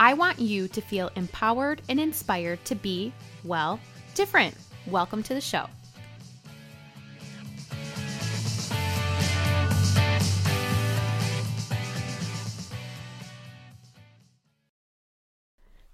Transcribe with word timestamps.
I 0.00 0.14
want 0.14 0.38
you 0.38 0.68
to 0.68 0.80
feel 0.80 1.10
empowered 1.16 1.82
and 1.88 1.98
inspired 1.98 2.64
to 2.66 2.76
be, 2.76 3.12
well, 3.42 3.80
different. 4.14 4.54
Welcome 4.86 5.24
to 5.24 5.34
the 5.34 5.40
show. 5.40 5.66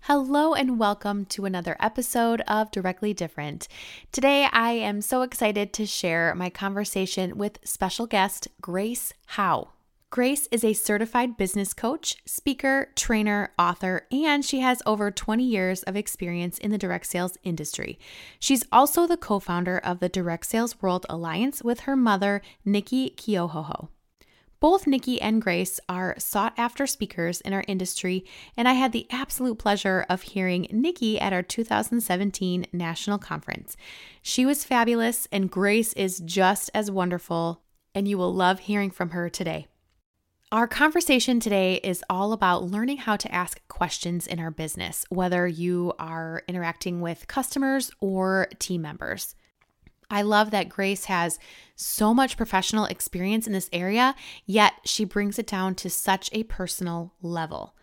Hello 0.01 0.53
and 0.53 0.79
welcome 0.79 1.25
to 1.25 1.47
another 1.47 1.75
episode 1.81 2.43
of 2.43 2.71
Directly 2.71 3.15
Different. 3.15 3.69
Today 4.13 4.47
I 4.53 4.73
am 4.73 5.01
so 5.01 5.23
excited 5.23 5.73
to 5.73 5.87
share 5.87 6.35
my 6.35 6.51
conversation 6.51 7.39
with 7.39 7.59
special 7.65 8.07
guest 8.07 8.49
Grace 8.61 9.15
Howe. 9.25 9.71
Grace 10.15 10.47
is 10.53 10.63
a 10.63 10.75
certified 10.75 11.37
business 11.37 11.75
coach, 11.75 12.19
speaker, 12.25 12.93
trainer, 12.95 13.53
author, 13.59 14.07
and 14.13 14.45
she 14.45 14.61
has 14.61 14.81
over 14.87 15.11
20 15.11 15.43
years 15.43 15.83
of 15.83 15.97
experience 15.97 16.57
in 16.57 16.71
the 16.71 16.79
direct 16.79 17.07
sales 17.07 17.37
industry. 17.43 17.99
She's 18.39 18.65
also 18.71 19.09
the 19.09 19.17
co 19.17 19.41
founder 19.41 19.77
of 19.77 19.99
the 19.99 20.09
Direct 20.09 20.47
Sales 20.47 20.81
World 20.81 21.05
Alliance 21.11 21.65
with 21.65 21.81
her 21.81 21.97
mother, 21.97 22.43
Nikki 22.65 23.11
Keohohou. 23.17 23.89
Both 24.61 24.87
Nikki 24.87 25.21
and 25.21 25.43
Grace 25.43 25.81
are 25.89 26.15
sought 26.17 26.55
after 26.57 26.87
speakers 26.87 27.41
in 27.41 27.53
our 27.53 27.65
industry, 27.67 28.25
and 28.57 28.69
I 28.69 28.75
had 28.75 28.93
the 28.93 29.09
absolute 29.11 29.59
pleasure 29.59 30.07
of 30.09 30.23
hearing 30.23 30.69
Nikki 30.71 31.19
at 31.19 31.33
our 31.33 31.43
2017 31.43 32.67
national 32.73 33.19
conference. 33.19 33.77
She 34.23 34.47
was 34.47 34.63
fabulous, 34.63 35.27
and 35.33 35.51
Grace 35.51 35.93
is 35.95 36.21
just 36.21 36.71
as 36.73 36.89
wonderful, 36.89 37.63
and 37.97 38.07
you 38.07 38.17
will 38.17 38.33
love 38.33 38.61
hearing 38.61 38.93
from 38.93 39.11
her 39.11 39.29
today. 39.29 39.67
Our 40.53 40.69
conversation 40.69 41.41
today 41.41 41.81
is 41.83 42.05
all 42.09 42.33
about 42.33 42.65
learning 42.65 42.99
how 42.99 43.17
to 43.17 43.35
ask 43.35 43.67
questions 43.67 44.27
in 44.27 44.39
our 44.39 44.53
business, 44.53 45.05
whether 45.09 45.49
you 45.49 45.95
are 45.99 46.43
interacting 46.47 47.01
with 47.01 47.27
customers 47.27 47.91
or 47.99 48.49
team 48.59 48.83
members. 48.83 49.35
I 50.11 50.23
love 50.23 50.53
that 50.53 50.69
Grace 50.69 51.07
has 51.07 51.39
so 51.75 52.15
much 52.15 52.37
professional 52.37 52.85
experience 52.85 53.47
in 53.49 53.53
this 53.53 53.71
area, 53.73 54.15
yet 54.47 54.75
she 54.85 55.05
brings 55.05 55.39
it 55.39 55.47
down 55.47 55.75
to 55.77 55.91
such 55.91 56.31
a 56.33 56.45
personal 56.45 57.15
level. 57.21 57.75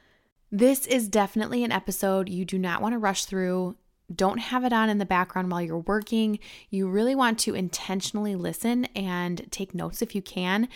This 0.50 0.86
is 0.86 1.10
definitely 1.10 1.64
an 1.64 1.72
episode 1.72 2.30
you 2.30 2.46
do 2.46 2.60
not 2.60 2.82
want 2.82 2.94
to 2.94 3.00
rush 3.00 3.26
through. 3.26 3.76
Don't 4.14 4.38
have 4.38 4.64
it 4.64 4.72
on 4.72 4.90
in 4.90 4.98
the 4.98 5.06
background 5.06 5.52
while 5.52 5.62
you're 5.62 5.80
working. 5.80 6.40
You 6.70 6.88
really 6.88 7.16
want 7.16 7.40
to 7.40 7.56
intentionally 7.56 8.36
listen 8.36 8.86
and 8.96 9.52
take 9.52 9.74
notes 9.74 10.02
if 10.02 10.16
you 10.16 10.22
can, 10.22 10.70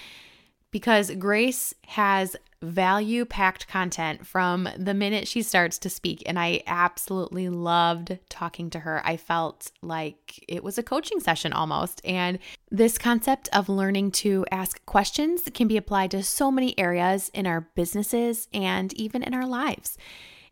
because 0.71 1.11
Grace 1.11 1.73
has 1.87 2.35
value 2.61 3.25
packed 3.25 3.67
content 3.67 4.25
from 4.25 4.67
the 4.77 4.93
minute 4.93 5.27
she 5.27 5.41
starts 5.41 5.77
to 5.77 5.89
speak. 5.89 6.23
And 6.25 6.39
I 6.39 6.63
absolutely 6.67 7.49
loved 7.49 8.17
talking 8.29 8.69
to 8.71 8.79
her. 8.79 9.01
I 9.05 9.17
felt 9.17 9.71
like 9.81 10.43
it 10.47 10.63
was 10.63 10.77
a 10.77 10.83
coaching 10.83 11.19
session 11.19 11.53
almost. 11.53 12.01
And 12.03 12.39
this 12.71 12.97
concept 12.97 13.49
of 13.53 13.69
learning 13.69 14.11
to 14.11 14.45
ask 14.51 14.83
questions 14.85 15.43
can 15.53 15.67
be 15.67 15.77
applied 15.77 16.11
to 16.11 16.23
so 16.23 16.51
many 16.51 16.77
areas 16.77 17.29
in 17.33 17.45
our 17.45 17.69
businesses 17.75 18.47
and 18.53 18.93
even 18.93 19.23
in 19.23 19.33
our 19.33 19.45
lives. 19.45 19.97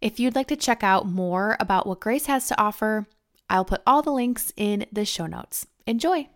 If 0.02 0.20
you'd 0.20 0.36
like 0.36 0.48
to 0.48 0.56
check 0.56 0.84
out 0.84 1.08
more 1.08 1.58
about 1.60 1.88
what 1.88 2.02
Grace 2.02 2.26
has 2.26 2.48
to 2.48 2.62
offer, 2.62 3.08
I'll 3.50 3.66
put 3.66 3.82
all 3.88 4.02
the 4.02 4.12
links 4.12 4.52
in 4.58 4.86
the 4.92 5.06
show 5.06 5.26
notes. 5.26 5.68
Enjoy! 5.88 6.28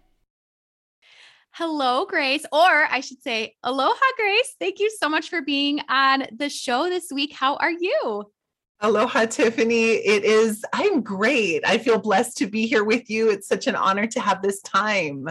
Hello, 1.60 2.06
Grace, 2.06 2.46
or 2.52 2.86
I 2.88 3.00
should 3.00 3.20
say, 3.24 3.56
Aloha, 3.64 3.96
Grace. 4.16 4.56
Thank 4.60 4.80
you 4.80 4.92
so 4.92 5.10
much 5.10 5.32
for 5.32 5.42
being 5.42 5.82
on 5.90 6.28
the 6.32 6.50
show 6.50 6.88
this 6.88 7.08
week. 7.12 7.34
How 7.34 7.56
are 7.56 7.72
you? 7.72 8.26
Aloha, 8.80 9.26
Tiffany. 9.26 9.94
It 9.94 10.24
is, 10.24 10.64
I'm 10.72 11.02
great. 11.02 11.64
I 11.66 11.80
feel 11.80 11.98
blessed 11.98 12.38
to 12.38 12.48
be 12.48 12.68
here 12.68 12.84
with 12.84 13.10
you. 13.10 13.32
It's 13.32 13.48
such 13.48 13.66
an 13.66 13.76
honor 13.76 14.06
to 14.06 14.20
have 14.20 14.44
this 14.44 14.62
time. 14.62 15.30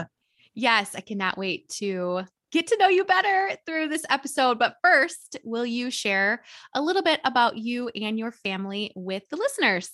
Yes, 0.53 0.95
I 0.95 0.99
cannot 0.99 1.37
wait 1.37 1.69
to 1.77 2.23
get 2.51 2.67
to 2.67 2.77
know 2.77 2.89
you 2.89 3.05
better 3.05 3.51
through 3.65 3.87
this 3.87 4.03
episode. 4.09 4.59
But 4.59 4.75
first, 4.83 5.37
will 5.45 5.65
you 5.65 5.89
share 5.89 6.43
a 6.73 6.81
little 6.81 7.03
bit 7.03 7.21
about 7.23 7.57
you 7.57 7.87
and 7.95 8.19
your 8.19 8.33
family 8.33 8.91
with 8.97 9.23
the 9.29 9.37
listeners? 9.37 9.91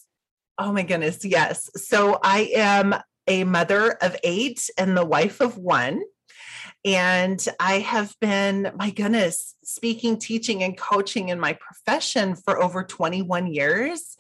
Oh, 0.58 0.74
my 0.74 0.82
goodness. 0.82 1.24
Yes. 1.24 1.70
So 1.76 2.18
I 2.24 2.50
am 2.56 2.96
a 3.28 3.44
mother 3.44 3.92
of 4.02 4.18
eight 4.24 4.68
and 4.80 4.98
the 4.98 5.06
wife 5.06 5.40
of 5.40 5.60
one. 5.60 6.02
And 6.86 7.46
I 7.60 7.80
have 7.80 8.14
been, 8.20 8.72
my 8.76 8.90
goodness, 8.90 9.56
speaking, 9.64 10.18
teaching, 10.18 10.64
and 10.64 10.78
coaching 10.78 11.30
in 11.30 11.40
my 11.40 11.54
profession 11.54 12.36
for 12.36 12.62
over 12.62 12.84
21 12.84 13.48
years. 13.48 14.18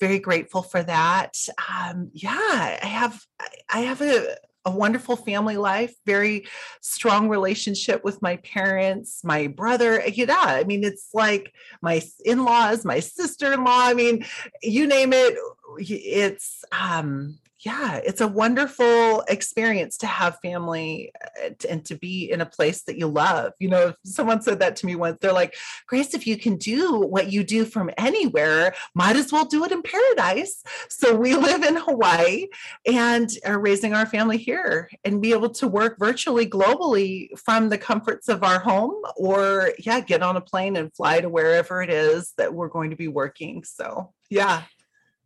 Very 0.00 0.18
grateful 0.18 0.62
for 0.62 0.82
that. 0.82 1.36
Um, 1.70 2.10
yeah, 2.14 2.78
I 2.82 2.86
have 2.86 3.20
I 3.68 3.80
have 3.80 4.00
a, 4.00 4.36
a 4.64 4.70
wonderful 4.70 5.16
family 5.16 5.58
life, 5.58 5.94
very 6.06 6.46
strong 6.80 7.28
relationship 7.28 8.04
with 8.04 8.22
my 8.22 8.36
parents, 8.36 9.22
my 9.22 9.46
brother. 9.46 10.02
Yeah, 10.06 10.34
I 10.34 10.64
mean, 10.64 10.84
it's 10.84 11.10
like 11.12 11.52
my 11.82 12.02
in-laws, 12.24 12.86
my 12.86 13.00
sister-in-law. 13.00 13.86
I 13.86 13.94
mean, 13.94 14.24
you 14.62 14.86
name 14.86 15.12
it, 15.12 15.36
it's 15.78 16.64
um 16.72 17.38
yeah, 17.60 17.96
it's 18.04 18.20
a 18.20 18.28
wonderful 18.28 19.22
experience 19.22 19.96
to 19.98 20.06
have 20.06 20.38
family 20.40 21.12
uh, 21.44 21.50
and 21.68 21.84
to 21.86 21.96
be 21.96 22.30
in 22.30 22.40
a 22.40 22.46
place 22.46 22.82
that 22.82 22.96
you 22.96 23.08
love. 23.08 23.52
You 23.58 23.68
know, 23.68 23.94
someone 24.04 24.42
said 24.42 24.60
that 24.60 24.76
to 24.76 24.86
me 24.86 24.94
once. 24.94 25.18
They're 25.20 25.32
like, 25.32 25.56
Grace, 25.88 26.14
if 26.14 26.24
you 26.26 26.36
can 26.36 26.56
do 26.56 27.00
what 27.00 27.32
you 27.32 27.42
do 27.42 27.64
from 27.64 27.90
anywhere, 27.98 28.74
might 28.94 29.16
as 29.16 29.32
well 29.32 29.44
do 29.44 29.64
it 29.64 29.72
in 29.72 29.82
paradise. 29.82 30.62
So 30.88 31.16
we 31.16 31.34
live 31.48 31.64
in 31.64 31.74
Hawaii 31.76 32.46
and 32.86 33.28
are 33.44 33.58
raising 33.58 33.92
our 33.92 34.06
family 34.06 34.38
here 34.38 34.88
and 35.04 35.20
be 35.20 35.32
able 35.32 35.50
to 35.50 35.66
work 35.66 35.98
virtually 35.98 36.46
globally 36.46 37.36
from 37.36 37.70
the 37.70 37.78
comforts 37.78 38.28
of 38.28 38.44
our 38.44 38.60
home 38.60 39.02
or, 39.16 39.72
yeah, 39.80 39.98
get 39.98 40.22
on 40.22 40.36
a 40.36 40.40
plane 40.40 40.76
and 40.76 40.94
fly 40.94 41.20
to 41.20 41.28
wherever 41.28 41.82
it 41.82 41.90
is 41.90 42.34
that 42.36 42.54
we're 42.54 42.68
going 42.68 42.90
to 42.90 42.96
be 42.96 43.08
working. 43.08 43.64
So, 43.64 44.12
yeah. 44.30 44.62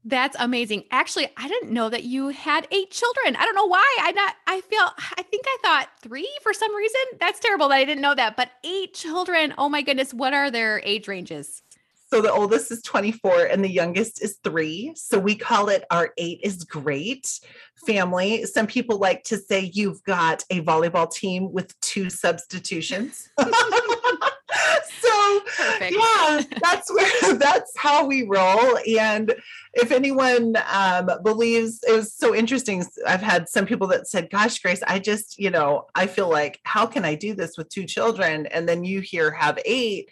That's 0.05 0.37
amazing. 0.39 0.85
Actually, 0.91 1.29
I 1.37 1.47
didn't 1.47 1.71
know 1.71 1.89
that 1.89 2.03
you 2.03 2.29
had 2.29 2.67
eight 2.73 2.91
children. 2.91 3.37
I 3.37 3.45
don't 3.45 3.55
know 3.55 3.67
why. 3.67 3.97
I 4.01 4.11
not 4.13 4.35
I 4.47 4.61
feel 4.63 4.81
I 5.17 5.23
think 5.23 5.45
I 5.47 5.57
thought 5.63 5.89
3 6.03 6.29
for 6.43 6.53
some 6.53 6.75
reason. 6.75 7.01
That's 7.21 7.39
terrible 7.39 7.69
that 7.69 7.77
I 7.77 7.85
didn't 7.85 8.03
know 8.03 8.15
that. 8.15 8.37
But 8.37 8.51
eight 8.65 8.95
children. 8.95 9.55
Oh 9.59 9.69
my 9.69 9.83
goodness, 9.83 10.13
what 10.13 10.35
are 10.35 10.51
their 10.51 10.81
age 10.85 11.07
ranges? 11.07 11.63
So 12.11 12.21
the 12.21 12.33
oldest 12.33 12.71
is 12.71 12.83
24 12.83 13.47
and 13.47 13.65
the 13.65 13.71
youngest 13.71 14.23
is 14.23 14.39
3. 14.45 14.93
So 14.97 15.19
we 15.19 15.35
call 15.35 15.71
it 15.71 15.85
our 15.91 16.13
8 16.19 16.41
is 16.43 16.65
great 16.65 17.41
family. 17.87 18.45
Some 18.45 18.67
people 18.67 18.99
like 18.99 19.25
to 19.25 19.39
say 19.39 19.71
you've 19.73 20.03
got 20.05 20.45
a 20.51 20.61
volleyball 20.61 21.11
team 21.11 21.53
with 21.53 21.79
two 21.81 22.11
substitutions. 22.11 23.31
so 25.01 25.41
Perfect. 25.57 25.95
yeah 25.97 26.43
that's 26.61 26.93
where 26.93 27.35
that's 27.39 27.73
how 27.77 28.07
we 28.07 28.25
roll. 28.25 28.79
And 28.99 29.35
if 29.75 29.91
anyone 29.91 30.57
um, 30.71 31.11
believes 31.23 31.83
it 31.87 31.93
was 31.93 32.13
so 32.13 32.35
interesting 32.35 32.85
i've 33.07 33.23
had 33.23 33.49
some 33.49 33.65
people 33.67 33.87
that 33.87 34.07
said 34.07 34.29
gosh 34.31 34.59
grace 34.59 34.83
i 34.87 34.99
just 34.99 35.39
you 35.39 35.51
know 35.51 35.87
i 35.95 36.07
feel 36.07 36.29
like 36.29 36.61
how 36.65 36.85
can 36.87 37.05
i 37.05 37.15
do 37.15 37.35
this 37.35 37.57
with 37.57 37.69
two 37.69 37.85
children? 37.85 38.47
And 38.47 38.69
then 38.69 38.85
you 38.85 39.01
here 39.01 39.31
have 39.31 39.59
eight. 39.65 40.11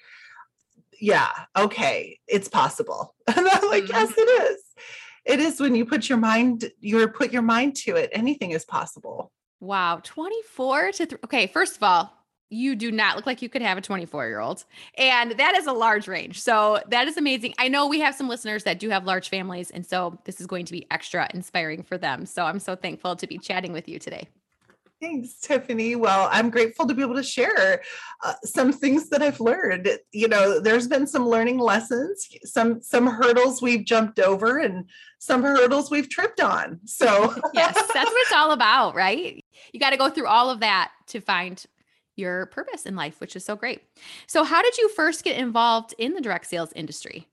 Yeah 0.98 1.30
okay 1.56 2.18
it's 2.26 2.48
possible. 2.48 3.14
And 3.26 3.48
i'm 3.48 3.68
like 3.68 3.84
mm-hmm. 3.84 3.92
yes 3.92 4.12
it 4.16 4.22
is. 4.22 4.62
It 5.26 5.38
is 5.38 5.60
when 5.60 5.74
you 5.74 5.84
put 5.84 6.08
your 6.08 6.18
mind 6.18 6.70
you 6.80 7.06
put 7.08 7.32
your 7.32 7.42
mind 7.42 7.76
to 7.76 7.96
it 7.96 8.10
anything 8.12 8.52
is 8.52 8.64
possible. 8.64 9.32
Wow 9.60 10.00
24 10.02 10.92
to 10.92 11.06
th- 11.06 11.20
okay 11.24 11.46
first 11.46 11.76
of 11.76 11.82
all 11.82 12.19
you 12.50 12.74
do 12.74 12.90
not 12.90 13.16
look 13.16 13.26
like 13.26 13.40
you 13.40 13.48
could 13.48 13.62
have 13.62 13.78
a 13.78 13.80
24 13.80 14.26
year 14.26 14.40
old. 14.40 14.64
And 14.98 15.32
that 15.32 15.56
is 15.56 15.66
a 15.66 15.72
large 15.72 16.08
range. 16.08 16.40
So 16.40 16.80
that 16.88 17.08
is 17.08 17.16
amazing. 17.16 17.54
I 17.58 17.68
know 17.68 17.86
we 17.86 18.00
have 18.00 18.14
some 18.14 18.28
listeners 18.28 18.64
that 18.64 18.78
do 18.78 18.90
have 18.90 19.04
large 19.04 19.28
families. 19.28 19.70
And 19.70 19.86
so 19.86 20.18
this 20.24 20.40
is 20.40 20.46
going 20.46 20.66
to 20.66 20.72
be 20.72 20.86
extra 20.90 21.28
inspiring 21.32 21.82
for 21.84 21.96
them. 21.96 22.26
So 22.26 22.44
I'm 22.44 22.58
so 22.58 22.74
thankful 22.74 23.16
to 23.16 23.26
be 23.26 23.38
chatting 23.38 23.72
with 23.72 23.88
you 23.88 23.98
today. 23.98 24.28
Thanks, 25.00 25.40
Tiffany. 25.40 25.96
Well, 25.96 26.28
I'm 26.30 26.50
grateful 26.50 26.86
to 26.86 26.92
be 26.92 27.00
able 27.00 27.14
to 27.14 27.22
share 27.22 27.80
uh, 28.22 28.34
some 28.44 28.70
things 28.70 29.08
that 29.08 29.22
I've 29.22 29.40
learned. 29.40 29.88
You 30.12 30.28
know, 30.28 30.60
there's 30.60 30.88
been 30.88 31.06
some 31.06 31.26
learning 31.26 31.58
lessons, 31.58 32.28
some 32.44 32.82
some 32.82 33.06
hurdles 33.06 33.62
we've 33.62 33.86
jumped 33.86 34.20
over, 34.20 34.58
and 34.58 34.84
some 35.18 35.42
hurdles 35.42 35.90
we've 35.90 36.10
tripped 36.10 36.42
on. 36.42 36.80
So 36.84 37.34
yes, 37.54 37.74
that's 37.74 38.10
what 38.10 38.20
it's 38.20 38.32
all 38.32 38.50
about, 38.50 38.94
right? 38.94 39.42
You 39.72 39.80
got 39.80 39.90
to 39.90 39.96
go 39.96 40.10
through 40.10 40.26
all 40.26 40.50
of 40.50 40.60
that 40.60 40.90
to 41.06 41.20
find 41.22 41.64
your 42.20 42.46
purpose 42.46 42.86
in 42.86 42.94
life, 42.94 43.20
which 43.20 43.34
is 43.34 43.44
so 43.44 43.56
great. 43.56 43.82
So, 44.26 44.44
how 44.44 44.62
did 44.62 44.78
you 44.78 44.88
first 44.90 45.24
get 45.24 45.36
involved 45.36 45.94
in 45.98 46.14
the 46.14 46.20
direct 46.20 46.46
sales 46.46 46.72
industry? 46.76 47.26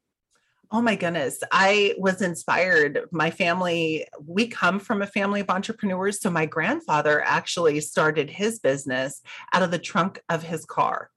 Oh 0.69 0.81
my 0.81 0.95
goodness. 0.95 1.42
I 1.51 1.95
was 1.98 2.22
inspired. 2.22 3.07
My 3.12 3.31
family, 3.31 4.06
we 4.25 4.48
come 4.48 4.80
from 4.80 5.01
a 5.01 5.07
family 5.07 5.39
of 5.39 5.50
entrepreneurs. 5.50 6.19
So 6.19 6.30
my 6.30 6.45
grandfather 6.45 7.22
actually 7.22 7.80
started 7.80 8.30
his 8.30 8.60
business 8.60 9.22
out 9.54 9.62
of 9.62 9.72
the 9.72 9.80
trunk 9.80 10.19
of 10.28 10.44
his 10.44 10.66
car. 10.66 11.10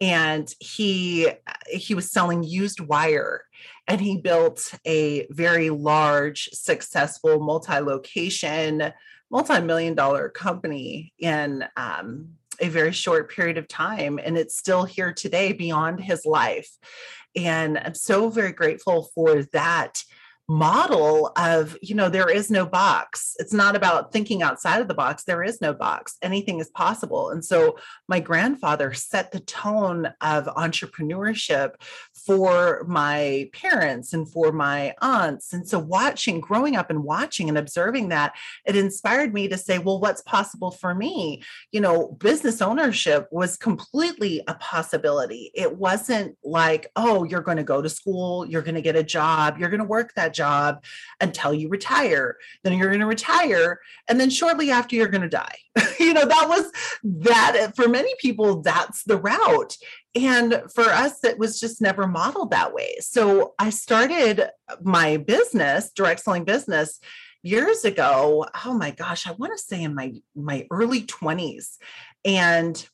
And 0.00 0.52
he 0.58 1.28
he 1.68 1.94
was 1.94 2.10
selling 2.10 2.42
used 2.42 2.80
wire 2.80 3.44
and 3.86 4.00
he 4.00 4.16
built 4.16 4.72
a 4.86 5.26
very 5.30 5.70
large, 5.70 6.48
successful 6.52 7.38
multi-location, 7.38 8.92
multi-million 9.30 9.94
dollar 9.94 10.30
company 10.30 11.12
in 11.18 11.64
um, 11.76 12.30
a 12.60 12.68
very 12.68 12.92
short 12.92 13.30
period 13.30 13.58
of 13.58 13.68
time. 13.68 14.18
And 14.22 14.36
it's 14.36 14.58
still 14.58 14.84
here 14.84 15.12
today 15.12 15.52
beyond 15.52 16.00
his 16.00 16.24
life. 16.24 16.70
And 17.36 17.78
I'm 17.78 17.94
so 17.94 18.28
very 18.28 18.52
grateful 18.52 19.08
for 19.14 19.44
that 19.52 20.02
model 20.50 21.30
of 21.36 21.78
you 21.80 21.94
know 21.94 22.08
there 22.08 22.28
is 22.28 22.50
no 22.50 22.66
box. 22.66 23.36
It's 23.38 23.52
not 23.52 23.76
about 23.76 24.12
thinking 24.12 24.42
outside 24.42 24.80
of 24.80 24.88
the 24.88 24.94
box. 24.94 25.22
There 25.22 25.44
is 25.44 25.60
no 25.60 25.72
box. 25.72 26.16
Anything 26.22 26.58
is 26.58 26.68
possible. 26.70 27.30
And 27.30 27.44
so 27.44 27.78
my 28.08 28.18
grandfather 28.18 28.92
set 28.92 29.30
the 29.30 29.38
tone 29.38 30.12
of 30.20 30.46
entrepreneurship 30.46 31.74
for 32.26 32.84
my 32.88 33.48
parents 33.52 34.12
and 34.12 34.28
for 34.28 34.50
my 34.50 34.92
aunts. 35.00 35.52
And 35.52 35.68
so 35.68 35.78
watching 35.78 36.40
growing 36.40 36.74
up 36.74 36.90
and 36.90 37.04
watching 37.04 37.48
and 37.48 37.56
observing 37.56 38.08
that 38.08 38.34
it 38.66 38.74
inspired 38.74 39.32
me 39.32 39.46
to 39.46 39.56
say 39.56 39.78
well 39.78 40.00
what's 40.00 40.22
possible 40.22 40.72
for 40.72 40.96
me? 40.96 41.44
You 41.70 41.80
know 41.80 42.08
business 42.18 42.60
ownership 42.60 43.28
was 43.30 43.56
completely 43.56 44.42
a 44.48 44.54
possibility. 44.54 45.52
It 45.54 45.76
wasn't 45.76 46.36
like 46.42 46.90
oh 46.96 47.22
you're 47.22 47.40
going 47.40 47.58
to 47.58 47.62
go 47.62 47.80
to 47.80 47.88
school 47.88 48.44
you're 48.46 48.62
going 48.62 48.74
to 48.74 48.82
get 48.82 48.96
a 48.96 49.04
job 49.04 49.56
you're 49.56 49.70
going 49.70 49.78
to 49.78 49.86
work 49.86 50.12
that 50.14 50.34
job 50.34 50.39
until 51.20 51.54
you 51.54 51.68
retire. 51.68 52.36
Then 52.62 52.78
you're 52.78 52.88
going 52.88 53.00
to 53.00 53.06
retire. 53.06 53.80
And 54.08 54.20
then 54.20 54.30
shortly 54.30 54.70
after, 54.70 54.96
you're 54.96 55.08
going 55.08 55.22
to 55.22 55.28
die. 55.28 55.56
you 56.00 56.14
know, 56.14 56.24
that 56.24 56.48
was 56.48 56.70
that 57.02 57.72
for 57.76 57.88
many 57.88 58.14
people, 58.20 58.62
that's 58.62 59.04
the 59.04 59.16
route. 59.16 59.76
And 60.14 60.62
for 60.74 60.84
us, 60.84 61.22
it 61.24 61.38
was 61.38 61.60
just 61.60 61.80
never 61.80 62.06
modeled 62.06 62.50
that 62.50 62.74
way. 62.74 62.96
So 63.00 63.54
I 63.58 63.70
started 63.70 64.48
my 64.82 65.16
business, 65.16 65.90
direct 65.92 66.20
selling 66.20 66.44
business 66.44 67.00
years 67.42 67.86
ago 67.86 68.44
oh 68.66 68.74
my 68.74 68.90
gosh 68.90 69.26
i 69.26 69.32
want 69.32 69.50
to 69.50 69.64
say 69.64 69.82
in 69.82 69.94
my 69.94 70.12
my 70.36 70.66
early 70.70 71.02
20s 71.04 71.78
and 72.24 72.86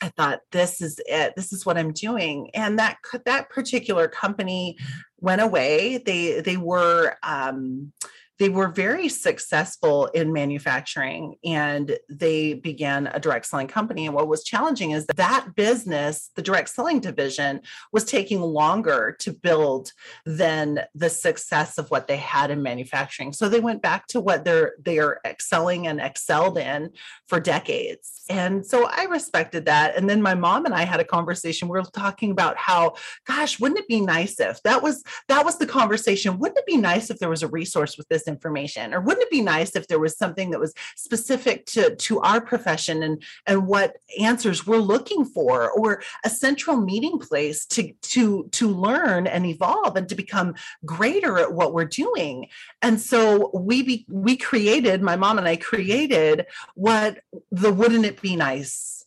I 0.00 0.08
thought 0.08 0.40
this 0.52 0.80
is 0.80 1.00
it. 1.06 1.34
This 1.36 1.52
is 1.52 1.66
what 1.66 1.78
I'm 1.78 1.92
doing. 1.92 2.50
And 2.54 2.78
that 2.78 2.98
that 3.24 3.50
particular 3.50 4.08
company 4.08 4.78
went 5.20 5.40
away. 5.40 5.98
They 5.98 6.40
they 6.40 6.56
were 6.56 7.16
um, 7.22 7.92
they 8.38 8.48
were 8.48 8.68
very 8.68 9.08
successful 9.08 10.06
in 10.06 10.32
manufacturing 10.32 11.36
and 11.44 11.98
they 12.08 12.54
began 12.54 13.08
a 13.08 13.18
direct 13.18 13.46
selling 13.46 13.66
company. 13.66 14.06
And 14.06 14.14
what 14.14 14.28
was 14.28 14.44
challenging 14.44 14.92
is 14.92 15.06
that, 15.06 15.16
that 15.16 15.54
business, 15.56 16.30
the 16.36 16.42
direct 16.42 16.68
selling 16.68 17.00
division, 17.00 17.60
was 17.92 18.04
taking 18.04 18.40
longer 18.40 19.16
to 19.20 19.32
build 19.32 19.92
than 20.24 20.80
the 20.94 21.10
success 21.10 21.78
of 21.78 21.90
what 21.90 22.06
they 22.06 22.16
had 22.16 22.50
in 22.50 22.62
manufacturing. 22.62 23.32
So 23.32 23.48
they 23.48 23.60
went 23.60 23.82
back 23.82 24.06
to 24.08 24.20
what 24.20 24.44
they're 24.44 24.74
they're 24.78 25.20
excelling 25.24 25.86
and 25.86 26.00
excelled 26.00 26.58
in 26.58 26.90
for 27.26 27.40
decades. 27.40 28.24
And 28.30 28.64
so 28.64 28.86
I 28.86 29.04
respected 29.04 29.66
that. 29.66 29.96
And 29.96 30.08
then 30.08 30.20
my 30.20 30.34
mom 30.34 30.66
and 30.66 30.74
I 30.74 30.84
had 30.84 31.00
a 31.00 31.04
conversation. 31.04 31.68
We 31.68 31.78
were 31.78 31.84
talking 31.84 32.30
about 32.30 32.56
how, 32.56 32.94
gosh, 33.26 33.58
wouldn't 33.58 33.80
it 33.80 33.88
be 33.88 34.00
nice 34.00 34.38
if 34.38 34.62
that 34.62 34.82
was 34.82 35.02
that 35.28 35.44
was 35.44 35.58
the 35.58 35.66
conversation? 35.66 36.38
Wouldn't 36.38 36.58
it 36.58 36.66
be 36.66 36.76
nice 36.76 37.10
if 37.10 37.18
there 37.18 37.30
was 37.30 37.42
a 37.42 37.48
resource 37.48 37.96
with 37.96 38.06
this 38.08 38.27
information? 38.28 38.94
Or 38.94 39.00
wouldn't 39.00 39.24
it 39.24 39.30
be 39.30 39.42
nice 39.42 39.74
if 39.74 39.88
there 39.88 39.98
was 39.98 40.16
something 40.16 40.50
that 40.50 40.60
was 40.60 40.74
specific 40.96 41.66
to 41.66 41.96
to 41.96 42.20
our 42.20 42.40
profession 42.40 43.02
and 43.02 43.22
and 43.46 43.66
what 43.66 43.96
answers 44.20 44.66
we're 44.66 44.76
looking 44.78 45.24
for? 45.24 45.70
Or 45.70 46.02
a 46.24 46.30
central 46.30 46.76
meeting 46.76 47.18
place 47.18 47.66
to 47.66 47.92
to 48.02 48.48
to 48.52 48.68
learn 48.68 49.26
and 49.26 49.46
evolve 49.46 49.96
and 49.96 50.08
to 50.08 50.14
become 50.14 50.54
greater 50.84 51.38
at 51.38 51.52
what 51.52 51.72
we're 51.72 51.84
doing. 51.84 52.48
And 52.82 53.00
so 53.00 53.50
we 53.54 53.82
be, 53.82 54.06
we 54.08 54.36
created 54.36 55.02
my 55.02 55.16
mom 55.16 55.38
and 55.38 55.48
I 55.48 55.56
created 55.56 56.46
what 56.74 57.20
the 57.50 57.72
wouldn't 57.72 58.04
it 58.04 58.20
be 58.20 58.36
nice 58.36 58.97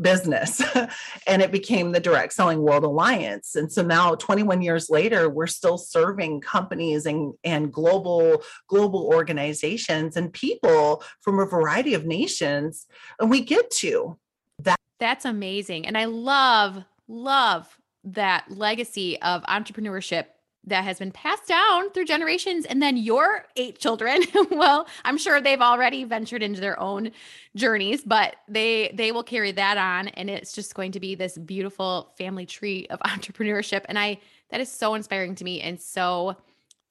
business 0.00 0.62
and 1.26 1.42
it 1.42 1.52
became 1.52 1.92
the 1.92 2.00
direct 2.00 2.32
selling 2.32 2.60
world 2.60 2.84
alliance. 2.84 3.56
And 3.56 3.72
so 3.72 3.82
now 3.82 4.14
21 4.14 4.62
years 4.62 4.90
later 4.90 5.28
we're 5.28 5.46
still 5.46 5.78
serving 5.78 6.40
companies 6.40 7.06
and 7.06 7.34
and 7.44 7.72
global 7.72 8.42
global 8.68 9.06
organizations 9.06 10.16
and 10.16 10.32
people 10.32 11.02
from 11.20 11.38
a 11.38 11.46
variety 11.46 11.94
of 11.94 12.06
nations 12.06 12.86
and 13.18 13.30
we 13.30 13.40
get 13.40 13.70
to 13.70 14.18
that. 14.60 14.78
That's 14.98 15.24
amazing. 15.24 15.86
And 15.86 15.96
i 15.96 16.04
love 16.04 16.84
love 17.08 17.78
that 18.04 18.44
legacy 18.50 19.20
of 19.22 19.42
entrepreneurship 19.44 20.26
that 20.66 20.84
has 20.84 20.98
been 20.98 21.12
passed 21.12 21.46
down 21.46 21.90
through 21.90 22.04
generations 22.04 22.64
and 22.64 22.80
then 22.82 22.96
your 22.96 23.44
eight 23.56 23.78
children 23.78 24.22
well 24.50 24.86
i'm 25.04 25.18
sure 25.18 25.40
they've 25.40 25.60
already 25.60 26.04
ventured 26.04 26.42
into 26.42 26.60
their 26.60 26.78
own 26.80 27.10
journeys 27.54 28.02
but 28.04 28.36
they 28.48 28.90
they 28.94 29.12
will 29.12 29.22
carry 29.22 29.52
that 29.52 29.76
on 29.76 30.08
and 30.08 30.30
it's 30.30 30.52
just 30.52 30.74
going 30.74 30.92
to 30.92 31.00
be 31.00 31.14
this 31.14 31.36
beautiful 31.38 32.12
family 32.16 32.46
tree 32.46 32.86
of 32.90 32.98
entrepreneurship 33.04 33.84
and 33.88 33.98
i 33.98 34.18
that 34.50 34.60
is 34.60 34.70
so 34.70 34.94
inspiring 34.94 35.34
to 35.34 35.44
me 35.44 35.60
and 35.60 35.80
so 35.80 36.36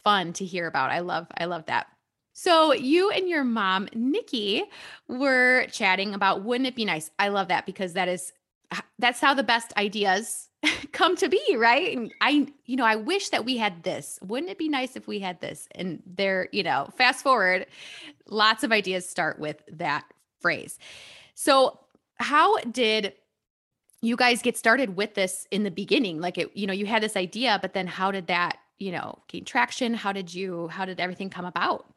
fun 0.04 0.34
to 0.34 0.46
hear 0.46 0.68
about. 0.68 0.92
I 0.92 1.00
love 1.00 1.28
i 1.38 1.46
love 1.46 1.66
that. 1.68 1.88
So 2.34 2.74
you 2.74 3.12
and 3.12 3.30
your 3.30 3.44
mom 3.44 3.88
nikki 3.94 4.64
were 5.08 5.68
chatting 5.72 6.14
about 6.14 6.44
wouldn't 6.44 6.68
it 6.68 6.76
be 6.76 6.86
nice? 6.86 7.10
I 7.18 7.30
love 7.30 7.48
that 7.50 7.66
because 7.66 7.94
that 7.94 8.08
is 8.08 8.34
that's 9.00 9.20
how 9.20 9.34
the 9.34 9.44
best 9.44 9.74
ideas 9.78 10.50
come 10.92 11.16
to 11.18 11.30
be, 11.30 11.56
right? 11.56 11.97
And 11.97 12.12
I, 12.21 12.47
you 12.66 12.76
know, 12.76 12.86
I 12.86 12.95
wish 12.95 13.30
that 13.30 13.45
we 13.45 13.57
had 13.57 13.83
this. 13.83 14.19
Wouldn't 14.21 14.52
it 14.52 14.57
be 14.57 14.69
nice 14.69 14.95
if 14.95 15.07
we 15.07 15.19
had 15.19 15.42
this? 15.42 15.68
And 15.76 16.02
there, 16.06 16.50
you 16.52 16.64
know, 16.64 16.90
fast 16.97 17.24
forward, 17.24 17.68
lots 18.28 18.64
of 18.64 18.71
ideas 18.71 19.07
start 19.07 19.40
with 19.40 19.62
that 19.71 20.06
phrase. 20.40 20.80
So, 21.36 21.80
how 22.18 22.57
did 22.59 23.14
you 24.02 24.16
guys 24.16 24.42
get 24.42 24.57
started 24.57 24.95
with 24.95 25.16
this 25.16 25.47
in 25.52 25.64
the 25.64 25.71
beginning? 25.71 26.19
Like 26.19 26.38
it, 26.38 26.56
you 26.56 26.68
know, 26.68 26.74
you 26.74 26.86
had 26.86 27.02
this 27.02 27.18
idea, 27.18 27.57
but 27.62 27.74
then 27.74 27.88
how 27.88 28.12
did 28.12 28.28
that, 28.28 28.57
you 28.78 28.92
know, 28.92 29.19
gain 29.28 29.45
traction? 29.45 29.94
How 29.94 30.12
did 30.12 30.33
you, 30.33 30.68
how 30.68 30.86
did 30.86 31.00
everything 31.00 31.30
come 31.30 31.45
about? 31.45 31.93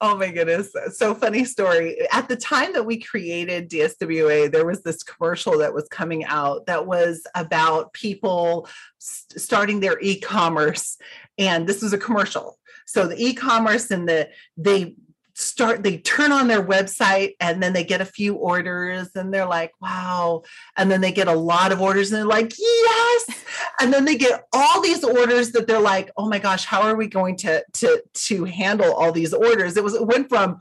Oh 0.00 0.14
my 0.14 0.30
goodness. 0.30 0.74
So 0.92 1.14
funny 1.14 1.44
story. 1.46 1.96
At 2.12 2.28
the 2.28 2.36
time 2.36 2.74
that 2.74 2.84
we 2.84 3.00
created 3.00 3.70
DSWA, 3.70 4.52
there 4.52 4.66
was 4.66 4.82
this 4.82 5.02
commercial 5.02 5.58
that 5.58 5.72
was 5.72 5.88
coming 5.88 6.24
out 6.26 6.66
that 6.66 6.86
was 6.86 7.26
about 7.34 7.94
people 7.94 8.68
st- 8.98 9.40
starting 9.40 9.80
their 9.80 9.98
e-commerce 10.00 10.98
and 11.38 11.66
this 11.66 11.80
was 11.80 11.94
a 11.94 11.98
commercial. 11.98 12.58
So 12.84 13.06
the 13.06 13.16
e-commerce 13.16 13.90
and 13.90 14.06
the 14.06 14.28
they 14.58 14.96
start 15.38 15.82
they 15.82 15.98
turn 15.98 16.32
on 16.32 16.48
their 16.48 16.64
website 16.64 17.34
and 17.40 17.62
then 17.62 17.74
they 17.74 17.84
get 17.84 18.00
a 18.00 18.06
few 18.06 18.34
orders 18.36 19.10
and 19.14 19.32
they're 19.32 19.46
like 19.46 19.70
wow. 19.82 20.42
And 20.78 20.90
then 20.90 21.02
they 21.02 21.12
get 21.12 21.28
a 21.28 21.34
lot 21.34 21.72
of 21.72 21.82
orders 21.82 22.10
and 22.10 22.18
they're 22.18 22.26
like 22.26 22.54
yes. 22.58 23.44
And 23.78 23.92
then 23.92 24.06
they 24.06 24.16
get 24.16 24.46
all 24.54 24.80
these 24.80 25.04
orders 25.04 25.52
that 25.52 25.66
they're 25.66 25.78
like 25.78 26.10
oh 26.16 26.26
my 26.26 26.38
gosh 26.38 26.64
how 26.64 26.80
are 26.82 26.96
we 26.96 27.06
going 27.06 27.36
to 27.36 27.62
to 27.74 28.02
to 28.14 28.44
handle 28.44 28.94
all 28.94 29.12
these 29.12 29.34
orders? 29.34 29.76
It 29.76 29.84
was 29.84 29.94
it 29.94 30.06
went 30.06 30.30
from 30.30 30.60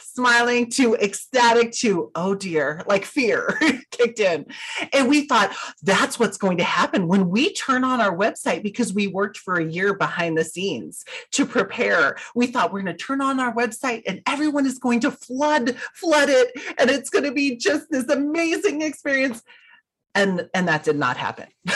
smiling 0.00 0.70
to 0.70 0.94
ecstatic 0.96 1.72
to 1.72 2.10
oh 2.14 2.34
dear 2.34 2.82
like 2.86 3.04
fear 3.04 3.58
kicked 3.90 4.20
in. 4.20 4.46
And 4.92 5.08
we 5.08 5.26
thought 5.26 5.54
that's 5.82 6.18
what's 6.18 6.36
going 6.36 6.58
to 6.58 6.64
happen 6.64 7.08
when 7.08 7.28
we 7.28 7.52
turn 7.52 7.84
on 7.84 8.00
our 8.00 8.16
website 8.16 8.62
because 8.62 8.94
we 8.94 9.06
worked 9.06 9.38
for 9.38 9.56
a 9.56 9.64
year 9.64 9.94
behind 9.94 10.36
the 10.38 10.44
scenes 10.44 11.04
to 11.32 11.46
prepare. 11.46 12.16
We 12.34 12.46
thought 12.46 12.72
we're 12.72 12.82
going 12.82 12.96
to 12.96 13.04
turn 13.04 13.20
on 13.20 13.40
our 13.40 13.54
website 13.54 14.02
and 14.06 14.22
everyone 14.26 14.66
is 14.66 14.78
going 14.78 15.00
to 15.00 15.10
flood 15.10 15.76
flood 15.94 16.28
it 16.28 16.52
and 16.78 16.90
it's 16.90 17.10
going 17.10 17.24
to 17.24 17.32
be 17.32 17.56
just 17.56 17.90
this 17.90 18.08
amazing 18.08 18.82
experience. 18.82 19.42
And 20.14 20.48
and 20.54 20.68
that 20.68 20.84
did 20.84 20.96
not 20.96 21.16
happen 21.16 21.48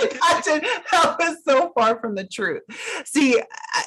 that, 0.20 0.84
that 0.92 1.16
was 1.18 1.38
so 1.44 1.72
far 1.74 2.00
from 2.00 2.14
the 2.14 2.26
truth 2.26 2.62
see 3.04 3.40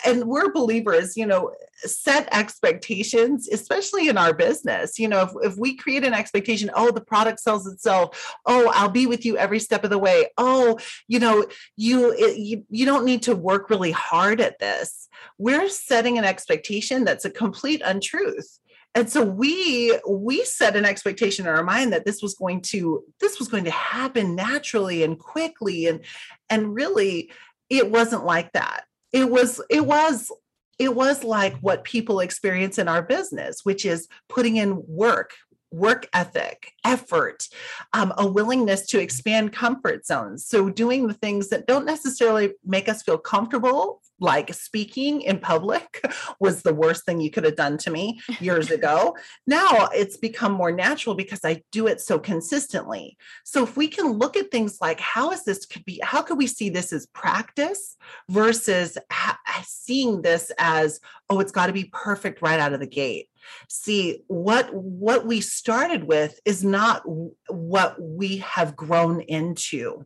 and 0.06 0.26
we're 0.26 0.52
believers, 0.52 1.18
you 1.18 1.26
know, 1.26 1.52
set 1.76 2.28
expectations, 2.32 3.48
especially 3.50 4.08
in 4.08 4.18
our 4.18 4.34
business. 4.34 5.00
You 5.00 5.08
know, 5.08 5.22
if, 5.22 5.52
if 5.52 5.58
we 5.58 5.76
create 5.76 6.04
an 6.04 6.14
expectation, 6.14 6.70
oh, 6.76 6.92
the 6.92 7.02
product 7.02 7.40
sells 7.40 7.68
itself. 7.68 8.36
Oh, 8.46 8.72
I'll 8.74 8.90
be 8.90 9.06
with 9.06 9.26
you 9.26 9.38
every 9.38 9.60
step 9.60 9.84
of 9.84 9.90
the 9.90 9.98
way. 9.98 10.28
Oh, 10.38 10.78
you 11.08 11.20
know, 11.20 11.46
you 11.78 12.16
you, 12.36 12.66
you 12.70 12.86
don't 12.86 13.06
need 13.06 13.24
to 13.24 13.36
work 13.36 13.70
really 13.70 13.92
hard 13.92 14.42
at 14.42 14.60
this. 14.60 15.08
We're 15.38 15.70
setting 15.70 16.18
an 16.18 16.26
expectation 16.26 17.04
that's 17.04 17.26
a 17.26 17.30
complete 17.30 17.82
untruth 17.84 18.60
and 18.94 19.10
so 19.10 19.24
we 19.24 19.98
we 20.08 20.44
set 20.44 20.76
an 20.76 20.86
expectation 20.86 21.46
in 21.48 21.54
our 21.54 21.64
mind 21.64 21.94
that 21.94 22.06
this 22.06 22.22
was 22.22 22.36
going 22.36 22.62
to 22.62 23.04
this 23.22 23.40
was 23.40 23.48
going 23.48 23.64
to 23.64 23.72
happen 23.72 24.36
naturally 24.36 25.04
and 25.04 25.18
quickly. 25.18 25.88
And 25.88 26.02
and 26.50 26.74
really 26.76 27.32
it 27.70 27.90
wasn't 27.90 28.26
like 28.26 28.52
that. 28.52 28.84
It 29.14 29.30
was 29.30 29.62
it 29.70 29.86
was 29.86 30.30
it 30.78 30.94
was 30.94 31.24
like 31.24 31.56
what 31.60 31.84
people 31.84 32.20
experience 32.20 32.78
in 32.78 32.88
our 32.88 33.02
business 33.02 33.64
which 33.64 33.86
is 33.86 34.08
putting 34.28 34.58
in 34.58 34.84
work 34.88 35.32
work 35.72 36.08
ethic, 36.14 36.74
effort, 36.86 37.48
um, 37.94 38.14
a 38.18 38.28
willingness 38.28 38.86
to 38.88 39.00
expand 39.00 39.54
comfort 39.54 40.06
zones. 40.06 40.46
So, 40.46 40.70
doing 40.70 41.08
the 41.08 41.14
things 41.14 41.50
that 41.50 41.66
don't 41.66 41.86
necessarily 41.86 42.54
make 42.66 42.90
us 42.90 43.04
feel 43.04 43.18
comfortable, 43.18 44.02
like 44.20 44.54
speaking 44.54 45.22
in 45.22 45.40
public, 45.40 46.06
was 46.40 46.62
the 46.62 46.74
worst 46.74 47.06
thing 47.06 47.22
you 47.22 47.32
could 47.32 47.46
have 47.46 47.56
done 47.56 47.78
to 47.80 47.92
me 47.92 48.20
years 48.40 48.70
ago. 48.72 49.16
Now 49.48 49.90
it's 49.94 50.18
become 50.18 50.52
more 50.52 50.72
natural 50.72 51.16
because 51.16 51.42
I 51.44 51.64
do 51.72 51.88
it 51.88 52.02
so 52.02 52.20
consistently. 52.20 53.18
So, 53.46 53.64
if 53.64 53.78
we 53.78 53.88
can 53.88 54.12
look 54.12 54.36
at 54.36 54.52
things 54.52 54.80
like 54.82 55.00
how 55.00 55.32
is 55.32 55.46
this 55.46 55.66
could 55.66 55.86
be, 55.86 56.02
how 56.04 56.22
could 56.22 56.38
we 56.38 56.48
see 56.48 56.70
this 56.70 56.92
as 56.92 57.08
practice 57.08 57.96
versus 58.30 58.98
ha- 59.12 59.40
seeing 59.66 60.22
this 60.22 60.52
as, 60.58 61.00
oh, 61.30 61.40
it's 61.40 61.52
got 61.52 61.68
to 61.68 61.74
be 61.74 61.90
perfect 61.94 62.42
right 62.42 62.60
out 62.60 62.74
of 62.74 62.80
the 62.80 62.88
gate 62.88 63.30
see 63.70 64.24
what 64.28 64.74
what 64.74 65.26
we 65.26 65.42
started 65.42 66.04
with 66.06 66.40
is 66.46 66.64
not 66.64 67.04
what 67.50 68.02
we 68.02 68.38
have 68.38 68.76
grown 68.76 69.22
into. 69.22 70.06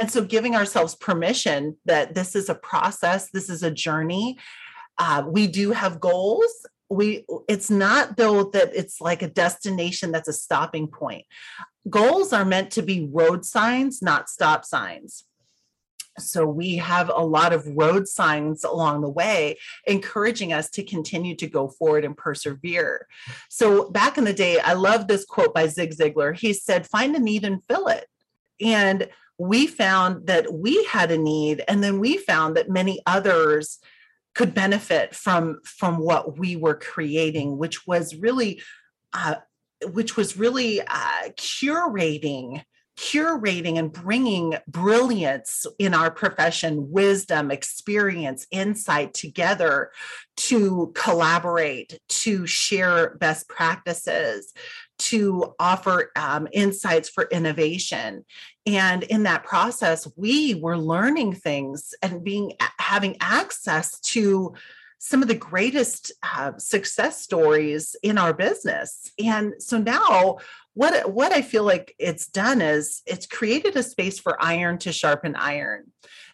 And 0.00 0.10
so 0.10 0.24
giving 0.24 0.56
ourselves 0.56 0.94
permission 0.94 1.76
that 1.84 2.14
this 2.14 2.34
is 2.34 2.48
a 2.48 2.54
process 2.54 3.30
this 3.30 3.48
is 3.48 3.62
a 3.62 3.70
journey 3.70 4.38
uh, 4.98 5.24
we 5.26 5.46
do 5.46 5.72
have 5.72 6.00
goals. 6.00 6.66
We 6.88 7.24
it's 7.48 7.70
not 7.70 8.16
though 8.16 8.44
that 8.50 8.70
it's 8.74 9.00
like 9.00 9.22
a 9.22 9.28
destination 9.28 10.12
that's 10.12 10.28
a 10.28 10.32
stopping 10.32 10.88
point. 10.88 11.24
Goals 11.90 12.32
are 12.32 12.44
meant 12.44 12.70
to 12.72 12.82
be 12.82 13.08
road 13.12 13.44
signs 13.44 14.02
not 14.02 14.28
stop 14.28 14.64
signs 14.64 15.24
so 16.18 16.46
we 16.46 16.76
have 16.76 17.10
a 17.14 17.24
lot 17.24 17.52
of 17.52 17.66
road 17.66 18.08
signs 18.08 18.64
along 18.64 19.00
the 19.00 19.08
way 19.08 19.56
encouraging 19.86 20.52
us 20.52 20.70
to 20.70 20.84
continue 20.84 21.34
to 21.36 21.46
go 21.46 21.68
forward 21.68 22.04
and 22.04 22.16
persevere. 22.16 23.06
So 23.48 23.90
back 23.90 24.18
in 24.18 24.24
the 24.24 24.32
day 24.32 24.58
i 24.60 24.72
love 24.72 25.08
this 25.08 25.24
quote 25.24 25.54
by 25.54 25.66
zig 25.66 25.94
ziglar. 25.94 26.36
He 26.36 26.52
said 26.52 26.86
find 26.86 27.14
a 27.16 27.20
need 27.20 27.44
and 27.44 27.64
fill 27.64 27.88
it. 27.88 28.06
And 28.60 29.08
we 29.38 29.66
found 29.66 30.26
that 30.26 30.52
we 30.52 30.84
had 30.84 31.10
a 31.10 31.18
need 31.18 31.62
and 31.68 31.82
then 31.82 32.00
we 32.00 32.16
found 32.16 32.56
that 32.56 32.70
many 32.70 33.02
others 33.06 33.78
could 34.34 34.54
benefit 34.54 35.14
from 35.14 35.60
from 35.64 35.98
what 35.98 36.38
we 36.38 36.56
were 36.56 36.74
creating 36.74 37.58
which 37.58 37.86
was 37.86 38.14
really 38.14 38.60
uh, 39.12 39.36
which 39.92 40.16
was 40.16 40.36
really 40.36 40.80
uh, 40.80 41.28
curating 41.36 42.62
curating 42.96 43.78
and 43.78 43.92
bringing 43.92 44.56
brilliance 44.66 45.66
in 45.78 45.94
our 45.94 46.10
profession, 46.10 46.90
wisdom, 46.90 47.50
experience, 47.50 48.46
insight 48.50 49.12
together 49.12 49.90
to 50.36 50.92
collaborate, 50.94 51.98
to 52.08 52.46
share 52.46 53.16
best 53.16 53.48
practices, 53.48 54.52
to 54.98 55.54
offer 55.58 56.10
um, 56.16 56.48
insights 56.52 57.08
for 57.08 57.28
innovation. 57.30 58.24
And 58.64 59.02
in 59.04 59.24
that 59.24 59.44
process, 59.44 60.08
we 60.16 60.54
were 60.54 60.78
learning 60.78 61.34
things 61.34 61.94
and 62.02 62.24
being 62.24 62.52
having 62.78 63.16
access 63.20 64.00
to 64.00 64.54
some 64.98 65.22
of 65.22 65.28
the 65.28 65.34
greatest 65.34 66.12
uh, 66.22 66.52
success 66.58 67.20
stories 67.20 67.96
in 68.02 68.18
our 68.18 68.32
business. 68.32 69.10
And 69.22 69.54
so 69.58 69.78
now 69.78 70.38
what 70.74 71.10
what 71.10 71.32
I 71.32 71.40
feel 71.40 71.64
like 71.64 71.94
it's 71.98 72.26
done 72.26 72.60
is 72.60 73.02
it's 73.06 73.26
created 73.26 73.76
a 73.76 73.82
space 73.82 74.18
for 74.18 74.42
iron 74.42 74.78
to 74.78 74.92
sharpen 74.92 75.34
iron. 75.34 75.92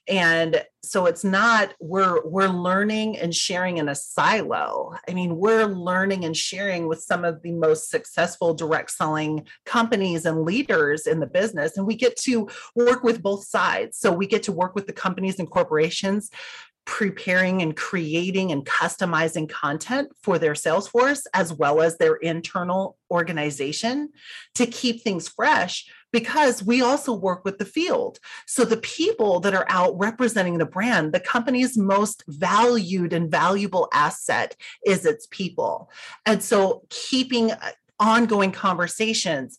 And 0.09 0.65
so 0.83 1.07
it's 1.07 1.23
not 1.23 1.75
we're 1.79 2.27
we're 2.27 2.49
learning 2.49 3.19
and 3.19 3.33
sharing 3.33 3.77
in 3.77 3.89
a 3.89 3.95
silo. 3.95 4.97
I 5.09 5.15
mean, 5.15 5.37
we're 5.37 5.67
learning 5.67 6.25
and 6.25 6.37
sharing 6.37 6.89
with 6.89 7.01
some 7.03 7.25
of 7.25 7.41
the 7.43 7.53
most 7.53 7.89
successful 7.89 8.53
direct 8.53 8.91
selling 8.91 9.47
companies 9.65 10.27
and 10.27 10.43
leaders 10.43 11.07
in 11.07 11.21
the 11.21 11.27
business 11.27 11.77
and 11.77 11.87
we 11.87 11.95
get 11.95 12.17
to 12.23 12.49
work 12.75 13.05
with 13.05 13.23
both 13.23 13.45
sides. 13.45 13.97
So 13.97 14.11
we 14.11 14.27
get 14.27 14.43
to 14.45 14.53
work 14.53 14.75
with 14.75 14.89
the 14.89 14.93
companies 14.93 15.39
and 15.39 15.49
corporations 15.49 16.31
preparing 16.85 17.63
and 17.63 17.77
creating 17.77 18.51
and 18.51 18.67
customizing 18.67 19.49
content 19.49 20.11
for 20.21 20.39
their 20.39 20.55
sales 20.55 20.89
force 20.89 21.27
as 21.33 21.53
well 21.53 21.81
as 21.81 21.97
their 21.97 22.17
internal 22.17 22.97
organization 23.11 24.09
to 24.55 24.67
keep 24.67 25.03
things 25.03 25.29
fresh 25.29 25.87
because 26.13 26.63
we 26.63 26.83
also 26.83 27.13
work 27.13 27.45
with 27.45 27.59
the 27.59 27.65
field. 27.65 28.19
So 28.47 28.65
the 28.65 28.77
people 28.77 29.41
that 29.41 29.55
are 29.55 29.67
out 29.69 29.99
representing 29.99 30.59
the 30.59 30.67
brand, 30.67 31.13
the 31.13 31.21
company's 31.21 31.77
most 31.77 32.25
valued 32.29 33.13
and 33.13 33.31
valuable 33.31 33.89
asset 33.93 34.57
is 34.85 35.07
its 35.07 35.27
people. 35.31 35.91
And 36.27 36.43
so 36.43 36.83
keeping 36.91 37.53
uh, 37.53 37.71
ongoing 37.99 38.53
conversations 38.53 39.57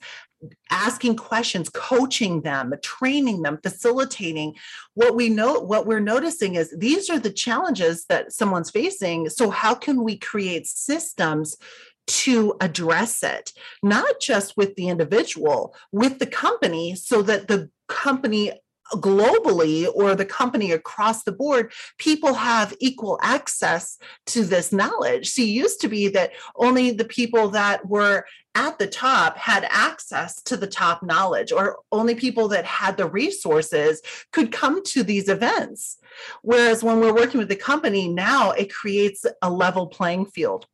asking 0.69 1.15
questions 1.15 1.69
coaching 1.69 2.41
them 2.41 2.73
training 2.81 3.41
them 3.41 3.59
facilitating. 3.61 4.55
What 4.93 5.15
we 5.15 5.29
know 5.29 5.59
what 5.59 5.85
we're 5.85 5.99
noticing 5.99 6.55
is 6.55 6.73
these 6.77 7.09
are 7.09 7.19
the 7.19 7.31
challenges 7.31 8.05
that 8.05 8.33
someone's 8.33 8.71
facing. 8.71 9.29
So 9.29 9.49
how 9.49 9.73
can 9.75 10.03
we 10.03 10.17
create 10.17 10.67
systems 10.67 11.57
to 12.05 12.55
address 12.59 13.23
it? 13.23 13.53
Not 13.81 14.19
just 14.19 14.57
with 14.57 14.75
the 14.75 14.89
individual 14.89 15.75
with 15.91 16.19
the 16.19 16.27
company 16.27 16.95
so 16.95 17.21
that 17.21 17.47
the 17.47 17.69
company 17.87 18.51
globally 18.95 19.87
or 19.93 20.15
the 20.15 20.25
company 20.25 20.71
across 20.71 21.23
the 21.23 21.31
board, 21.31 21.71
people 21.97 22.33
have 22.33 22.75
equal 22.79 23.19
access 23.21 23.97
to 24.27 24.43
this 24.43 24.71
knowledge. 24.71 25.29
See, 25.29 25.49
it 25.49 25.53
used 25.53 25.81
to 25.81 25.87
be 25.87 26.07
that 26.09 26.31
only 26.55 26.91
the 26.91 27.05
people 27.05 27.49
that 27.49 27.87
were 27.87 28.25
at 28.55 28.77
the 28.77 28.87
top 28.87 29.35
had 29.37 29.65
access 29.69 30.41
to 30.43 30.55
the 30.55 30.67
top 30.67 31.01
knowledge, 31.01 31.51
or 31.51 31.79
only 31.91 32.13
people 32.13 32.47
that 32.49 32.65
had 32.65 32.97
the 32.97 33.09
resources 33.09 34.01
could 34.31 34.51
come 34.51 34.83
to 34.83 35.03
these 35.03 35.27
events. 35.27 35.97
Whereas 36.43 36.83
when 36.83 36.99
we're 36.99 37.15
working 37.15 37.39
with 37.39 37.49
the 37.49 37.55
company 37.55 38.07
now, 38.07 38.51
it 38.51 38.71
creates 38.71 39.25
a 39.41 39.49
level 39.49 39.87
playing 39.87 40.27
field 40.27 40.67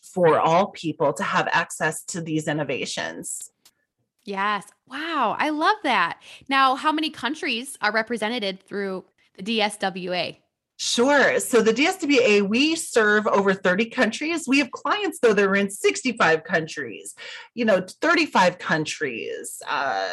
for 0.00 0.40
all 0.40 0.68
people 0.68 1.12
to 1.12 1.22
have 1.22 1.46
access 1.52 2.02
to 2.04 2.22
these 2.22 2.48
innovations. 2.48 3.50
Yes. 4.26 4.66
Wow. 4.88 5.36
I 5.38 5.50
love 5.50 5.76
that. 5.84 6.20
Now, 6.48 6.74
how 6.74 6.92
many 6.92 7.10
countries 7.10 7.78
are 7.80 7.92
represented 7.92 8.60
through 8.60 9.04
the 9.38 9.60
DSWA? 9.60 10.38
Sure. 10.78 11.40
So 11.40 11.62
the 11.62 11.72
DSWA, 11.72 12.46
we 12.46 12.76
serve 12.76 13.26
over 13.28 13.54
30 13.54 13.86
countries. 13.86 14.46
We 14.46 14.58
have 14.58 14.70
clients, 14.72 15.20
though, 15.20 15.32
that 15.32 15.44
are 15.44 15.56
in 15.56 15.70
65 15.70 16.44
countries, 16.44 17.14
you 17.54 17.64
know, 17.64 17.86
35 18.02 18.58
countries, 18.58 19.62
uh, 19.66 20.06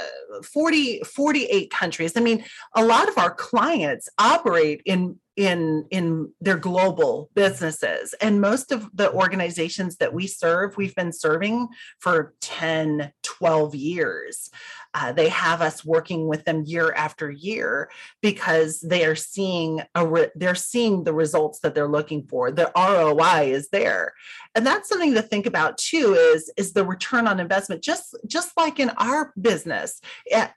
40, 0.53 1.01
48 1.01 1.69
countries. 1.69 2.13
I 2.15 2.21
mean, 2.21 2.45
a 2.75 2.85
lot 2.85 3.09
of 3.09 3.17
our 3.17 3.33
clients 3.33 4.07
operate 4.17 4.81
in 4.85 5.19
in 5.35 5.85
in 5.89 6.31
their 6.41 6.57
global 6.57 7.29
businesses. 7.33 8.13
And 8.21 8.41
most 8.41 8.71
of 8.71 8.89
the 8.93 9.11
organizations 9.11 9.97
that 9.97 10.13
we 10.13 10.27
serve 10.27 10.77
we've 10.77 10.95
been 10.95 11.13
serving 11.13 11.69
for 11.99 12.33
10 12.41 13.11
12 13.23 13.75
years. 13.75 14.49
Uh, 14.93 15.11
they 15.11 15.27
have 15.27 15.61
us 15.61 15.83
working 15.83 16.27
with 16.27 16.45
them 16.45 16.63
year 16.65 16.93
after 16.93 17.31
year 17.31 17.89
because 18.21 18.79
they 18.81 19.05
are 19.05 19.15
seeing 19.15 19.81
a 19.95 20.05
re- 20.05 20.29
they're 20.35 20.53
seeing 20.53 21.03
the 21.03 21.13
results 21.13 21.59
that 21.59 21.73
they're 21.73 21.87
looking 21.87 22.27
for. 22.27 22.51
The 22.51 22.71
roi 22.75 23.51
is 23.51 23.69
there. 23.69 24.13
And 24.55 24.65
that's 24.65 24.87
something 24.87 25.15
to 25.15 25.21
think 25.23 25.47
about 25.47 25.77
too 25.79 26.13
is 26.13 26.51
is 26.57 26.73
the 26.73 26.85
return 26.85 27.27
on 27.27 27.39
investment. 27.39 27.81
Just 27.81 28.15
just 28.27 28.55
like 28.55 28.79
in 28.79 28.91
our 28.91 29.33
business 29.41 29.99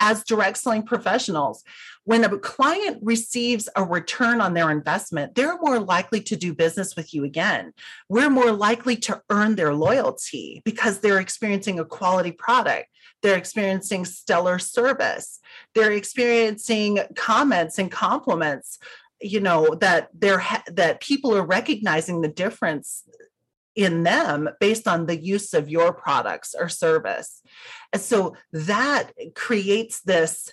as 0.01 0.23
direct 0.25 0.59
selling 0.59 0.83
professionals 0.83 1.65
when 2.07 2.23
a 2.23 2.39
client 2.39 2.99
receives 3.03 3.69
a 3.75 3.83
return 3.83 4.41
on 4.41 4.55
their 4.55 4.71
investment, 4.71 5.35
they're 5.35 5.59
more 5.59 5.81
likely 5.81 6.21
to 6.21 6.37
do 6.37 6.55
business 6.55 6.95
with 6.95 7.13
you 7.13 7.25
again. 7.25 7.73
We're 8.09 8.31
more 8.31 8.53
likely 8.53 8.97
to 8.99 9.21
earn 9.29 9.57
their 9.57 9.75
loyalty 9.75 10.63
because 10.65 11.01
they're 11.01 11.19
experiencing 11.19 11.81
a 11.81 11.85
quality 11.85 12.31
product. 12.31 12.87
They're 13.23 13.37
experiencing 13.37 14.05
stellar 14.05 14.61
service. 14.61 15.41
They're 15.75 15.93
experiencing 15.93 17.01
comments 17.17 17.79
and 17.79 17.91
compliments 17.91 18.79
you 19.21 19.41
know 19.41 19.75
that 19.81 20.11
they're 20.13 20.39
ha- 20.39 20.63
that 20.67 21.01
people 21.01 21.35
are 21.35 21.47
recognizing 21.47 22.21
the 22.21 22.29
difference 22.29 23.03
in 23.75 24.03
them 24.03 24.49
based 24.61 24.87
on 24.87 25.07
the 25.07 25.17
use 25.17 25.55
of 25.55 25.71
your 25.71 25.95
products 25.95 26.55
or 26.55 26.69
service 26.69 27.41
and 27.95 28.03
so 28.03 28.37
that 28.53 29.13
creates 29.35 30.03
this 30.03 30.53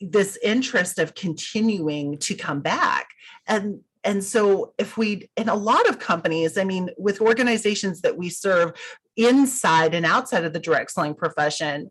this 0.00 0.38
interest 0.42 0.98
of 0.98 1.14
continuing 1.14 2.18
to 2.18 2.34
come 2.34 2.60
back. 2.60 3.08
And 3.46 3.80
and 4.02 4.22
so 4.22 4.74
if 4.76 4.98
we 4.98 5.30
in 5.36 5.48
a 5.48 5.54
lot 5.54 5.88
of 5.88 5.98
companies 5.98 6.58
i 6.58 6.64
mean 6.64 6.90
with 6.98 7.22
organizations 7.22 8.02
that 8.02 8.18
we 8.18 8.28
serve 8.28 8.72
inside 9.16 9.94
and 9.94 10.04
outside 10.04 10.44
of 10.44 10.52
the 10.52 10.60
direct 10.60 10.90
selling 10.90 11.14
profession 11.14 11.90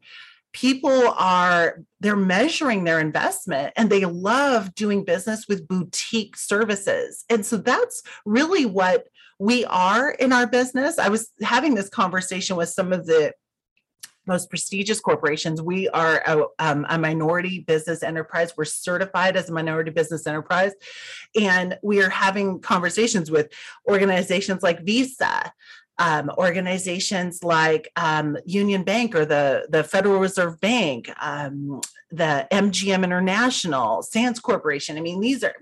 people 0.54 1.10
are 1.18 1.82
they're 2.00 2.16
measuring 2.16 2.84
their 2.84 3.00
investment 3.00 3.74
and 3.76 3.90
they 3.90 4.06
love 4.06 4.74
doing 4.76 5.04
business 5.04 5.48
with 5.48 5.68
boutique 5.68 6.38
services. 6.38 7.26
And 7.30 7.46
so 7.46 7.58
that's 7.58 8.04
really 8.26 8.66
what 8.66 9.08
we 9.40 9.66
are 9.66 10.12
in 10.12 10.32
our 10.32 10.48
business. 10.48 11.00
I 11.00 11.10
was 11.10 11.32
having 11.42 11.74
this 11.74 11.90
conversation 11.90 12.56
with 12.56 12.70
some 12.70 12.94
of 12.94 13.08
the 13.08 13.34
most 14.26 14.50
prestigious 14.50 15.00
corporations. 15.00 15.62
We 15.62 15.90
are 15.90 16.24
a, 16.26 16.46
um, 16.60 16.86
a, 16.90 16.98
minority 16.98 17.60
business 17.60 18.04
enterprise. 18.04 18.54
We're 18.56 18.66
certified 18.66 19.36
as 19.36 19.50
a 19.50 19.54
minority 19.54 19.92
business 19.92 20.26
enterprise. 20.26 20.74
And 21.40 21.78
we 21.84 22.02
are 22.02 22.10
having 22.10 22.60
conversations 22.60 23.30
with 23.30 23.52
organizations 23.88 24.64
like 24.64 24.84
Visa, 24.84 25.52
um, 26.00 26.32
organizations 26.38 27.44
like 27.44 27.92
um, 27.96 28.38
Union 28.46 28.84
Bank 28.84 29.16
or 29.16 29.26
the, 29.26 29.68
the 29.70 29.84
Federal 29.84 30.20
Reserve 30.20 30.60
Bank, 30.60 31.12
um, 31.22 31.82
the 32.14 32.48
MGM 32.52 33.04
International, 33.04 34.04
Sands 34.04 34.40
Corporation. 34.40 34.98
I 34.98 35.02
mean, 35.02 35.20
these 35.20 35.44
are 35.44 35.56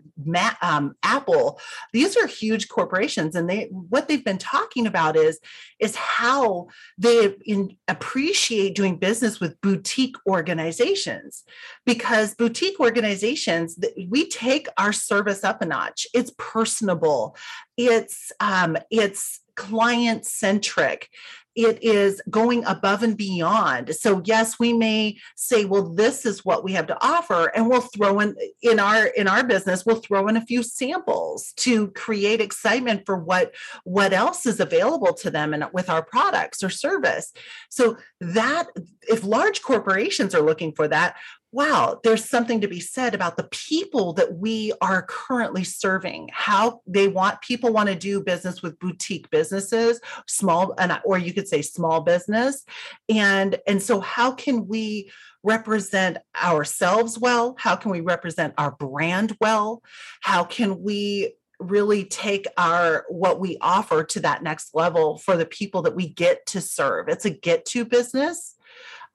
um, 0.62 0.96
Apple. 1.04 1.60
These 1.94 2.18
are 2.18 2.28
huge 2.28 2.68
corporations, 2.68 3.36
and 3.36 3.50
they 3.50 3.70
what 3.72 4.08
they've 4.08 4.24
been 4.24 4.38
talking 4.38 4.86
about 4.86 5.16
is 5.16 5.40
is 5.80 5.96
how 5.96 6.68
they 6.98 7.36
in, 7.46 7.78
appreciate 7.88 8.76
doing 8.76 8.98
business 8.98 9.40
with 9.40 9.60
boutique 9.62 10.16
organizations, 10.28 11.44
because 11.86 12.36
boutique 12.36 12.80
organizations 12.80 13.80
we 14.10 14.28
take 14.28 14.68
our 14.78 14.92
service 14.92 15.44
up 15.46 15.62
a 15.62 15.66
notch. 15.66 16.06
It's 16.14 16.34
personable. 16.38 17.36
It's 17.78 18.32
um, 18.42 18.78
it's 18.90 19.40
client 19.62 20.25
centric 20.25 21.10
it 21.56 21.84
is 21.84 22.22
going 22.30 22.63
above 22.63 23.03
and 23.03 23.18
beyond. 23.18 23.94
So 23.94 24.22
yes 24.24 24.58
we 24.58 24.72
may 24.72 25.18
say 25.36 25.65
well 25.65 25.94
this 25.94 26.25
is 26.25 26.46
what 26.46 26.63
we 26.63 26.72
have 26.74 26.88
to 26.88 26.98
offer 27.06 27.51
and 27.53 27.70
we'll 27.70 27.82
throw 27.82 28.20
in 28.22 28.36
in 28.62 28.80
our 28.80 29.08
in 29.08 29.27
our 29.27 29.44
business 29.44 29.86
we'll 29.86 29.98
throw 29.98 30.27
in 30.27 30.38
a 30.38 30.46
few 30.46 30.63
samples 30.63 31.51
to 31.58 31.89
create 31.91 32.39
excitement 32.39 33.03
for 33.06 33.18
what 33.18 33.53
what 33.84 34.13
else 34.13 34.46
is 34.46 34.60
available 34.60 35.13
to 35.15 35.30
them 35.30 35.53
and 35.53 35.65
with 35.74 35.89
our 35.89 36.03
products 36.03 36.63
or 36.63 36.70
service. 36.70 37.34
So 37.70 37.98
that 38.22 38.68
if 39.03 39.24
large 39.24 39.62
corporations 39.62 40.34
are 40.34 40.41
looking 40.41 40.72
for 40.74 40.88
that 40.88 41.15
wow, 41.51 42.00
there's 42.03 42.29
something 42.29 42.62
to 42.62 42.67
be 42.67 42.79
said 42.79 43.13
about 43.13 43.36
the 43.36 43.48
people 43.51 44.13
that 44.13 44.36
we 44.36 44.72
are 44.81 45.03
currently 45.03 45.63
serving. 45.63 46.29
How 46.31 46.81
they 46.88 47.08
want 47.08 47.41
people 47.41 47.74
want 47.74 47.89
to 47.89 47.96
do 47.96 48.22
business 48.22 48.62
with 48.62 48.79
boutique 48.79 49.29
businesses, 49.29 50.00
small 50.27 50.74
and 50.77 51.00
or 51.03 51.17
you 51.17 51.34
could 51.34 51.48
say 51.48 51.62
small 51.62 52.01
business. 52.01 52.63
And 53.10 53.60
and 53.67 53.81
so 53.81 54.00
how 54.00 54.31
can 54.31 54.67
we 54.67 55.12
represent 55.43 56.17
ourselves 56.41 57.20
well? 57.20 57.55
How 57.60 57.75
can 57.75 57.91
we 57.91 58.01
represent 58.01 58.53
our 58.58 58.72
brand 58.72 59.36
well? 59.41 59.84
How 60.22 60.43
can 60.43 60.81
we 60.81 61.36
really 61.60 62.05
take 62.05 62.48
our 62.58 63.05
what 63.10 63.39
we 63.39 63.58
offer 63.62 64.03
to 64.03 64.20
that 64.22 64.41
next 64.41 64.74
level 64.74 65.17
for 65.17 65.38
the 65.38 65.46
people 65.46 65.81
that 65.81 65.96
we 65.96 66.08
get 66.08 66.46
to 66.48 66.62
serve? 66.62 67.10
It's 67.10 67.25
a 67.25 67.29
get 67.29 67.65
to 67.67 67.84
business 67.84 68.55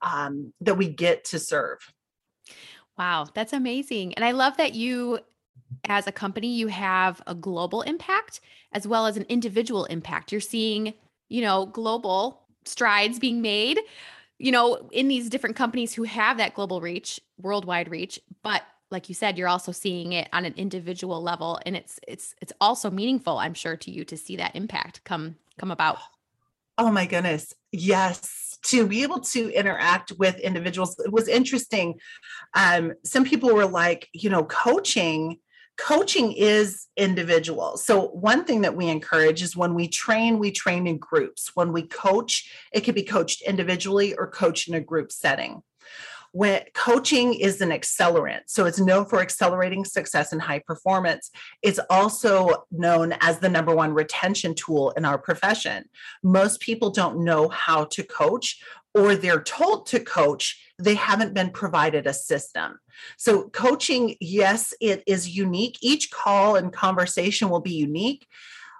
um, 0.01 0.53
that 0.61 0.75
we 0.75 0.89
get 0.89 1.25
to 1.25 1.39
serve. 1.39 1.79
Wow, 2.97 3.27
that's 3.33 3.53
amazing. 3.53 4.13
And 4.15 4.25
I 4.25 4.31
love 4.31 4.57
that 4.57 4.73
you, 4.73 5.19
as 5.87 6.07
a 6.07 6.11
company, 6.11 6.55
you 6.55 6.67
have 6.67 7.21
a 7.27 7.35
global 7.35 7.81
impact 7.81 8.41
as 8.71 8.87
well 8.87 9.05
as 9.05 9.17
an 9.17 9.25
individual 9.29 9.85
impact. 9.85 10.31
You're 10.31 10.41
seeing, 10.41 10.93
you 11.29 11.41
know, 11.41 11.67
global 11.67 12.41
strides 12.65 13.19
being 13.19 13.41
made, 13.41 13.79
you 14.39 14.51
know, 14.51 14.89
in 14.91 15.07
these 15.07 15.29
different 15.29 15.55
companies 15.55 15.93
who 15.93 16.03
have 16.03 16.37
that 16.37 16.53
global 16.53 16.81
reach, 16.81 17.19
worldwide 17.37 17.89
reach, 17.89 18.19
but 18.43 18.63
like 18.89 19.09
you 19.09 19.15
said 19.15 19.37
you're 19.37 19.47
also 19.47 19.71
seeing 19.71 20.13
it 20.13 20.29
on 20.33 20.45
an 20.45 20.53
individual 20.55 21.21
level 21.21 21.59
and 21.65 21.75
it's 21.75 21.99
it's 22.07 22.35
it's 22.41 22.53
also 22.61 22.89
meaningful 22.89 23.37
i'm 23.37 23.53
sure 23.53 23.75
to 23.75 23.91
you 23.91 24.05
to 24.05 24.17
see 24.17 24.35
that 24.37 24.55
impact 24.55 25.03
come 25.03 25.35
come 25.57 25.71
about 25.71 25.97
oh 26.77 26.91
my 26.91 27.05
goodness 27.05 27.53
yes 27.71 28.46
to 28.67 28.87
be 28.87 29.03
able 29.03 29.19
to 29.19 29.49
interact 29.51 30.13
with 30.17 30.39
individuals. 30.39 30.99
It 30.99 31.11
was 31.11 31.27
interesting 31.27 31.95
um, 32.53 32.93
some 33.03 33.25
people 33.25 33.53
were 33.53 33.65
like 33.65 34.07
you 34.13 34.29
know 34.29 34.43
coaching 34.43 35.37
coaching 35.77 36.31
is 36.31 36.87
individual. 36.97 37.77
So 37.77 38.07
one 38.07 38.45
thing 38.45 38.61
that 38.61 38.75
we 38.75 38.87
encourage 38.87 39.43
is 39.43 39.55
when 39.55 39.75
we 39.75 39.87
train 39.87 40.39
we 40.39 40.51
train 40.51 40.87
in 40.87 40.97
groups. 40.97 41.51
When 41.53 41.71
we 41.71 41.83
coach 41.83 42.51
it 42.71 42.81
can 42.81 42.95
be 42.95 43.03
coached 43.03 43.41
individually 43.41 44.15
or 44.15 44.29
coached 44.29 44.67
in 44.67 44.73
a 44.73 44.81
group 44.81 45.11
setting 45.11 45.61
when 46.37 46.61
coaching 46.75 47.33
is 47.33 47.61
an 47.61 47.69
accelerant 47.69 48.41
so 48.45 48.67
it's 48.67 48.79
known 48.79 49.05
for 49.05 49.21
accelerating 49.21 49.83
success 49.83 50.31
and 50.31 50.39
high 50.39 50.59
performance. 50.59 51.31
It's 51.63 51.79
also 51.89 52.67
known 52.69 53.15
as 53.21 53.39
the 53.39 53.49
number 53.49 53.73
one 53.73 53.91
retention 53.91 54.53
tool 54.53 54.91
in 54.91 55.03
our 55.03 55.17
profession. 55.17 55.85
Most 56.21 56.59
people 56.59 56.91
don't 56.91 57.23
know 57.23 57.49
how 57.49 57.85
to 57.85 58.03
coach 58.03 58.61
or 58.93 59.15
they're 59.15 59.41
told 59.41 59.87
to 59.87 59.99
coach 59.99 60.61
they 60.77 60.93
haven't 60.93 61.33
been 61.33 61.49
provided 61.49 62.05
a 62.05 62.13
system. 62.13 62.77
So 63.17 63.49
coaching 63.49 64.15
yes 64.21 64.75
it 64.79 65.01
is 65.07 65.35
unique. 65.35 65.79
Each 65.81 66.11
call 66.11 66.55
and 66.55 66.71
conversation 66.71 67.49
will 67.49 67.61
be 67.61 67.73
unique 67.73 68.27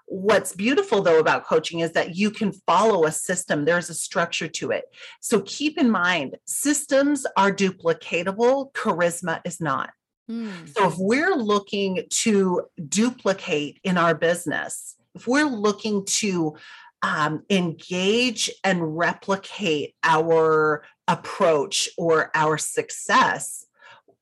what's 0.07 0.55
beautiful 0.55 1.01
though 1.01 1.19
about 1.19 1.45
coaching 1.45 1.79
is 1.79 1.91
that 1.91 2.15
you 2.15 2.31
can 2.31 2.51
follow 2.51 3.05
a 3.05 3.11
system. 3.11 3.65
There's 3.65 3.89
a 3.89 3.93
structure 3.93 4.47
to 4.47 4.71
it. 4.71 4.85
So 5.21 5.41
keep 5.41 5.77
in 5.77 5.89
mind 5.89 6.37
systems 6.45 7.25
are 7.35 7.51
duplicatable. 7.51 8.71
Charisma 8.73 9.41
is 9.45 9.61
not. 9.61 9.91
Mm. 10.29 10.67
so 10.75 10.89
if 10.89 10.95
we're 10.97 11.35
looking 11.35 12.03
to 12.09 12.63
duplicate 12.89 13.79
in 13.85 13.97
our 13.97 14.13
business 14.13 14.97
if 15.15 15.25
we're 15.25 15.45
looking 15.45 16.03
to 16.05 16.57
um, 17.01 17.43
engage 17.49 18.51
and 18.61 18.97
replicate 18.97 19.95
our 20.03 20.83
approach 21.07 21.87
or 21.97 22.29
our 22.35 22.57
success 22.57 23.65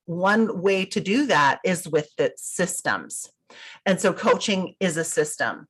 one 0.05 0.61
way 0.61 0.85
to 0.85 1.01
do 1.01 1.25
that 1.25 1.59
is 1.65 1.87
with 1.87 2.09
the 2.17 2.31
systems 2.37 3.31
and 3.85 3.99
so 3.99 4.13
coaching 4.13 4.75
is 4.79 4.97
a 4.97 5.03
system. 5.03 5.67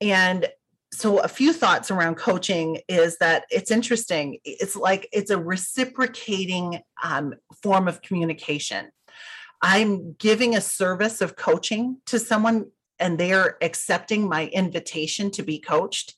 And 0.00 0.48
so 0.92 1.18
a 1.18 1.28
few 1.28 1.52
thoughts 1.52 1.90
around 1.90 2.16
coaching 2.16 2.78
is 2.88 3.18
that 3.18 3.44
it's 3.50 3.70
interesting. 3.70 4.38
It's 4.44 4.76
like 4.76 5.08
it's 5.12 5.30
a 5.30 5.38
reciprocating 5.38 6.80
um, 7.02 7.34
form 7.62 7.88
of 7.88 8.00
communication. 8.00 8.90
I'm 9.60 10.12
giving 10.14 10.54
a 10.54 10.60
service 10.60 11.20
of 11.20 11.36
coaching 11.36 11.98
to 12.06 12.18
someone 12.18 12.66
and 12.98 13.18
they're 13.18 13.56
accepting 13.60 14.28
my 14.28 14.46
invitation 14.46 15.30
to 15.32 15.42
be 15.42 15.58
coached. 15.58 16.14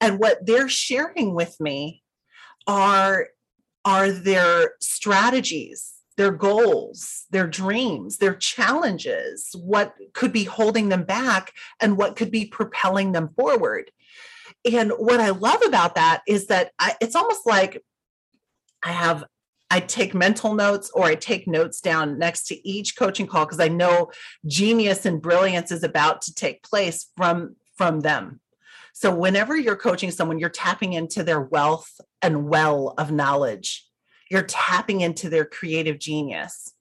And 0.00 0.18
what 0.18 0.46
they're 0.46 0.68
sharing 0.68 1.34
with 1.34 1.60
me 1.60 2.02
are, 2.66 3.28
are 3.84 4.10
their 4.10 4.72
strategies 4.80 5.97
their 6.18 6.32
goals, 6.32 7.26
their 7.30 7.46
dreams, 7.46 8.18
their 8.18 8.34
challenges, 8.34 9.54
what 9.54 9.94
could 10.14 10.32
be 10.32 10.42
holding 10.42 10.88
them 10.88 11.04
back, 11.04 11.52
and 11.80 11.96
what 11.96 12.16
could 12.16 12.32
be 12.32 12.44
propelling 12.44 13.12
them 13.12 13.28
forward. 13.36 13.92
And 14.70 14.90
what 14.98 15.20
I 15.20 15.30
love 15.30 15.62
about 15.64 15.94
that 15.94 16.22
is 16.26 16.48
that 16.48 16.72
I, 16.80 16.96
it's 17.00 17.14
almost 17.14 17.46
like 17.46 17.82
I 18.82 18.90
have 18.90 19.24
I 19.70 19.80
take 19.80 20.12
mental 20.12 20.54
notes 20.54 20.90
or 20.92 21.04
I 21.04 21.14
take 21.14 21.46
notes 21.46 21.80
down 21.80 22.18
next 22.18 22.46
to 22.48 22.68
each 22.68 22.96
coaching 22.96 23.26
call 23.26 23.44
because 23.44 23.60
I 23.60 23.68
know 23.68 24.10
genius 24.44 25.06
and 25.06 25.22
brilliance 25.22 25.70
is 25.70 25.84
about 25.84 26.22
to 26.22 26.34
take 26.34 26.64
place 26.64 27.06
from 27.16 27.54
from 27.76 28.00
them. 28.00 28.40
So 28.92 29.14
whenever 29.14 29.56
you're 29.56 29.76
coaching 29.76 30.10
someone, 30.10 30.40
you're 30.40 30.48
tapping 30.48 30.94
into 30.94 31.22
their 31.22 31.40
wealth 31.40 32.00
and 32.22 32.48
well 32.48 32.94
of 32.98 33.12
knowledge 33.12 33.87
you're 34.30 34.42
tapping 34.42 35.00
into 35.00 35.28
their 35.28 35.44
creative 35.44 35.98
genius. 35.98 36.74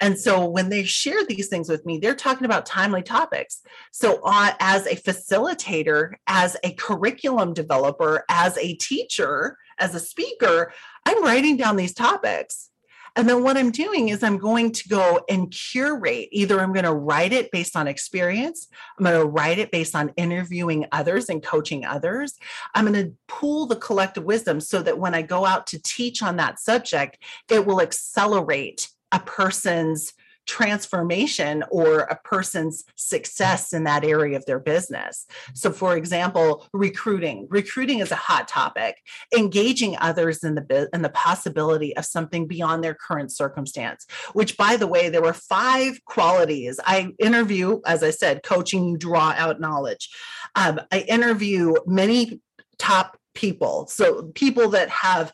And 0.00 0.18
so 0.18 0.48
when 0.48 0.68
they 0.68 0.84
share 0.84 1.24
these 1.26 1.48
things 1.48 1.68
with 1.68 1.84
me, 1.84 1.98
they're 1.98 2.14
talking 2.14 2.44
about 2.44 2.66
timely 2.66 3.02
topics. 3.02 3.62
So, 3.92 4.20
uh, 4.24 4.52
as 4.60 4.86
a 4.86 4.94
facilitator, 4.94 6.12
as 6.26 6.56
a 6.62 6.72
curriculum 6.74 7.52
developer, 7.52 8.24
as 8.28 8.56
a 8.58 8.74
teacher, 8.74 9.56
as 9.78 9.94
a 9.94 10.00
speaker, 10.00 10.72
I'm 11.04 11.22
writing 11.24 11.56
down 11.56 11.76
these 11.76 11.94
topics. 11.94 12.70
And 13.18 13.28
then 13.28 13.42
what 13.42 13.56
I'm 13.56 13.72
doing 13.72 14.10
is 14.10 14.22
I'm 14.22 14.38
going 14.38 14.70
to 14.70 14.88
go 14.88 15.20
and 15.28 15.50
curate. 15.50 16.28
Either 16.30 16.60
I'm 16.60 16.72
going 16.72 16.84
to 16.84 16.94
write 16.94 17.32
it 17.32 17.50
based 17.50 17.74
on 17.74 17.88
experience, 17.88 18.68
I'm 18.96 19.04
going 19.04 19.20
to 19.20 19.26
write 19.26 19.58
it 19.58 19.72
based 19.72 19.96
on 19.96 20.12
interviewing 20.16 20.86
others 20.92 21.28
and 21.28 21.42
coaching 21.42 21.84
others. 21.84 22.38
I'm 22.76 22.86
going 22.86 23.04
to 23.04 23.12
pool 23.26 23.66
the 23.66 23.74
collective 23.74 24.22
wisdom 24.22 24.60
so 24.60 24.82
that 24.82 25.00
when 25.00 25.16
I 25.16 25.22
go 25.22 25.44
out 25.44 25.66
to 25.68 25.82
teach 25.82 26.22
on 26.22 26.36
that 26.36 26.60
subject, 26.60 27.18
it 27.50 27.66
will 27.66 27.80
accelerate 27.80 28.88
a 29.10 29.18
person's 29.18 30.14
transformation 30.48 31.62
or 31.70 32.00
a 32.00 32.18
person's 32.24 32.82
success 32.96 33.72
in 33.72 33.84
that 33.84 34.02
area 34.02 34.36
of 34.36 34.44
their 34.46 34.58
business. 34.58 35.26
So, 35.54 35.70
for 35.70 35.96
example, 35.96 36.66
recruiting. 36.72 37.46
Recruiting 37.50 38.00
is 38.00 38.10
a 38.10 38.16
hot 38.16 38.48
topic. 38.48 38.96
Engaging 39.36 39.96
others 40.00 40.42
in 40.42 40.56
the 40.56 40.88
in 40.92 41.02
the 41.02 41.10
possibility 41.10 41.96
of 41.96 42.04
something 42.04 42.48
beyond 42.48 42.82
their 42.82 42.94
current 42.94 43.30
circumstance. 43.30 44.06
Which, 44.32 44.56
by 44.56 44.76
the 44.76 44.86
way, 44.86 45.10
there 45.10 45.22
were 45.22 45.34
five 45.34 46.04
qualities. 46.06 46.80
I 46.84 47.12
interview, 47.18 47.80
as 47.86 48.02
I 48.02 48.10
said, 48.10 48.42
coaching. 48.42 48.88
You 48.88 48.96
draw 48.96 49.34
out 49.36 49.60
knowledge. 49.60 50.08
Um, 50.56 50.80
I 50.90 51.00
interview 51.00 51.74
many 51.86 52.40
top 52.78 53.18
people, 53.34 53.86
so 53.88 54.32
people 54.34 54.70
that 54.70 54.88
have 54.88 55.32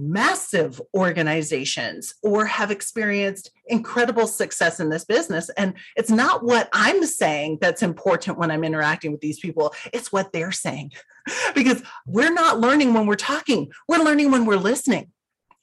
massive 0.00 0.80
organizations 0.94 2.14
or 2.22 2.46
have 2.46 2.70
experienced 2.70 3.50
incredible 3.66 4.26
success 4.26 4.80
in 4.80 4.90
this 4.90 5.04
business. 5.04 5.48
And 5.50 5.74
it's 5.96 6.10
not 6.10 6.42
what 6.44 6.68
I'm 6.72 7.04
saying 7.04 7.58
that's 7.60 7.82
important 7.82 8.38
when 8.38 8.50
I'm 8.50 8.64
interacting 8.64 9.12
with 9.12 9.20
these 9.20 9.38
people, 9.38 9.74
it's 9.92 10.12
what 10.12 10.32
they're 10.32 10.52
saying. 10.52 10.92
because 11.54 11.82
we're 12.06 12.32
not 12.32 12.60
learning 12.60 12.94
when 12.94 13.06
we're 13.06 13.14
talking, 13.16 13.70
we're 13.88 14.02
learning 14.02 14.30
when 14.30 14.46
we're 14.46 14.56
listening. 14.56 15.12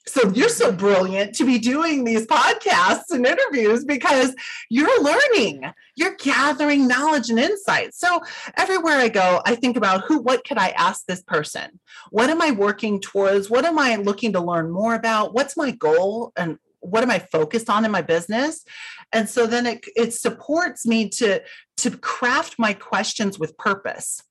So 0.08 0.30
you're 0.30 0.50
so 0.50 0.72
brilliant 0.72 1.36
to 1.36 1.46
be 1.46 1.60
doing 1.60 2.06
these 2.06 2.26
podcasts 2.26 3.12
and 3.12 3.26
interviews 3.26 3.84
because 3.84 4.34
you're 4.70 5.04
learning, 5.04 5.66
you're 5.96 6.16
gathering 6.16 6.88
knowledge 6.88 7.30
and 7.30 7.38
insight. 7.38 7.94
So 7.94 8.22
everywhere 8.56 8.98
I 8.98 9.10
go, 9.10 9.42
I 9.46 9.56
think 9.56 9.76
about 9.76 10.06
who, 10.06 10.20
what 10.20 10.46
could 10.46 10.58
I 10.58 10.70
ask 10.70 11.06
this 11.06 11.22
person? 11.22 11.80
What 12.10 12.30
am 12.30 12.42
I 12.42 12.52
working 12.52 13.02
towards? 13.02 13.50
What 13.50 13.66
am 13.66 13.78
I 13.78 13.98
looking 13.98 14.32
to 14.34 14.40
learn 14.40 14.72
more 14.72 14.96
about? 14.96 15.34
What's 15.34 15.58
my 15.58 15.72
goal? 15.72 16.32
And 16.38 16.58
what 16.80 17.04
am 17.04 17.12
I 17.12 17.20
focused 17.20 17.70
on 17.70 17.84
in 17.84 17.92
my 17.92 18.02
business? 18.02 18.64
And 19.12 19.30
so 19.30 19.46
then 19.46 19.66
it, 19.66 19.86
it 19.96 20.14
supports 20.14 20.86
me 20.86 21.10
to, 21.10 21.42
to 21.78 21.98
craft 21.98 22.56
my 22.58 22.74
questions 22.74 23.38
with 23.38 23.58
purpose. 23.58 24.24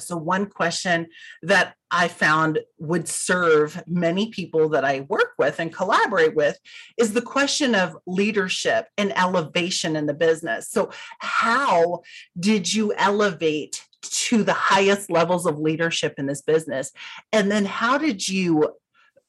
So, 0.00 0.16
one 0.16 0.46
question 0.46 1.06
that 1.42 1.74
I 1.90 2.08
found 2.08 2.60
would 2.78 3.08
serve 3.08 3.82
many 3.86 4.30
people 4.30 4.68
that 4.70 4.84
I 4.84 5.00
work 5.08 5.34
with 5.38 5.58
and 5.58 5.72
collaborate 5.72 6.34
with 6.34 6.58
is 6.98 7.12
the 7.12 7.22
question 7.22 7.74
of 7.74 7.96
leadership 8.06 8.86
and 8.96 9.16
elevation 9.16 9.96
in 9.96 10.06
the 10.06 10.14
business. 10.14 10.68
So, 10.70 10.90
how 11.18 12.02
did 12.38 12.72
you 12.72 12.92
elevate 12.94 13.84
to 14.02 14.42
the 14.42 14.52
highest 14.52 15.10
levels 15.10 15.46
of 15.46 15.58
leadership 15.58 16.14
in 16.18 16.26
this 16.26 16.42
business? 16.42 16.92
And 17.32 17.50
then, 17.50 17.64
how 17.64 17.98
did 17.98 18.28
you 18.28 18.76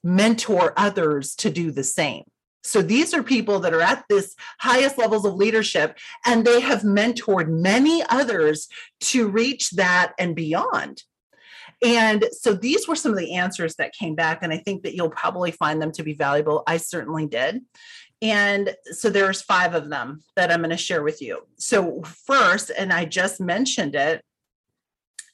mentor 0.04 0.74
others 0.78 1.36
to 1.36 1.50
do 1.50 1.72
the 1.72 1.84
same? 1.84 2.24
So 2.64 2.82
these 2.82 3.14
are 3.14 3.24
people 3.24 3.60
that 3.60 3.74
are 3.74 3.82
at 3.82 4.06
this 4.10 4.36
highest 4.60 4.98
levels 4.98 5.26
of 5.26 5.36
leadership 5.36 5.98
and 6.26 6.46
they 6.46 6.60
have 6.62 6.82
mentored 6.82 7.48
many 7.48 8.04
others 8.10 8.68
to 9.02 9.28
reach 9.28 9.72
that 9.72 10.14
and 10.20 10.36
beyond. 10.36 11.04
And 11.84 12.26
so 12.32 12.54
these 12.54 12.88
were 12.88 12.96
some 12.96 13.12
of 13.12 13.18
the 13.18 13.34
answers 13.34 13.76
that 13.76 13.94
came 13.94 14.14
back 14.14 14.40
and 14.44 14.54
I 14.54 14.58
think 14.58 14.84
that 14.84 14.94
you'll 14.94 15.10
probably 15.10 15.52
find 15.52 15.82
them 15.82 15.92
to 15.94 16.04
be 16.04 16.14
valuable. 16.14 16.64
I 16.68 16.78
certainly 16.78 17.26
did. 17.26 17.62
And 18.22 18.76
so 18.92 19.10
there's 19.10 19.42
five 19.42 19.74
of 19.74 19.90
them 19.90 20.24
that 20.36 20.52
I'm 20.52 20.60
going 20.60 20.70
to 20.70 20.78
share 20.78 21.02
with 21.02 21.22
you. 21.22 21.48
So 21.58 22.04
first, 22.04 22.72
and 22.78 22.94
I 22.94 23.06
just 23.06 23.42
mentioned 23.42 23.96
it, 23.96 24.24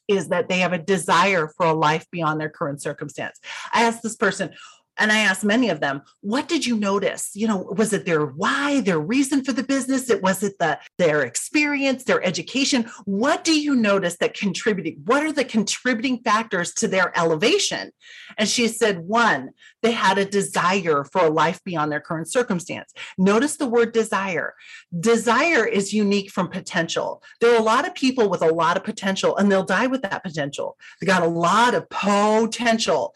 is 0.08 0.30
that 0.30 0.48
they 0.48 0.60
have 0.60 0.72
a 0.72 0.78
desire 0.78 1.50
for 1.50 1.66
a 1.66 1.74
life 1.74 2.06
beyond 2.12 2.40
their 2.40 2.50
current 2.50 2.82
circumstance. 2.82 3.40
I 3.74 3.84
asked 3.84 4.04
this 4.04 4.16
person, 4.16 4.54
and 5.00 5.12
I 5.12 5.20
asked 5.20 5.44
many 5.44 5.70
of 5.70 5.80
them, 5.80 6.02
what 6.22 6.48
did 6.48 6.66
you 6.66 6.78
notice? 6.78 7.32
You 7.34 7.48
know, 7.48 7.58
was 7.58 7.94
it 7.94 8.06
their 8.06 8.26
why, 8.26 8.82
their 8.82 9.00
reason 9.00 9.44
for 9.44 9.52
the 9.52 9.64
business? 9.64 10.10
It 10.10 10.22
was 10.22 10.44
it 10.44 10.58
the 10.60 10.80
their 10.98 11.24
experience, 11.24 12.04
their 12.04 12.24
education? 12.24 12.90
What 13.06 13.44
do 13.44 13.60
you 13.60 13.76
notice 13.76 14.18
that 14.18 14.34
contributed? 14.34 15.08
What 15.08 15.24
are 15.24 15.32
the 15.32 15.46
contributing 15.46 16.20
factors 16.24 16.74
to 16.76 16.88
their 16.88 17.18
elevation? 17.18 17.92
And 18.38 18.48
she 18.48 18.68
said, 18.68 19.00
one, 19.00 19.52
they 19.82 19.92
had 19.92 20.18
a 20.18 20.26
desire 20.26 21.04
for 21.04 21.26
a 21.26 21.30
life 21.30 21.64
beyond 21.64 21.92
their 21.92 22.02
current 22.02 22.32
circumstance. 22.32 22.94
Notice 23.18 23.58
the 23.58 23.68
word 23.68 23.92
desire. 23.92 24.54
Desire 25.00 25.66
is 25.66 25.94
unique 25.94 26.32
from 26.32 26.50
potential. 26.50 27.22
There 27.42 27.54
are 27.54 27.60
a 27.60 27.64
lot 27.64 27.88
of 27.88 27.94
people 27.94 28.30
with 28.30 28.42
a 28.42 28.54
lot 28.54 28.78
of 28.78 28.84
potential 28.84 29.38
and 29.38 29.52
they'll 29.52 29.64
die 29.64 29.88
with 29.88 30.02
that 30.02 30.24
potential. 30.24 30.78
They 31.00 31.08
got 31.08 31.24
a 31.24 31.28
lot 31.28 31.74
of 31.74 31.90
potential. 31.90 33.14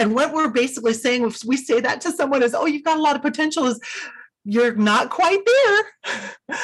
And 0.00 0.14
what 0.14 0.32
we're 0.32 0.48
basically 0.48 0.94
saying, 0.94 1.24
if 1.24 1.44
we 1.44 1.58
say 1.58 1.78
that 1.80 2.00
to 2.00 2.10
someone 2.10 2.42
is, 2.42 2.54
oh, 2.54 2.64
you've 2.64 2.84
got 2.84 2.96
a 2.96 3.02
lot 3.02 3.16
of 3.16 3.22
potential, 3.22 3.66
is 3.66 3.78
you're 4.44 4.74
not 4.74 5.10
quite 5.10 5.40
there. 5.44 6.16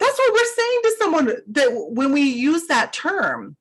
That's 0.00 0.18
what 0.18 0.32
we're 0.32 0.54
saying 0.56 0.80
to 0.82 0.96
someone 0.98 1.32
that 1.48 1.68
when 1.70 2.12
we 2.12 2.22
use 2.22 2.66
that 2.68 2.94
term, 2.94 3.56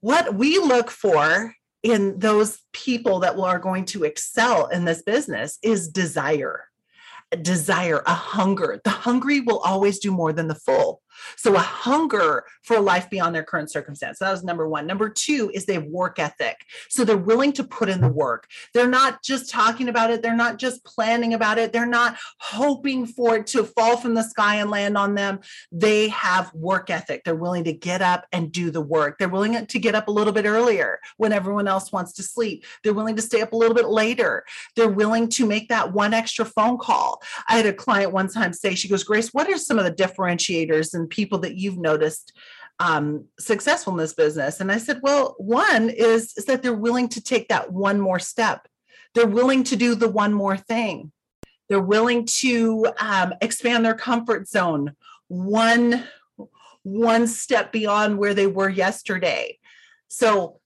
what 0.00 0.34
we 0.34 0.58
look 0.58 0.90
for 0.90 1.54
in 1.82 2.18
those 2.18 2.58
people 2.72 3.20
that 3.20 3.38
are 3.38 3.58
going 3.58 3.84
to 3.84 4.04
excel 4.04 4.66
in 4.68 4.86
this 4.86 5.02
business 5.02 5.58
is 5.62 5.88
desire 5.88 6.64
desire, 7.36 8.02
a 8.06 8.14
hunger. 8.14 8.80
The 8.84 8.90
hungry 8.90 9.40
will 9.40 9.58
always 9.58 9.98
do 9.98 10.10
more 10.10 10.32
than 10.32 10.48
the 10.48 10.54
full. 10.54 11.02
So 11.36 11.54
a 11.54 11.60
hunger 11.60 12.44
for 12.62 12.76
a 12.76 12.80
life 12.80 13.08
beyond 13.10 13.34
their 13.34 13.42
current 13.42 13.70
circumstance. 13.70 14.18
That 14.18 14.30
was 14.30 14.44
number 14.44 14.68
one. 14.68 14.86
Number 14.86 15.08
two 15.08 15.50
is 15.54 15.66
they 15.66 15.74
have 15.74 15.84
work 15.84 16.18
ethic. 16.18 16.56
So 16.88 17.04
they're 17.04 17.16
willing 17.16 17.52
to 17.54 17.64
put 17.64 17.88
in 17.88 18.00
the 18.00 18.08
work. 18.08 18.46
They're 18.74 18.88
not 18.88 19.22
just 19.22 19.50
talking 19.50 19.88
about 19.88 20.10
it. 20.10 20.22
They're 20.22 20.36
not 20.36 20.58
just 20.58 20.84
planning 20.84 21.34
about 21.34 21.58
it. 21.58 21.72
They're 21.72 21.86
not 21.86 22.16
hoping 22.38 23.06
for 23.06 23.36
it 23.36 23.46
to 23.48 23.64
fall 23.64 23.96
from 23.96 24.14
the 24.14 24.22
sky 24.22 24.56
and 24.56 24.70
land 24.70 24.96
on 24.96 25.14
them. 25.14 25.40
They 25.72 26.08
have 26.08 26.52
work 26.54 26.90
ethic. 26.90 27.22
They're 27.24 27.34
willing 27.34 27.64
to 27.64 27.72
get 27.72 28.02
up 28.02 28.26
and 28.32 28.52
do 28.52 28.70
the 28.70 28.80
work. 28.80 29.18
They're 29.18 29.28
willing 29.28 29.66
to 29.66 29.78
get 29.78 29.94
up 29.94 30.08
a 30.08 30.12
little 30.12 30.32
bit 30.32 30.44
earlier 30.44 31.00
when 31.16 31.32
everyone 31.32 31.68
else 31.68 31.92
wants 31.92 32.12
to 32.14 32.22
sleep. 32.22 32.64
They're 32.82 32.94
willing 32.94 33.16
to 33.16 33.22
stay 33.22 33.40
up 33.40 33.52
a 33.52 33.56
little 33.56 33.74
bit 33.74 33.88
later. 33.88 34.44
They're 34.76 34.88
willing 34.88 35.28
to 35.30 35.46
make 35.46 35.68
that 35.68 35.92
one 35.92 36.14
extra 36.14 36.44
phone 36.44 36.78
call. 36.78 37.22
I 37.48 37.56
had 37.56 37.66
a 37.66 37.72
client 37.72 38.12
one 38.12 38.28
time 38.28 38.52
say, 38.52 38.74
she 38.74 38.88
goes, 38.88 39.04
Grace, 39.04 39.32
what 39.32 39.48
are 39.48 39.58
some 39.58 39.78
of 39.78 39.84
the 39.84 39.92
differentiators 39.92 40.94
and 40.94 41.07
people 41.08 41.38
that 41.38 41.56
you've 41.56 41.78
noticed 41.78 42.32
um, 42.78 43.26
successful 43.38 43.92
in 43.92 43.98
this 43.98 44.14
business? 44.14 44.60
And 44.60 44.70
I 44.70 44.78
said, 44.78 45.00
well, 45.02 45.34
one 45.38 45.90
is, 45.90 46.34
is 46.36 46.44
that 46.46 46.62
they're 46.62 46.72
willing 46.72 47.08
to 47.10 47.22
take 47.22 47.48
that 47.48 47.72
one 47.72 48.00
more 48.00 48.18
step. 48.18 48.68
They're 49.14 49.26
willing 49.26 49.64
to 49.64 49.76
do 49.76 49.94
the 49.94 50.08
one 50.08 50.32
more 50.32 50.56
thing. 50.56 51.12
They're 51.68 51.80
willing 51.80 52.24
to 52.40 52.86
um, 52.98 53.34
expand 53.40 53.84
their 53.84 53.94
comfort 53.94 54.48
zone 54.48 54.94
one 55.28 56.04
one 56.82 57.26
step 57.26 57.70
beyond 57.70 58.16
where 58.16 58.32
they 58.32 58.46
were 58.46 58.68
yesterday. 58.70 59.58
So 60.08 60.57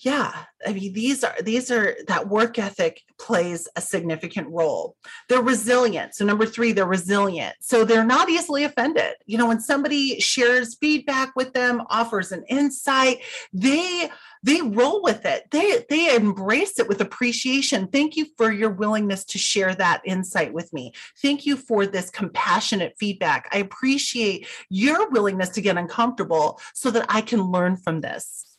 yeah 0.00 0.32
i 0.66 0.72
mean 0.72 0.92
these 0.92 1.22
are 1.24 1.34
these 1.42 1.70
are 1.70 1.96
that 2.06 2.28
work 2.28 2.58
ethic 2.58 3.02
plays 3.20 3.68
a 3.76 3.80
significant 3.80 4.48
role. 4.48 4.96
They're 5.28 5.42
resilient. 5.42 6.14
So 6.14 6.24
number 6.24 6.46
three 6.46 6.72
they're 6.72 6.86
resilient. 6.86 7.56
So 7.60 7.84
they're 7.84 8.04
not 8.04 8.30
easily 8.30 8.64
offended. 8.64 9.14
You 9.26 9.38
know 9.38 9.46
when 9.46 9.60
somebody 9.60 10.18
shares 10.18 10.74
feedback 10.74 11.36
with 11.36 11.52
them 11.52 11.82
offers 11.88 12.32
an 12.32 12.44
insight 12.48 13.18
they 13.52 14.10
they 14.42 14.62
roll 14.62 15.02
with 15.02 15.26
it. 15.26 15.50
They 15.50 15.84
they 15.90 16.14
embrace 16.14 16.78
it 16.78 16.88
with 16.88 17.00
appreciation. 17.00 17.88
Thank 17.88 18.16
you 18.16 18.26
for 18.38 18.50
your 18.50 18.70
willingness 18.70 19.24
to 19.26 19.38
share 19.38 19.74
that 19.74 20.00
insight 20.04 20.54
with 20.54 20.72
me. 20.72 20.92
Thank 21.20 21.44
you 21.44 21.56
for 21.56 21.86
this 21.86 22.08
compassionate 22.08 22.94
feedback. 22.98 23.48
I 23.52 23.58
appreciate 23.58 24.46
your 24.70 25.10
willingness 25.10 25.50
to 25.50 25.60
get 25.60 25.76
uncomfortable 25.76 26.58
so 26.72 26.90
that 26.90 27.04
i 27.08 27.20
can 27.20 27.42
learn 27.42 27.76
from 27.76 28.00
this 28.00 28.49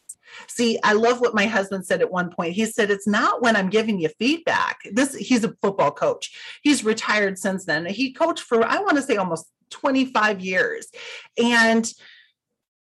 See, 0.48 0.80
I 0.84 0.94
love 0.94 1.20
what 1.20 1.36
my 1.36 1.46
husband 1.46 1.86
said 1.86 2.02
at 2.02 2.12
one 2.12 2.30
point. 2.30 2.54
He 2.54 2.66
said, 2.66 2.92
It's 2.92 3.08
not 3.08 3.42
when 3.42 3.56
I'm 3.56 3.70
giving 3.70 4.00
you 4.00 4.10
feedback. 4.20 4.80
This 4.92 5.16
he's 5.16 5.44
a 5.44 5.54
football 5.62 5.92
coach. 5.92 6.32
He's 6.64 6.84
retired 6.84 7.38
since 7.38 7.66
then. 7.66 7.86
He 7.86 8.14
coached 8.14 8.44
for, 8.44 8.64
I 8.66 8.80
want 8.80 8.98
to 8.98 9.02
say 9.02 9.18
almost 9.18 9.48
25 9.72 10.42
years. 10.42 10.88
And 11.42 11.92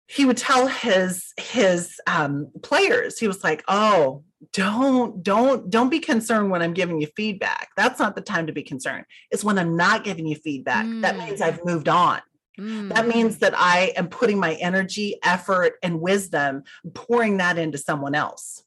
he 0.08 0.24
would 0.24 0.36
tell 0.36 0.68
his 0.68 1.32
his 1.36 2.00
um, 2.06 2.50
players, 2.62 3.18
he 3.18 3.26
was 3.26 3.42
like, 3.42 3.64
Oh, 3.68 4.22
don't 4.52 5.22
don't 5.22 5.70
don't 5.70 5.88
be 5.88 5.98
concerned 5.98 6.50
when 6.50 6.60
i'm 6.60 6.74
giving 6.74 7.00
you 7.00 7.06
feedback 7.16 7.68
that's 7.76 7.98
not 7.98 8.14
the 8.14 8.20
time 8.20 8.46
to 8.46 8.52
be 8.52 8.62
concerned 8.62 9.04
it's 9.30 9.42
when 9.42 9.58
i'm 9.58 9.76
not 9.76 10.04
giving 10.04 10.26
you 10.26 10.36
feedback 10.36 10.84
mm. 10.84 11.00
that 11.00 11.16
means 11.16 11.40
i've 11.40 11.64
moved 11.64 11.88
on 11.88 12.20
Mm. 12.58 12.94
That 12.94 13.06
means 13.06 13.38
that 13.38 13.54
I 13.56 13.92
am 13.96 14.08
putting 14.08 14.38
my 14.38 14.54
energy, 14.54 15.18
effort, 15.22 15.74
and 15.82 16.00
wisdom, 16.00 16.62
pouring 16.94 17.36
that 17.38 17.58
into 17.58 17.78
someone 17.78 18.14
else. 18.14 18.62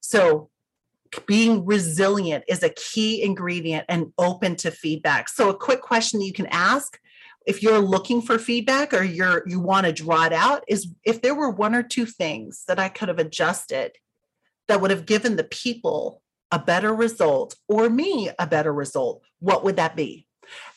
So 0.00 0.50
being 1.26 1.64
resilient 1.64 2.44
is 2.48 2.62
a 2.62 2.70
key 2.70 3.22
ingredient 3.22 3.86
and 3.88 4.12
open 4.18 4.56
to 4.56 4.70
feedback. 4.70 5.28
So, 5.28 5.48
a 5.48 5.56
quick 5.56 5.80
question 5.80 6.20
you 6.20 6.32
can 6.32 6.46
ask 6.46 6.98
if 7.46 7.62
you're 7.62 7.78
looking 7.78 8.20
for 8.20 8.38
feedback 8.38 8.92
or 8.92 9.02
you're 9.02 9.42
you 9.46 9.58
want 9.58 9.86
to 9.86 9.92
draw 9.92 10.24
it 10.24 10.32
out 10.32 10.64
is 10.68 10.88
if 11.04 11.22
there 11.22 11.34
were 11.34 11.50
one 11.50 11.74
or 11.74 11.82
two 11.82 12.04
things 12.04 12.64
that 12.68 12.78
I 12.78 12.88
could 12.88 13.08
have 13.08 13.18
adjusted 13.18 13.92
that 14.68 14.80
would 14.80 14.90
have 14.90 15.06
given 15.06 15.36
the 15.36 15.44
people 15.44 16.20
a 16.50 16.58
better 16.58 16.94
result 16.94 17.56
or 17.68 17.88
me 17.88 18.30
a 18.38 18.46
better 18.46 18.72
result, 18.72 19.22
what 19.38 19.64
would 19.64 19.76
that 19.76 19.96
be? 19.96 20.27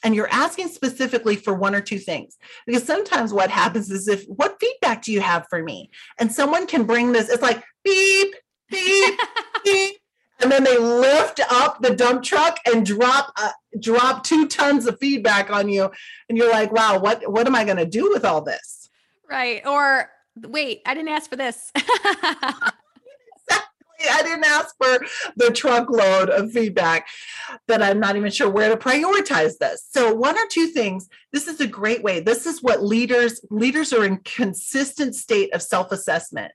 And 0.03 0.15
you're 0.15 0.31
asking 0.31 0.69
specifically 0.69 1.35
for 1.35 1.53
one 1.53 1.75
or 1.75 1.81
two 1.81 1.99
things. 1.99 2.37
Because 2.65 2.83
sometimes 2.83 3.33
what 3.33 3.49
happens 3.49 3.89
is 3.91 4.07
if 4.07 4.25
what 4.25 4.59
feedback 4.59 5.01
do 5.03 5.11
you 5.11 5.21
have 5.21 5.45
for 5.49 5.63
me? 5.63 5.89
And 6.19 6.31
someone 6.31 6.67
can 6.67 6.83
bring 6.83 7.11
this, 7.11 7.29
it's 7.29 7.41
like 7.41 7.63
beep, 7.83 8.35
beep, 8.69 9.19
beep. 9.65 9.97
And 10.41 10.51
then 10.51 10.63
they 10.63 10.77
lift 10.77 11.39
up 11.51 11.81
the 11.81 11.95
dump 11.95 12.23
truck 12.23 12.57
and 12.65 12.85
drop 12.85 13.31
uh, 13.39 13.51
drop 13.79 14.23
two 14.23 14.47
tons 14.47 14.87
of 14.87 14.97
feedback 14.99 15.51
on 15.51 15.69
you, 15.69 15.91
and 16.29 16.37
you're 16.37 16.49
like, 16.49 16.71
"Wow, 16.71 16.97
what 16.97 17.31
what 17.31 17.45
am 17.45 17.53
I 17.53 17.63
going 17.63 17.77
to 17.77 17.85
do 17.85 18.09
with 18.09 18.25
all 18.25 18.41
this?" 18.41 18.89
Right? 19.29 19.63
Or 19.67 20.09
wait, 20.35 20.81
I 20.87 20.95
didn't 20.95 21.09
ask 21.09 21.29
for 21.29 21.35
this. 21.35 21.71
I 24.11 24.23
didn't 24.23 24.45
ask 24.45 24.75
for 24.77 25.05
the 25.35 25.51
truckload 25.51 26.29
of 26.29 26.51
feedback 26.51 27.07
that 27.67 27.81
I'm 27.81 27.99
not 27.99 28.15
even 28.15 28.31
sure 28.31 28.49
where 28.49 28.69
to 28.69 28.77
prioritize 28.77 29.57
this. 29.57 29.85
So 29.89 30.13
one 30.13 30.37
or 30.37 30.47
two 30.49 30.67
things, 30.67 31.09
this 31.31 31.47
is 31.47 31.59
a 31.59 31.67
great 31.67 32.03
way. 32.03 32.19
This 32.19 32.45
is 32.45 32.61
what 32.61 32.83
leaders 32.83 33.41
leaders 33.49 33.93
are 33.93 34.05
in 34.05 34.17
consistent 34.17 35.15
state 35.15 35.53
of 35.53 35.61
self-assessment. 35.61 36.51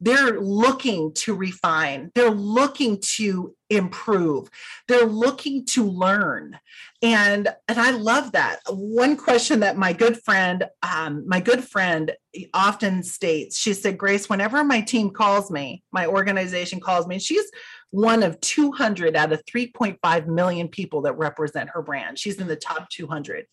They're 0.00 0.40
looking 0.40 1.12
to 1.14 1.34
refine. 1.34 2.10
They're 2.14 2.30
looking 2.30 3.00
to 3.16 3.54
improve. 3.70 4.48
They're 4.88 5.06
looking 5.06 5.64
to 5.66 5.84
learn. 5.84 6.58
And 7.02 7.48
and 7.68 7.78
I 7.78 7.90
love 7.90 8.32
that. 8.32 8.60
One 8.68 9.16
question 9.16 9.60
that 9.60 9.76
my 9.76 9.92
good 9.92 10.22
friend, 10.22 10.64
um, 10.82 11.24
my 11.26 11.40
good 11.40 11.64
friend 11.64 12.12
often 12.52 13.02
states, 13.02 13.58
she 13.58 13.74
said, 13.74 13.98
Grace, 13.98 14.28
whenever 14.28 14.64
my 14.64 14.80
team 14.80 15.10
calls 15.10 15.50
me, 15.50 15.82
my 15.92 16.06
organization 16.06 16.80
calls 16.80 17.06
me, 17.06 17.18
she's 17.18 17.50
one 17.90 18.22
of 18.22 18.40
200 18.40 19.16
out 19.16 19.32
of 19.32 19.44
3.5 19.44 20.26
million 20.26 20.68
people 20.68 21.02
that 21.02 21.16
represent 21.16 21.70
her 21.70 21.82
brand. 21.82 22.18
She's 22.18 22.40
in 22.40 22.48
the 22.48 22.56
top 22.56 22.88
200. 22.90 23.46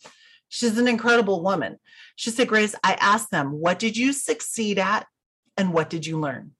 She's 0.49 0.77
an 0.77 0.88
incredible 0.88 1.43
woman. 1.43 1.77
She 2.15 2.30
said, 2.30 2.47
Grace, 2.47 2.75
I 2.84 2.95
asked 2.95 3.32
them, 3.32 3.51
what 3.51 3.80
did 3.80 3.95
you 3.95 4.12
succeed 4.12 4.80
at 4.80 5.06
and 5.62 5.71
what 5.71 5.89
did 5.89 6.06
you 6.06 6.19
learn? 6.19 6.52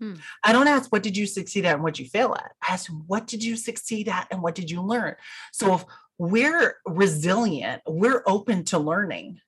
Hmm. 0.00 0.14
I 0.44 0.52
don't 0.52 0.68
ask 0.68 0.92
what 0.92 1.02
did 1.02 1.16
you 1.16 1.26
succeed 1.26 1.64
at 1.64 1.74
and 1.74 1.82
what 1.82 1.98
you 1.98 2.06
fail 2.06 2.34
at. 2.34 2.52
I 2.62 2.74
ask 2.74 2.90
what 3.06 3.26
did 3.26 3.42
you 3.42 3.56
succeed 3.56 4.08
at 4.08 4.26
and 4.30 4.42
what 4.42 4.54
did 4.54 4.70
you 4.70 4.82
learn? 4.82 5.14
So 5.52 5.74
if 5.74 5.84
we're 6.18 6.76
resilient, 6.84 7.82
we're 7.86 8.22
open 8.26 8.64
to 8.64 8.78
learning. 8.78 9.40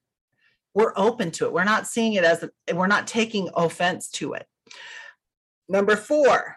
We're 0.74 0.92
open 0.96 1.32
to 1.32 1.46
it. 1.46 1.52
We're 1.52 1.64
not 1.64 1.88
seeing 1.88 2.14
it 2.14 2.24
as 2.24 2.44
a, 2.44 2.74
we're 2.74 2.86
not 2.86 3.08
taking 3.08 3.50
offense 3.54 4.08
to 4.12 4.34
it. 4.34 4.46
Number 5.68 5.96
4, 5.96 6.56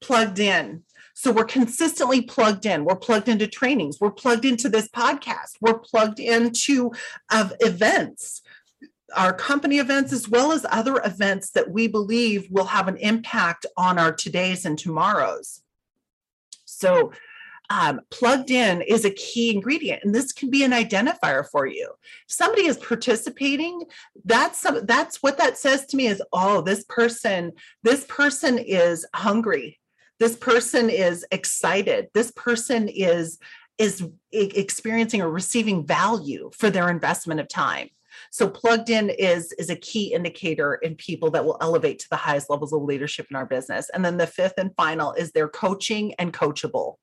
plugged 0.00 0.38
in. 0.38 0.84
So 1.14 1.32
we're 1.32 1.44
consistently 1.44 2.22
plugged 2.22 2.64
in. 2.64 2.84
We're 2.84 2.94
plugged 2.94 3.28
into 3.28 3.48
trainings. 3.48 3.98
We're 4.00 4.12
plugged 4.12 4.44
into 4.44 4.68
this 4.68 4.88
podcast. 4.88 5.56
We're 5.60 5.80
plugged 5.80 6.20
into 6.20 6.92
of 7.32 7.52
events 7.58 8.42
our 9.16 9.32
company 9.32 9.78
events 9.78 10.12
as 10.12 10.28
well 10.28 10.52
as 10.52 10.66
other 10.70 11.00
events 11.04 11.50
that 11.50 11.70
we 11.70 11.88
believe 11.88 12.48
will 12.50 12.66
have 12.66 12.88
an 12.88 12.96
impact 12.98 13.66
on 13.76 13.98
our 13.98 14.12
todays 14.12 14.64
and 14.64 14.78
tomorrows. 14.78 15.62
So, 16.64 17.12
um, 17.70 18.00
plugged 18.10 18.50
in 18.50 18.80
is 18.80 19.04
a 19.04 19.10
key 19.10 19.54
ingredient, 19.54 20.02
and 20.02 20.14
this 20.14 20.32
can 20.32 20.48
be 20.48 20.64
an 20.64 20.70
identifier 20.70 21.46
for 21.46 21.66
you. 21.66 21.90
If 22.26 22.34
somebody 22.34 22.66
is 22.66 22.78
participating, 22.78 23.82
that's 24.24 24.58
some, 24.58 24.86
that's 24.86 25.22
what 25.22 25.36
that 25.36 25.58
says 25.58 25.84
to 25.86 25.96
me 25.96 26.06
is, 26.06 26.22
oh, 26.32 26.62
this 26.62 26.84
person, 26.88 27.52
this 27.82 28.06
person 28.06 28.56
is 28.56 29.06
hungry. 29.14 29.78
This 30.18 30.34
person 30.34 30.88
is 30.88 31.26
excited. 31.30 32.08
This 32.14 32.30
person 32.32 32.88
is 32.88 33.38
is 33.76 34.04
experiencing 34.32 35.22
or 35.22 35.30
receiving 35.30 35.86
value 35.86 36.50
for 36.52 36.68
their 36.68 36.90
investment 36.90 37.38
of 37.38 37.46
time. 37.46 37.88
So 38.30 38.48
plugged 38.48 38.90
in 38.90 39.10
is 39.10 39.52
is 39.52 39.70
a 39.70 39.76
key 39.76 40.12
indicator 40.12 40.74
in 40.74 40.94
people 40.96 41.30
that 41.32 41.44
will 41.44 41.58
elevate 41.60 41.98
to 42.00 42.08
the 42.10 42.16
highest 42.16 42.50
levels 42.50 42.72
of 42.72 42.82
leadership 42.82 43.26
in 43.30 43.36
our 43.36 43.46
business. 43.46 43.90
And 43.90 44.04
then 44.04 44.16
the 44.16 44.26
fifth 44.26 44.54
and 44.58 44.74
final 44.76 45.12
is 45.12 45.32
they're 45.32 45.48
coaching 45.48 46.14
and 46.18 46.32
coachable. 46.32 46.96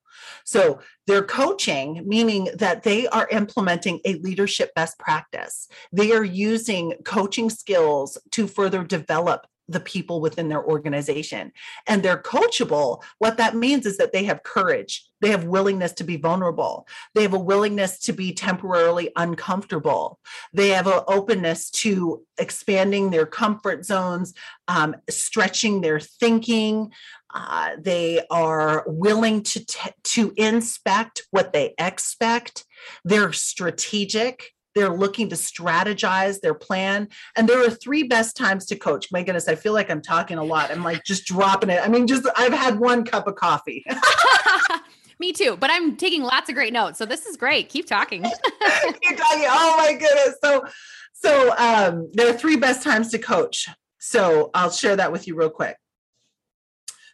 So 0.46 0.80
they're 1.08 1.24
coaching, 1.24 2.02
meaning 2.06 2.50
that 2.56 2.84
they 2.84 3.08
are 3.08 3.28
implementing 3.32 4.00
a 4.06 4.16
leadership 4.16 4.74
best 4.74 4.98
practice. 4.98 5.68
They 5.92 6.12
are 6.14 6.24
using 6.24 6.94
coaching 7.04 7.50
skills 7.50 8.18
to 8.32 8.48
further 8.48 8.84
develop 8.84 9.46
the 9.68 9.80
people 9.80 10.22
within 10.22 10.50
their 10.50 10.64
organization. 10.64 11.52
And 11.88 12.04
they're 12.04 12.22
coachable. 12.22 13.02
What 13.20 13.38
that 13.38 13.56
means 13.56 13.86
is 13.86 13.98
that 13.98 14.14
they 14.14 14.24
have 14.26 14.44
courage. 14.44 15.06
They 15.22 15.32
have 15.32 15.46
willingness 15.46 15.94
to 15.94 16.04
be 16.04 16.18
vulnerable. 16.18 16.88
They 17.16 17.24
have 17.24 17.34
a 17.34 17.40
willingness 17.40 18.00
to 18.02 18.14
be 18.14 18.34
temporarily 18.34 19.12
uncomfortable. 19.16 20.20
They 20.54 20.70
have 20.70 20.88
an 20.88 21.02
openness 21.08 21.70
to 21.72 22.24
expanding 22.38 23.10
their 23.10 23.26
comfort 23.26 23.86
zones 23.86 24.34
um, 24.68 24.96
stretching 25.10 25.82
their 25.82 26.00
thinking. 26.00 26.92
Uh, 27.34 27.72
they 27.80 28.22
are 28.30 28.84
willing 28.88 29.44
to 29.44 29.66
t- 29.66 29.90
to 30.04 30.34
inspect 30.38 31.24
what 31.32 31.54
they 31.54 31.74
expect. 31.78 32.66
They're 33.04 33.34
strategic 33.34 34.55
they're 34.76 34.96
looking 34.96 35.30
to 35.30 35.36
strategize 35.36 36.42
their 36.42 36.54
plan. 36.54 37.08
And 37.36 37.48
there 37.48 37.66
are 37.66 37.70
three 37.70 38.04
best 38.04 38.36
times 38.36 38.66
to 38.68 38.76
coach. 38.76 39.12
My 39.12 39.24
goodness, 39.24 39.48
I 39.48 39.56
feel 39.56 39.74
like 39.74 39.90
I'm 39.90 40.02
talking 40.02 40.38
a 40.38 40.44
lot. 40.44 40.70
I'm 40.70 40.84
like 40.84 41.04
just 41.04 41.26
dropping 41.26 41.70
it. 41.70 41.82
I 41.84 41.88
mean, 41.88 42.06
just 42.06 42.28
I've 42.36 42.54
had 42.54 42.80
one 42.80 43.06
cup 43.06 43.28
of 43.28 43.36
coffee. 43.36 43.86
Me 45.20 45.32
too, 45.32 45.56
but 45.58 45.70
I'm 45.72 45.96
taking 45.96 46.24
lots 46.24 46.50
of 46.50 46.56
great 46.56 46.74
notes. 46.74 46.98
So 46.98 47.06
this 47.06 47.26
is 47.26 47.38
great. 47.38 47.70
Keep 47.70 47.88
talking. 47.88 48.24
Keep 48.24 49.18
talking. 49.18 49.46
Oh 49.48 49.76
my 49.78 49.94
goodness. 49.94 50.36
So 50.44 50.66
so 51.14 51.56
um, 51.58 52.12
there 52.14 52.30
are 52.30 52.38
three 52.38 52.58
best 52.58 52.84
times 52.84 53.10
to 53.12 53.18
coach. 53.18 53.70
So 53.98 54.52
I'll 54.54 54.70
share 54.70 54.98
that 54.98 55.12
with 55.12 55.26
you 55.26 55.36
real 55.36 55.50
quick. 55.50 55.78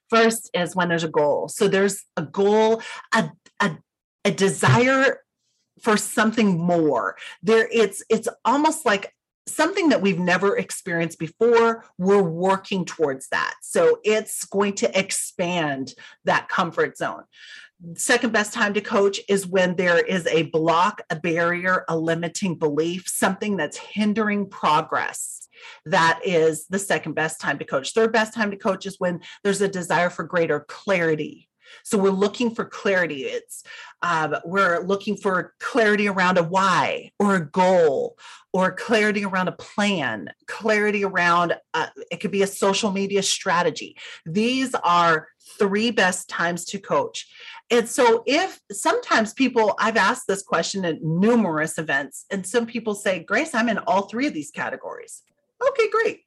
First 0.09 0.49
is 0.53 0.75
when 0.75 0.89
there's 0.89 1.05
a 1.05 1.09
goal. 1.09 1.47
So 1.47 1.69
there's 1.69 2.03
a 2.17 2.23
goal, 2.23 2.81
a, 3.13 3.29
a, 3.61 3.77
a 4.25 4.31
desire 4.31 5.20
for 5.81 5.97
something 5.97 6.59
more. 6.59 7.17
There 7.41 7.67
it's 7.71 8.03
it's 8.09 8.27
almost 8.45 8.85
like 8.85 9.13
something 9.47 9.89
that 9.89 10.01
we've 10.01 10.19
never 10.19 10.57
experienced 10.57 11.19
before 11.19 11.85
we're 11.97 12.21
working 12.21 12.85
towards 12.85 13.27
that. 13.29 13.55
So 13.61 13.99
it's 14.03 14.45
going 14.45 14.75
to 14.75 14.99
expand 14.99 15.93
that 16.25 16.47
comfort 16.47 16.97
zone. 16.97 17.23
Second 17.95 18.31
best 18.31 18.53
time 18.53 18.75
to 18.75 18.81
coach 18.81 19.19
is 19.27 19.47
when 19.47 19.75
there 19.75 19.99
is 19.99 20.27
a 20.27 20.43
block 20.43 21.01
a 21.09 21.15
barrier 21.15 21.83
a 21.89 21.97
limiting 21.97 22.55
belief 22.55 23.07
something 23.07 23.57
that's 23.57 23.77
hindering 23.77 24.47
progress. 24.47 25.47
That 25.85 26.19
is 26.23 26.67
the 26.67 26.79
second 26.79 27.13
best 27.13 27.41
time 27.41 27.57
to 27.59 27.65
coach. 27.65 27.93
Third 27.93 28.13
best 28.13 28.33
time 28.33 28.51
to 28.51 28.57
coach 28.57 28.85
is 28.85 28.99
when 28.99 29.21
there's 29.43 29.61
a 29.61 29.67
desire 29.67 30.09
for 30.11 30.23
greater 30.23 30.59
clarity 30.67 31.49
so 31.83 31.97
we're 31.97 32.09
looking 32.09 32.53
for 32.53 32.65
clarity. 32.65 33.23
It's 33.23 33.63
um, 34.01 34.35
we're 34.45 34.79
looking 34.79 35.15
for 35.15 35.53
clarity 35.59 36.07
around 36.07 36.37
a 36.37 36.43
why 36.43 37.11
or 37.19 37.35
a 37.35 37.45
goal 37.45 38.17
or 38.53 38.71
clarity 38.71 39.23
around 39.23 39.47
a 39.47 39.53
plan, 39.53 40.29
clarity 40.47 41.03
around 41.03 41.55
uh, 41.73 41.87
it 42.11 42.17
could 42.17 42.31
be 42.31 42.41
a 42.41 42.47
social 42.47 42.91
media 42.91 43.23
strategy. 43.23 43.95
These 44.25 44.73
are 44.83 45.27
three 45.57 45.91
best 45.91 46.29
times 46.29 46.65
to 46.65 46.79
coach. 46.79 47.27
And 47.69 47.87
so, 47.87 48.23
if 48.25 48.59
sometimes 48.71 49.33
people, 49.33 49.75
I've 49.79 49.97
asked 49.97 50.27
this 50.27 50.43
question 50.43 50.83
at 50.83 51.01
numerous 51.01 51.77
events, 51.77 52.25
and 52.29 52.45
some 52.45 52.65
people 52.65 52.95
say, 52.95 53.23
Grace, 53.23 53.55
I'm 53.55 53.69
in 53.69 53.77
all 53.79 54.03
three 54.03 54.27
of 54.27 54.33
these 54.33 54.51
categories. 54.51 55.23
Okay, 55.65 55.89
great. 55.89 56.21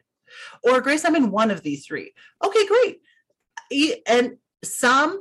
Or, 0.63 0.81
Grace, 0.81 1.05
I'm 1.05 1.17
in 1.17 1.31
one 1.31 1.51
of 1.51 1.63
these 1.63 1.87
three. 1.87 2.13
Okay, 2.43 2.67
great. 2.67 3.01
And 4.07 4.39
some 4.63 5.21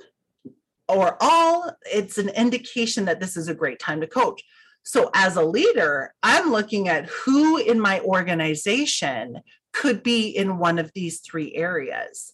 or 0.88 1.18
all, 1.22 1.72
it's 1.92 2.18
an 2.18 2.30
indication 2.30 3.06
that 3.06 3.20
this 3.20 3.38
is 3.38 3.48
a 3.48 3.56
great 3.56 3.80
time 3.80 4.02
to 4.02 4.08
coach. 4.08 4.44
So, 4.84 5.10
as 5.14 5.38
a 5.38 5.46
leader, 5.46 6.14
I'm 6.24 6.52
looking 6.52 6.90
at 6.90 7.06
who 7.06 7.58
in 7.58 7.80
my 7.80 8.02
organization 8.02 9.40
could 9.72 10.04
be 10.04 10.28
in 10.28 10.58
one 10.58 10.78
of 10.78 10.92
these 10.94 11.22
three 11.22 11.56
areas. 11.56 12.34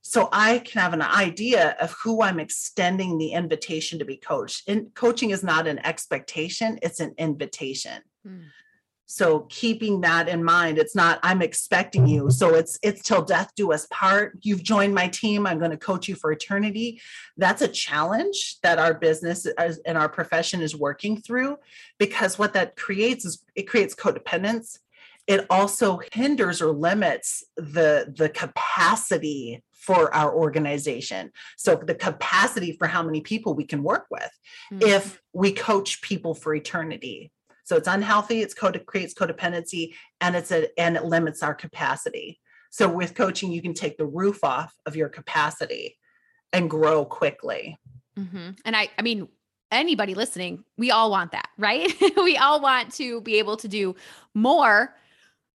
So, 0.00 0.28
I 0.32 0.60
can 0.60 0.80
have 0.80 0.92
an 0.92 1.02
idea 1.02 1.76
of 1.80 1.96
who 2.04 2.22
I'm 2.22 2.38
extending 2.38 3.18
the 3.18 3.32
invitation 3.32 3.98
to 3.98 4.04
be 4.04 4.16
coached. 4.16 4.68
And 4.68 4.94
coaching 4.94 5.30
is 5.30 5.42
not 5.42 5.66
an 5.66 5.84
expectation, 5.84 6.78
it's 6.82 7.00
an 7.00 7.14
invitation. 7.18 8.02
Hmm. 8.24 8.42
So 9.10 9.46
keeping 9.48 10.02
that 10.02 10.28
in 10.28 10.44
mind 10.44 10.76
it's 10.76 10.94
not 10.94 11.18
i'm 11.22 11.42
expecting 11.42 12.06
you. 12.06 12.30
So 12.30 12.54
it's 12.54 12.78
it's 12.82 13.02
till 13.02 13.22
death 13.22 13.52
do 13.56 13.72
us 13.72 13.86
part. 13.90 14.38
You've 14.42 14.62
joined 14.62 14.94
my 14.94 15.08
team. 15.08 15.46
I'm 15.46 15.58
going 15.58 15.70
to 15.70 15.76
coach 15.76 16.08
you 16.08 16.14
for 16.14 16.30
eternity. 16.30 17.00
That's 17.36 17.62
a 17.62 17.68
challenge 17.68 18.58
that 18.62 18.78
our 18.78 18.94
business 18.94 19.46
and 19.86 19.96
our 19.96 20.08
profession 20.08 20.60
is 20.60 20.76
working 20.76 21.20
through 21.20 21.56
because 21.98 22.38
what 22.38 22.52
that 22.52 22.76
creates 22.76 23.24
is 23.24 23.42
it 23.54 23.62
creates 23.62 23.94
codependence. 23.94 24.78
It 25.26 25.46
also 25.48 26.00
hinders 26.12 26.60
or 26.60 26.72
limits 26.72 27.44
the 27.56 28.12
the 28.14 28.28
capacity 28.28 29.64
for 29.72 30.14
our 30.14 30.34
organization. 30.34 31.32
So 31.56 31.76
the 31.76 31.94
capacity 31.94 32.72
for 32.72 32.86
how 32.86 33.02
many 33.02 33.22
people 33.22 33.54
we 33.54 33.64
can 33.64 33.82
work 33.82 34.06
with. 34.10 34.30
Mm-hmm. 34.70 34.86
if 34.86 35.22
we 35.32 35.52
coach 35.52 36.02
people 36.02 36.34
for 36.34 36.54
eternity 36.54 37.32
so 37.68 37.76
it's 37.76 37.86
unhealthy, 37.86 38.40
it's 38.40 38.54
code 38.54 38.82
creates 38.86 39.12
codependency 39.12 39.92
and 40.22 40.34
it's 40.34 40.50
a 40.52 40.70
and 40.80 40.96
it 40.96 41.04
limits 41.04 41.42
our 41.42 41.54
capacity. 41.54 42.40
So 42.70 42.88
with 42.88 43.14
coaching, 43.14 43.52
you 43.52 43.60
can 43.60 43.74
take 43.74 43.98
the 43.98 44.06
roof 44.06 44.42
off 44.42 44.74
of 44.86 44.96
your 44.96 45.10
capacity 45.10 45.98
and 46.50 46.70
grow 46.70 47.04
quickly. 47.04 47.76
Mm-hmm. 48.18 48.52
And 48.64 48.74
I 48.74 48.88
I 48.98 49.02
mean 49.02 49.28
anybody 49.70 50.14
listening, 50.14 50.64
we 50.78 50.90
all 50.90 51.10
want 51.10 51.32
that, 51.32 51.50
right? 51.58 51.92
we 52.16 52.38
all 52.38 52.58
want 52.62 52.94
to 52.94 53.20
be 53.20 53.38
able 53.38 53.58
to 53.58 53.68
do 53.68 53.94
more 54.32 54.94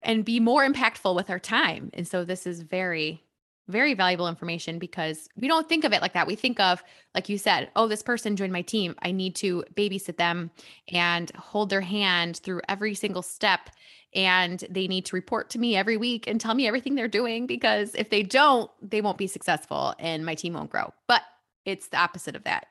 and 0.02 0.26
be 0.26 0.42
more 0.42 0.68
impactful 0.68 1.16
with 1.16 1.30
our 1.30 1.40
time. 1.40 1.92
And 1.94 2.06
so 2.06 2.26
this 2.26 2.46
is 2.46 2.62
very 2.62 3.24
very 3.68 3.94
valuable 3.94 4.28
information 4.28 4.80
because 4.80 5.30
we 5.38 5.48
don't 5.48 5.70
think 5.70 5.84
of 5.84 5.94
it 5.94 6.02
like 6.02 6.14
that. 6.14 6.28
We 6.28 6.36
think 6.36 6.60
of, 6.60 6.84
like 7.16 7.30
you 7.30 7.38
said, 7.38 7.70
oh, 7.76 7.88
this 7.88 8.04
person 8.04 8.36
joined 8.36 8.54
my 8.54 8.62
team. 8.62 8.96
I 9.02 9.12
need 9.12 9.36
to 9.38 9.64
babysit 9.76 10.18
them 10.18 10.52
and 10.92 11.32
hold 11.36 11.70
their 11.70 11.82
hand 11.82 12.38
through 12.38 12.62
every 12.68 12.96
single 12.96 13.22
step. 13.22 13.70
And 14.14 14.64
they 14.70 14.88
need 14.88 15.06
to 15.06 15.16
report 15.16 15.50
to 15.52 15.60
me 15.60 15.76
every 15.76 15.96
week 15.96 16.28
and 16.28 16.40
tell 16.40 16.54
me 16.54 16.68
everything 16.68 16.96
they're 16.96 17.08
doing 17.08 17.48
because 17.48 17.96
if 17.96 18.10
they 18.10 18.24
don't, 18.24 18.70
they 18.82 19.02
won't 19.02 19.18
be 19.18 19.28
successful 19.28 19.96
and 20.00 20.26
my 20.26 20.36
team 20.36 20.54
won't 20.54 20.70
grow. 20.70 20.94
But 21.08 21.22
it's 21.66 21.88
the 21.88 21.98
opposite 21.98 22.36
of 22.36 22.44
that. 22.44 22.68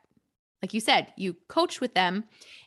Like 0.62 0.74
you 0.74 0.81
said, 0.81 1.07
you 1.16 1.37
coach 1.48 1.81
with 1.81 1.94
them 1.94 2.24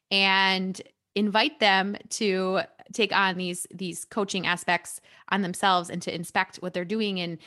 and 0.09 0.81
invite 1.15 1.59
them 1.59 1.95
to 2.09 2.62
take 2.91 3.15
on 3.15 3.38
these 3.38 3.67
these 3.71 4.05
coaching 4.05 4.47
aspects 4.47 4.99
on 5.29 5.41
themselves 5.41 5.89
and 5.89 6.01
to 6.01 6.13
inspect 6.13 6.57
what 6.57 6.73
they're 6.73 6.86
doing 6.86 7.19
and 7.19 7.38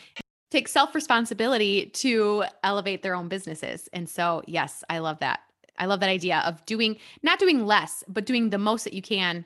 take 0.50 0.68
self 0.68 0.94
responsibility 0.94 1.87
to 1.87 2.44
elevate 2.62 3.02
their 3.02 3.14
own 3.14 3.28
businesses. 3.28 3.88
And 3.92 4.09
so, 4.09 4.42
yes, 4.46 4.85
I 4.88 4.98
love 4.98 5.18
that. 5.20 5.40
I 5.78 5.87
love 5.87 6.00
that 6.00 6.09
idea 6.09 6.42
of 6.46 6.64
doing, 6.66 6.96
not 7.22 7.38
doing 7.38 7.66
less, 7.66 8.02
but 8.09 8.24
doing 8.24 8.50
the 8.50 8.59
most 8.59 8.85
that 8.85 8.94
you 8.94 9.02
can 9.02 9.44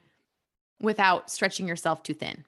without 0.80 1.30
stretching 1.30 1.66
yourself 1.66 2.02
too 2.02 2.14
thin. 2.14 2.44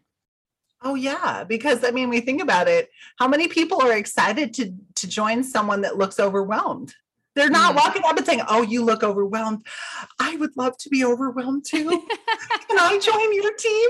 Oh 0.85 0.95
yeah, 0.95 1.45
because 1.45 1.85
I 1.85 1.91
mean, 1.91 2.09
we 2.09 2.21
think 2.21 2.43
about 2.43 2.67
it. 2.69 2.91
How 3.19 3.29
many 3.29 3.49
people 3.49 3.81
are 3.83 3.97
excited 3.97 4.53
to 4.55 4.75
to 4.97 5.09
join 5.09 5.45
someone 5.45 5.83
that 5.83 5.97
looks 5.97 6.19
overwhelmed? 6.19 6.95
They're 7.35 7.51
not 7.51 7.75
walking 7.75 8.03
up 8.05 8.17
and 8.17 8.27
saying, 8.27 8.43
"Oh, 8.49 8.63
you 8.63 8.85
look 8.85 9.03
overwhelmed. 9.03 9.67
I 10.19 10.37
would 10.37 10.57
love 10.57 10.77
to 10.79 10.89
be 10.89 11.05
overwhelmed 11.05 11.65
too. 11.67 11.89
Can 12.69 12.79
I 12.79 12.99
join 12.99 13.35
your 13.35 13.55
team?" 13.55 13.89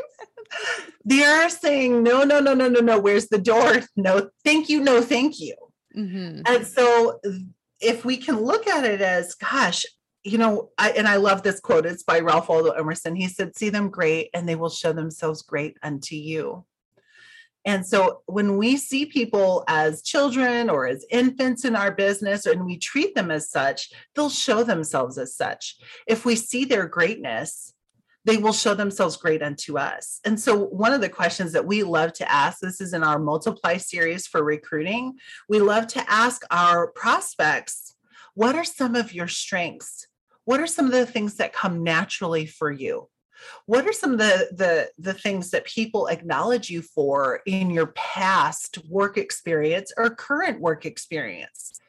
They 1.04 1.24
are 1.24 1.48
saying, 1.48 2.02
"No, 2.02 2.24
no, 2.24 2.40
no, 2.40 2.54
no, 2.54 2.68
no, 2.68 2.80
no. 2.80 2.98
Where's 3.00 3.28
the 3.28 3.38
door? 3.38 3.82
No, 3.96 4.30
thank 4.44 4.68
you. 4.68 4.80
No, 4.80 5.00
thank 5.02 5.40
you." 5.40 5.54
Mm-hmm. 5.96 6.42
And 6.46 6.66
so, 6.66 7.20
if 7.80 8.04
we 8.04 8.16
can 8.16 8.40
look 8.40 8.66
at 8.66 8.84
it 8.84 9.00
as, 9.00 9.34
"Gosh, 9.34 9.84
you 10.22 10.38
know," 10.38 10.70
I, 10.78 10.90
and 10.90 11.08
I 11.08 11.16
love 11.16 11.42
this 11.42 11.60
quote. 11.60 11.86
It's 11.86 12.04
by 12.04 12.20
Ralph 12.20 12.48
Waldo 12.48 12.70
Emerson. 12.70 13.16
He 13.16 13.28
said, 13.28 13.56
"See 13.56 13.70
them 13.70 13.90
great, 13.90 14.30
and 14.34 14.48
they 14.48 14.54
will 14.54 14.70
show 14.70 14.92
themselves 14.92 15.42
great 15.42 15.76
unto 15.82 16.14
you." 16.14 16.64
And 17.64 17.86
so 17.86 18.22
when 18.26 18.56
we 18.56 18.76
see 18.76 19.06
people 19.06 19.64
as 19.68 20.02
children 20.02 20.68
or 20.68 20.86
as 20.86 21.06
infants 21.10 21.64
in 21.64 21.76
our 21.76 21.92
business 21.92 22.46
and 22.46 22.64
we 22.64 22.76
treat 22.76 23.14
them 23.14 23.30
as 23.30 23.50
such, 23.50 23.90
they'll 24.14 24.30
show 24.30 24.64
themselves 24.64 25.16
as 25.16 25.36
such. 25.36 25.76
If 26.06 26.24
we 26.24 26.34
see 26.34 26.64
their 26.64 26.86
greatness, 26.86 27.74
they 28.24 28.36
will 28.36 28.52
show 28.52 28.74
themselves 28.74 29.16
great 29.16 29.42
unto 29.42 29.78
us. 29.78 30.20
And 30.24 30.38
so, 30.38 30.66
one 30.66 30.92
of 30.92 31.00
the 31.00 31.08
questions 31.08 31.52
that 31.52 31.66
we 31.66 31.82
love 31.82 32.12
to 32.14 32.30
ask 32.30 32.60
this 32.60 32.80
is 32.80 32.94
in 32.94 33.02
our 33.02 33.18
multiply 33.18 33.76
series 33.78 34.26
for 34.26 34.44
recruiting. 34.44 35.14
We 35.48 35.58
love 35.60 35.88
to 35.88 36.10
ask 36.10 36.42
our 36.50 36.88
prospects, 36.88 37.96
What 38.34 38.54
are 38.54 38.64
some 38.64 38.94
of 38.94 39.12
your 39.12 39.28
strengths? 39.28 40.06
What 40.44 40.60
are 40.60 40.66
some 40.66 40.86
of 40.86 40.92
the 40.92 41.06
things 41.06 41.36
that 41.36 41.52
come 41.52 41.82
naturally 41.82 42.46
for 42.46 42.70
you? 42.70 43.08
What 43.66 43.86
are 43.86 43.92
some 43.92 44.12
of 44.12 44.18
the 44.18 44.48
the 44.52 44.90
the 44.98 45.14
things 45.14 45.50
that 45.50 45.64
people 45.64 46.06
acknowledge 46.06 46.70
you 46.70 46.82
for 46.82 47.40
in 47.46 47.70
your 47.70 47.88
past 47.88 48.78
work 48.88 49.16
experience 49.16 49.92
or 49.96 50.10
current 50.10 50.60
work 50.60 50.84
experience? 50.86 51.80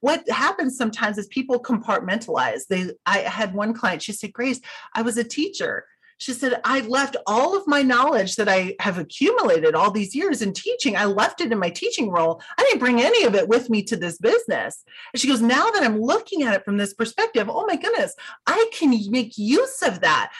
What 0.00 0.28
happens 0.28 0.76
sometimes 0.76 1.16
is 1.16 1.28
people 1.28 1.62
compartmentalize. 1.62 2.66
They 2.66 2.90
i 3.06 3.18
had 3.18 3.54
one 3.54 3.72
client 3.72 4.02
she 4.02 4.12
said 4.12 4.32
grace 4.32 4.60
i 4.94 5.02
was 5.02 5.16
a 5.16 5.24
teacher. 5.24 5.86
She 6.18 6.32
said 6.32 6.60
i 6.64 6.80
left 6.80 7.16
all 7.26 7.56
of 7.56 7.66
my 7.66 7.82
knowledge 7.82 8.36
that 8.36 8.48
i 8.48 8.74
have 8.80 8.98
accumulated 8.98 9.74
all 9.74 9.90
these 9.90 10.14
years 10.14 10.42
in 10.42 10.52
teaching 10.52 10.96
i 10.96 11.04
left 11.04 11.40
it 11.40 11.52
in 11.52 11.58
my 11.58 11.70
teaching 11.70 12.10
role. 12.10 12.42
I 12.58 12.62
didn't 12.62 12.80
bring 12.80 13.00
any 13.00 13.24
of 13.24 13.34
it 13.36 13.48
with 13.48 13.70
me 13.70 13.82
to 13.84 13.96
this 13.96 14.18
business. 14.18 14.84
And 15.12 15.20
she 15.20 15.28
goes 15.28 15.40
now 15.40 15.70
that 15.70 15.84
i'm 15.84 16.00
looking 16.00 16.42
at 16.42 16.54
it 16.54 16.64
from 16.64 16.78
this 16.78 16.94
perspective 16.94 17.48
oh 17.48 17.66
my 17.66 17.76
goodness 17.76 18.14
i 18.46 18.70
can 18.72 18.90
make 19.10 19.38
use 19.38 19.82
of 19.82 20.00
that 20.00 20.32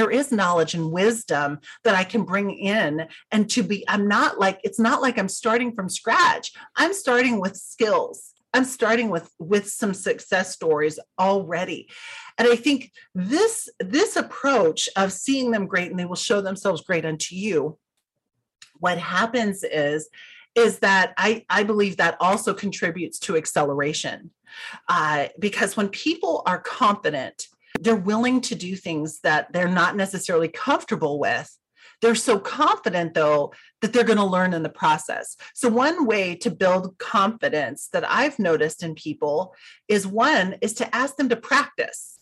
there 0.00 0.10
is 0.10 0.32
knowledge 0.32 0.72
and 0.72 0.90
wisdom 0.90 1.58
that 1.84 1.94
I 1.94 2.04
can 2.04 2.24
bring 2.24 2.50
in 2.52 3.06
and 3.30 3.50
to 3.50 3.62
be 3.62 3.86
I'm 3.86 4.08
not 4.08 4.40
like 4.40 4.58
it's 4.64 4.78
not 4.78 5.02
like 5.02 5.18
I'm 5.18 5.28
starting 5.28 5.74
from 5.74 5.90
scratch. 5.90 6.52
I'm 6.74 6.94
starting 6.94 7.38
with 7.38 7.54
skills. 7.54 8.32
I'm 8.54 8.64
starting 8.64 9.10
with 9.10 9.30
with 9.38 9.68
some 9.68 9.92
success 9.92 10.54
stories 10.54 10.98
already. 11.18 11.90
And 12.38 12.48
I 12.48 12.56
think 12.56 12.92
this 13.14 13.68
this 13.78 14.16
approach 14.16 14.88
of 14.96 15.12
seeing 15.12 15.50
them 15.50 15.66
great 15.66 15.90
and 15.90 16.00
they 16.00 16.06
will 16.06 16.16
show 16.16 16.40
themselves 16.40 16.80
great 16.80 17.04
unto 17.04 17.34
you 17.34 17.78
what 18.78 18.96
happens 18.96 19.62
is 19.62 20.08
is 20.54 20.78
that 20.78 21.12
I, 21.18 21.44
I 21.50 21.62
believe 21.62 21.98
that 21.98 22.16
also 22.20 22.54
contributes 22.54 23.18
to 23.20 23.36
acceleration. 23.36 24.30
Uh, 24.88 25.28
because 25.38 25.76
when 25.76 25.90
people 25.90 26.42
are 26.46 26.58
confident 26.58 27.46
they're 27.80 27.96
willing 27.96 28.40
to 28.42 28.54
do 28.54 28.76
things 28.76 29.20
that 29.20 29.52
they're 29.52 29.68
not 29.68 29.96
necessarily 29.96 30.48
comfortable 30.48 31.18
with. 31.18 31.56
They're 32.00 32.14
so 32.14 32.38
confident, 32.38 33.14
though, 33.14 33.52
that 33.80 33.92
they're 33.92 34.04
going 34.04 34.18
to 34.18 34.24
learn 34.24 34.54
in 34.54 34.62
the 34.62 34.70
process. 34.70 35.36
So, 35.54 35.68
one 35.68 36.06
way 36.06 36.34
to 36.36 36.50
build 36.50 36.96
confidence 36.98 37.88
that 37.92 38.10
I've 38.10 38.38
noticed 38.38 38.82
in 38.82 38.94
people 38.94 39.54
is 39.88 40.06
one 40.06 40.56
is 40.62 40.72
to 40.74 40.94
ask 40.94 41.16
them 41.16 41.28
to 41.28 41.36
practice. 41.36 42.18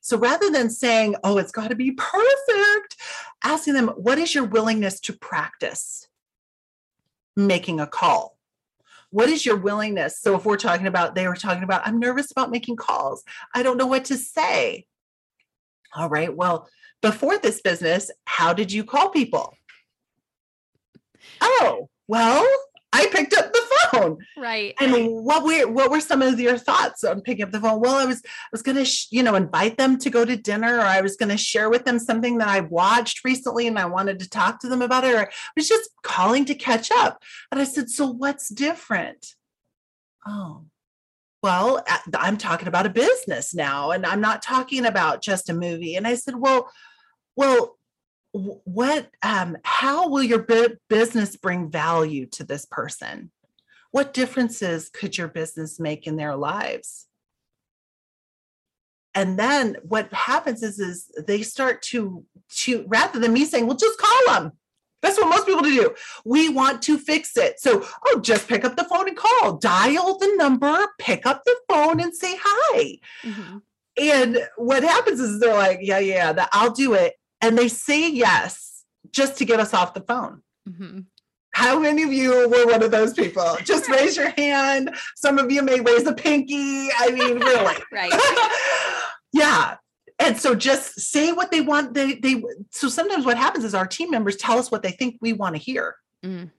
So, 0.00 0.16
rather 0.16 0.50
than 0.50 0.70
saying, 0.70 1.16
oh, 1.22 1.38
it's 1.38 1.52
got 1.52 1.68
to 1.68 1.76
be 1.76 1.92
perfect, 1.92 2.96
asking 3.42 3.74
them, 3.74 3.88
what 3.88 4.18
is 4.18 4.34
your 4.34 4.44
willingness 4.44 5.00
to 5.00 5.12
practice 5.12 6.08
making 7.36 7.80
a 7.80 7.86
call? 7.86 8.33
What 9.14 9.28
is 9.28 9.46
your 9.46 9.56
willingness? 9.56 10.18
So 10.18 10.34
if 10.34 10.44
we're 10.44 10.56
talking 10.56 10.88
about 10.88 11.14
they 11.14 11.28
were 11.28 11.36
talking 11.36 11.62
about 11.62 11.86
i'm 11.86 12.00
nervous 12.00 12.32
about 12.32 12.50
making 12.50 12.74
calls. 12.74 13.22
I 13.54 13.62
don't 13.62 13.76
know 13.76 13.86
what 13.86 14.06
to 14.06 14.16
say. 14.16 14.86
All 15.94 16.08
right 16.08 16.34
well 16.34 16.68
before 17.00 17.38
this 17.38 17.60
business 17.60 18.10
how 18.24 18.52
did 18.52 18.72
you 18.72 18.82
call 18.82 19.10
people? 19.10 19.54
Oh 21.40 21.88
well 22.08 22.44
I 22.92 23.06
picked 23.06 23.34
up 23.34 23.52
the 23.52 23.62
phone. 23.94 24.18
Right. 24.36 24.74
And 24.80 25.08
what 25.24 25.44
were 25.44 25.66
what 25.68 25.90
were 25.90 26.00
some 26.00 26.22
of 26.22 26.38
your 26.38 26.58
thoughts 26.58 27.04
on 27.04 27.20
picking 27.20 27.44
up 27.44 27.52
the 27.52 27.60
phone? 27.60 27.80
Well, 27.80 27.94
I 27.94 28.04
was 28.04 28.22
I 28.24 28.48
was 28.52 28.62
going 28.62 28.76
to 28.76 28.84
sh- 28.84 29.08
you 29.10 29.22
know 29.22 29.34
invite 29.34 29.76
them 29.76 29.98
to 29.98 30.10
go 30.10 30.24
to 30.24 30.36
dinner, 30.36 30.78
or 30.78 30.82
I 30.82 31.00
was 31.00 31.16
going 31.16 31.30
to 31.30 31.36
share 31.36 31.70
with 31.70 31.84
them 31.84 31.98
something 31.98 32.38
that 32.38 32.48
I 32.48 32.60
watched 32.60 33.24
recently, 33.24 33.66
and 33.66 33.78
I 33.78 33.86
wanted 33.86 34.18
to 34.20 34.28
talk 34.28 34.60
to 34.60 34.68
them 34.68 34.82
about 34.82 35.04
it. 35.04 35.14
Or 35.14 35.20
I 35.20 35.30
was 35.56 35.68
just 35.68 35.90
calling 36.02 36.44
to 36.46 36.54
catch 36.54 36.90
up. 36.90 37.22
And 37.50 37.60
I 37.60 37.64
said, 37.64 37.90
"So 37.90 38.06
what's 38.06 38.48
different?" 38.48 39.34
Oh, 40.26 40.64
well, 41.42 41.84
I'm 42.14 42.38
talking 42.38 42.68
about 42.68 42.86
a 42.86 42.90
business 42.90 43.54
now, 43.54 43.90
and 43.90 44.06
I'm 44.06 44.20
not 44.20 44.42
talking 44.42 44.86
about 44.86 45.22
just 45.22 45.50
a 45.50 45.54
movie. 45.54 45.96
And 45.96 46.06
I 46.06 46.14
said, 46.14 46.36
"Well, 46.36 46.70
well." 47.36 47.76
what 48.36 49.08
um, 49.22 49.56
how 49.62 50.08
will 50.08 50.24
your 50.24 50.44
business 50.88 51.36
bring 51.36 51.70
value 51.70 52.26
to 52.26 52.42
this 52.42 52.66
person 52.68 53.30
what 53.94 54.12
differences 54.12 54.88
could 54.88 55.16
your 55.16 55.28
business 55.28 55.78
make 55.78 56.08
in 56.08 56.16
their 56.16 56.34
lives? 56.34 57.06
And 59.14 59.38
then 59.38 59.76
what 59.84 60.12
happens 60.12 60.64
is 60.64 60.80
is 60.80 61.12
they 61.28 61.42
start 61.42 61.80
to 61.82 62.24
to 62.56 62.84
rather 62.88 63.20
than 63.20 63.32
me 63.32 63.44
saying 63.44 63.68
well 63.68 63.76
just 63.76 63.96
call 63.96 64.34
them 64.34 64.50
that's 65.00 65.16
what 65.16 65.28
most 65.28 65.46
people 65.46 65.62
do. 65.62 65.94
We 66.24 66.48
want 66.48 66.82
to 66.82 66.98
fix 66.98 67.36
it. 67.36 67.60
So 67.60 67.86
oh 68.06 68.18
just 68.20 68.48
pick 68.48 68.64
up 68.64 68.74
the 68.74 68.82
phone 68.82 69.06
and 69.06 69.16
call. 69.16 69.58
Dial 69.58 70.18
the 70.18 70.34
number 70.38 70.76
pick 70.98 71.24
up 71.24 71.44
the 71.44 71.56
phone 71.68 72.00
and 72.00 72.12
say 72.12 72.36
hi. 72.42 72.98
Mm-hmm. 73.22 73.58
and 73.96 74.38
what 74.56 74.82
happens 74.82 75.20
is 75.20 75.38
they're 75.38 75.54
like 75.54 75.78
yeah 75.82 76.00
yeah 76.00 76.32
that 76.32 76.48
i'll 76.52 76.72
do 76.72 76.94
it. 76.94 77.14
And 77.40 77.56
they 77.56 77.68
say 77.68 78.10
yes 78.10 78.82
just 79.12 79.38
to 79.38 79.44
get 79.44 79.60
us 79.60 79.72
off 79.72 79.94
the 79.94 80.00
phone. 80.00 80.42
Mm-hmm. 80.68 81.00
How 81.54 81.78
many 81.78 82.02
of 82.02 82.12
you 82.12 82.48
were 82.48 82.66
one 82.66 82.82
of 82.82 82.90
those 82.90 83.14
people? 83.14 83.56
Just 83.62 83.88
raise 83.88 84.16
your 84.16 84.30
hand. 84.30 84.92
Some 85.14 85.38
of 85.38 85.52
you 85.52 85.62
may 85.62 85.80
raise 85.80 86.04
a 86.04 86.12
pinky. 86.12 86.88
I 86.98 87.12
mean, 87.12 87.38
really. 87.38 87.76
right. 87.92 88.12
yeah. 89.32 89.76
And 90.18 90.36
so 90.36 90.56
just 90.56 91.00
say 91.00 91.30
what 91.30 91.52
they 91.52 91.60
want. 91.60 91.94
They 91.94 92.14
they 92.14 92.42
so 92.70 92.88
sometimes 92.88 93.24
what 93.24 93.38
happens 93.38 93.64
is 93.64 93.72
our 93.72 93.86
team 93.86 94.10
members 94.10 94.36
tell 94.36 94.58
us 94.58 94.72
what 94.72 94.82
they 94.82 94.90
think 94.90 95.16
we 95.20 95.32
want 95.32 95.54
to 95.54 95.60
hear 95.62 95.94
mm. 96.24 96.50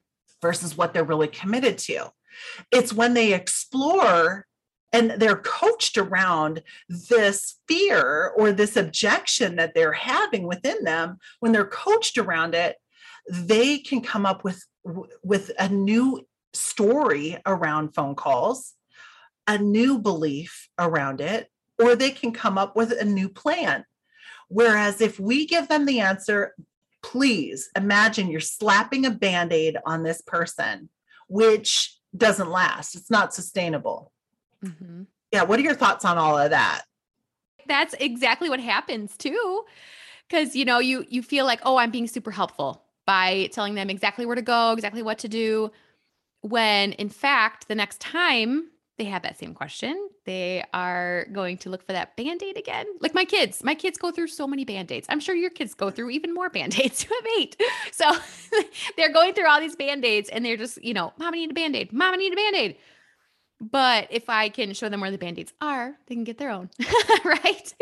versus 0.41 0.77
what 0.77 0.93
they're 0.93 1.03
really 1.03 1.27
committed 1.27 1.77
to. 1.79 2.09
It's 2.71 2.93
when 2.93 3.13
they 3.13 3.33
explore 3.33 4.45
and 4.93 5.11
they're 5.11 5.35
coached 5.35 5.97
around 5.97 6.63
this 6.87 7.55
fear 7.67 8.31
or 8.37 8.53
this 8.53 8.77
objection 8.77 9.57
that 9.57 9.73
they're 9.73 9.91
having 9.91 10.47
within 10.47 10.85
them 10.85 11.17
when 11.41 11.51
they're 11.51 11.65
coached 11.65 12.17
around 12.17 12.55
it 12.55 12.77
they 13.29 13.79
can 13.79 14.01
come 14.01 14.25
up 14.25 14.43
with 14.43 14.63
with 15.23 15.51
a 15.59 15.69
new 15.69 16.25
story 16.53 17.37
around 17.45 17.93
phone 17.93 18.15
calls 18.15 18.73
a 19.47 19.57
new 19.57 19.99
belief 19.99 20.69
around 20.79 21.19
it 21.21 21.49
or 21.77 21.95
they 21.95 22.09
can 22.11 22.31
come 22.31 22.57
up 22.57 22.75
with 22.75 22.91
a 22.91 23.03
new 23.03 23.27
plan 23.27 23.83
whereas 24.47 25.01
if 25.01 25.19
we 25.19 25.45
give 25.45 25.67
them 25.67 25.85
the 25.85 25.99
answer 25.99 26.55
please 27.03 27.69
imagine 27.75 28.29
you're 28.29 28.39
slapping 28.39 29.05
a 29.05 29.11
band-aid 29.11 29.77
on 29.85 30.03
this 30.03 30.21
person 30.21 30.89
which 31.27 31.97
doesn't 32.15 32.49
last 32.49 32.95
it's 32.95 33.11
not 33.11 33.33
sustainable 33.33 34.13
Mm-hmm. 34.65 35.03
Yeah. 35.31 35.43
What 35.43 35.59
are 35.59 35.63
your 35.63 35.75
thoughts 35.75 36.05
on 36.05 36.17
all 36.17 36.37
of 36.37 36.51
that? 36.51 36.83
That's 37.67 37.95
exactly 37.99 38.49
what 38.49 38.59
happens 38.59 39.17
too. 39.17 39.63
Cause 40.29 40.55
you 40.55 40.65
know, 40.65 40.79
you 40.79 41.05
you 41.09 41.21
feel 41.21 41.45
like, 41.45 41.59
oh, 41.63 41.77
I'm 41.77 41.91
being 41.91 42.07
super 42.07 42.31
helpful 42.31 42.83
by 43.05 43.49
telling 43.51 43.75
them 43.75 43.89
exactly 43.89 44.25
where 44.25 44.35
to 44.35 44.41
go, 44.41 44.71
exactly 44.71 45.03
what 45.03 45.19
to 45.19 45.27
do. 45.27 45.71
When 46.41 46.93
in 46.93 47.09
fact, 47.09 47.67
the 47.67 47.75
next 47.75 47.99
time 47.99 48.69
they 48.97 49.05
have 49.05 49.23
that 49.23 49.37
same 49.37 49.53
question, 49.53 50.09
they 50.25 50.63
are 50.73 51.27
going 51.33 51.57
to 51.59 51.69
look 51.69 51.85
for 51.85 51.91
that 51.91 52.15
band 52.15 52.41
aid 52.41 52.57
again. 52.57 52.85
Like 53.01 53.13
my 53.13 53.25
kids, 53.25 53.63
my 53.63 53.75
kids 53.75 53.97
go 53.97 54.11
through 54.11 54.27
so 54.27 54.47
many 54.47 54.63
band 54.63 54.91
aids. 54.91 55.05
I'm 55.09 55.19
sure 55.19 55.35
your 55.35 55.49
kids 55.49 55.73
go 55.73 55.91
through 55.91 56.11
even 56.11 56.33
more 56.33 56.49
band 56.49 56.79
aids. 56.79 57.05
You 57.09 57.15
have 57.15 57.39
eight. 57.39 57.61
So 57.91 58.11
they're 58.97 59.11
going 59.11 59.33
through 59.33 59.47
all 59.47 59.59
these 59.59 59.75
band 59.75 60.05
aids 60.05 60.29
and 60.29 60.45
they're 60.45 60.57
just, 60.57 60.83
you 60.83 60.93
know, 60.93 61.13
mom, 61.17 61.33
I 61.33 61.37
need 61.37 61.51
a 61.51 61.53
band 61.53 61.75
aid. 61.75 61.91
Mom, 61.91 62.13
I 62.13 62.17
need 62.17 62.33
a 62.33 62.35
band 62.35 62.55
aid. 62.55 62.77
But 63.61 64.07
if 64.09 64.29
I 64.29 64.49
can 64.49 64.73
show 64.73 64.89
them 64.89 65.01
where 65.01 65.11
the 65.11 65.17
band-aids 65.17 65.53
are, 65.61 65.95
they 66.07 66.15
can 66.15 66.25
get 66.25 66.37
their 66.37 66.51
own. 66.51 66.69
right? 67.25 67.73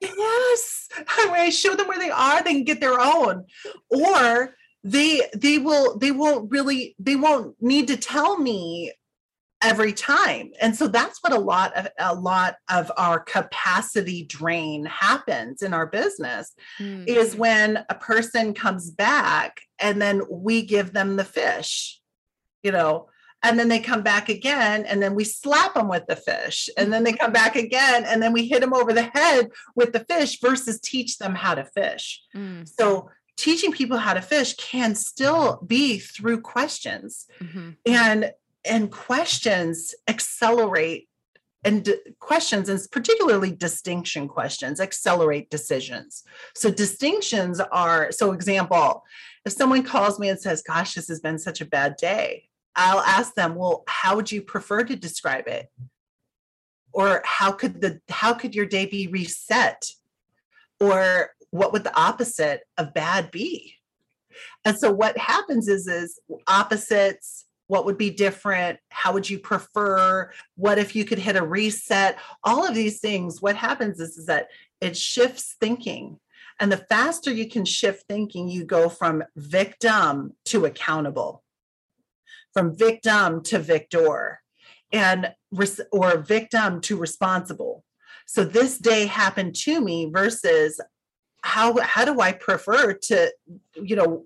yes. 0.00 0.88
I 1.08 1.50
show 1.50 1.74
them 1.74 1.88
where 1.88 1.98
they 1.98 2.10
are, 2.10 2.42
they 2.42 2.52
can 2.52 2.64
get 2.64 2.80
their 2.80 3.00
own. 3.00 3.44
Or 3.88 4.54
they 4.84 5.22
they 5.34 5.56
will 5.58 5.98
they 5.98 6.12
won't 6.12 6.50
really 6.50 6.94
they 6.98 7.16
won't 7.16 7.56
need 7.60 7.88
to 7.88 7.96
tell 7.96 8.38
me 8.38 8.92
every 9.62 9.94
time 9.94 10.50
and 10.60 10.76
so 10.76 10.86
that's 10.86 11.20
what 11.22 11.32
a 11.32 11.38
lot 11.38 11.74
of 11.74 11.88
a 11.98 12.14
lot 12.14 12.56
of 12.70 12.92
our 12.98 13.18
capacity 13.18 14.22
drain 14.24 14.84
happens 14.84 15.62
in 15.62 15.72
our 15.72 15.86
business 15.86 16.52
mm-hmm. 16.78 17.04
is 17.08 17.34
when 17.34 17.82
a 17.88 17.94
person 17.94 18.52
comes 18.52 18.90
back 18.90 19.62
and 19.78 20.02
then 20.02 20.20
we 20.30 20.60
give 20.60 20.92
them 20.92 21.16
the 21.16 21.24
fish 21.24 21.98
you 22.62 22.70
know 22.70 23.08
and 23.42 23.58
then 23.58 23.68
they 23.68 23.78
come 23.80 24.02
back 24.02 24.28
again 24.28 24.84
and 24.84 25.02
then 25.02 25.14
we 25.14 25.24
slap 25.24 25.74
them 25.74 25.88
with 25.88 26.04
the 26.08 26.16
fish 26.16 26.68
and 26.76 26.92
then 26.92 27.02
they 27.02 27.14
come 27.14 27.32
back 27.42 27.56
again 27.56 28.04
and 28.04 28.22
then 28.22 28.34
we 28.34 28.46
hit 28.46 28.60
them 28.60 28.74
over 28.74 28.92
the 28.92 29.10
head 29.14 29.48
with 29.74 29.94
the 29.94 30.04
fish 30.04 30.40
versus 30.40 30.78
teach 30.78 31.16
them 31.16 31.34
how 31.34 31.54
to 31.54 31.64
fish 31.64 32.22
mm. 32.36 32.68
so 32.68 33.08
teaching 33.36 33.72
people 33.72 33.98
how 33.98 34.14
to 34.14 34.22
fish 34.22 34.54
can 34.56 34.94
still 34.94 35.60
be 35.66 35.98
through 35.98 36.40
questions 36.40 37.26
mm-hmm. 37.40 37.70
and 37.86 38.32
and 38.64 38.90
questions 38.90 39.94
accelerate 40.08 41.08
and 41.64 41.84
d- 41.84 41.96
questions 42.20 42.68
and 42.68 42.80
particularly 42.92 43.50
distinction 43.50 44.28
questions 44.28 44.80
accelerate 44.80 45.50
decisions 45.50 46.22
so 46.54 46.70
distinctions 46.70 47.60
are 47.60 48.12
so 48.12 48.32
example 48.32 49.04
if 49.44 49.52
someone 49.52 49.82
calls 49.82 50.18
me 50.18 50.28
and 50.28 50.40
says 50.40 50.62
gosh 50.62 50.94
this 50.94 51.08
has 51.08 51.20
been 51.20 51.38
such 51.38 51.60
a 51.60 51.66
bad 51.66 51.96
day 51.96 52.48
I'll 52.76 53.00
ask 53.00 53.34
them, 53.34 53.54
well, 53.54 53.84
how 53.86 54.16
would 54.16 54.32
you 54.32 54.42
prefer 54.42 54.84
to 54.84 54.96
describe 54.96 55.46
it? 55.46 55.70
Or 56.92 57.22
how 57.24 57.52
could 57.52 57.80
the 57.80 58.00
how 58.08 58.34
could 58.34 58.54
your 58.54 58.66
day 58.66 58.86
be 58.86 59.08
reset? 59.08 59.84
Or 60.80 61.30
what 61.54 61.72
would 61.72 61.84
the 61.84 61.96
opposite 61.96 62.62
of 62.76 62.92
bad 62.94 63.30
be? 63.30 63.76
And 64.64 64.76
so 64.76 64.90
what 64.90 65.16
happens 65.16 65.68
is 65.68 65.86
is 65.86 66.18
opposites, 66.48 67.44
what 67.68 67.84
would 67.84 67.96
be 67.96 68.10
different? 68.10 68.80
How 68.88 69.12
would 69.12 69.30
you 69.30 69.38
prefer? 69.38 70.32
What 70.56 70.78
if 70.78 70.96
you 70.96 71.04
could 71.04 71.20
hit 71.20 71.36
a 71.36 71.46
reset? 71.46 72.18
All 72.42 72.66
of 72.66 72.74
these 72.74 72.98
things, 72.98 73.40
what 73.40 73.54
happens 73.54 74.00
is, 74.00 74.18
is 74.18 74.26
that 74.26 74.48
it 74.80 74.96
shifts 74.96 75.54
thinking. 75.60 76.18
And 76.58 76.72
the 76.72 76.84
faster 76.88 77.30
you 77.30 77.48
can 77.48 77.64
shift 77.64 78.04
thinking, 78.08 78.48
you 78.48 78.64
go 78.64 78.88
from 78.88 79.22
victim 79.36 80.32
to 80.46 80.64
accountable 80.64 81.44
from 82.52 82.76
victim 82.76 83.42
to 83.42 83.58
victor 83.58 84.40
and 84.92 85.34
or 85.92 86.18
victim 86.18 86.80
to 86.80 86.96
responsible 86.96 87.84
so 88.26 88.44
this 88.44 88.78
day 88.78 89.06
happened 89.06 89.54
to 89.54 89.80
me 89.80 90.10
versus 90.10 90.80
how 91.44 91.78
how 91.78 92.04
do 92.04 92.20
i 92.20 92.32
prefer 92.32 92.94
to 92.94 93.30
you 93.74 93.94
know 93.94 94.24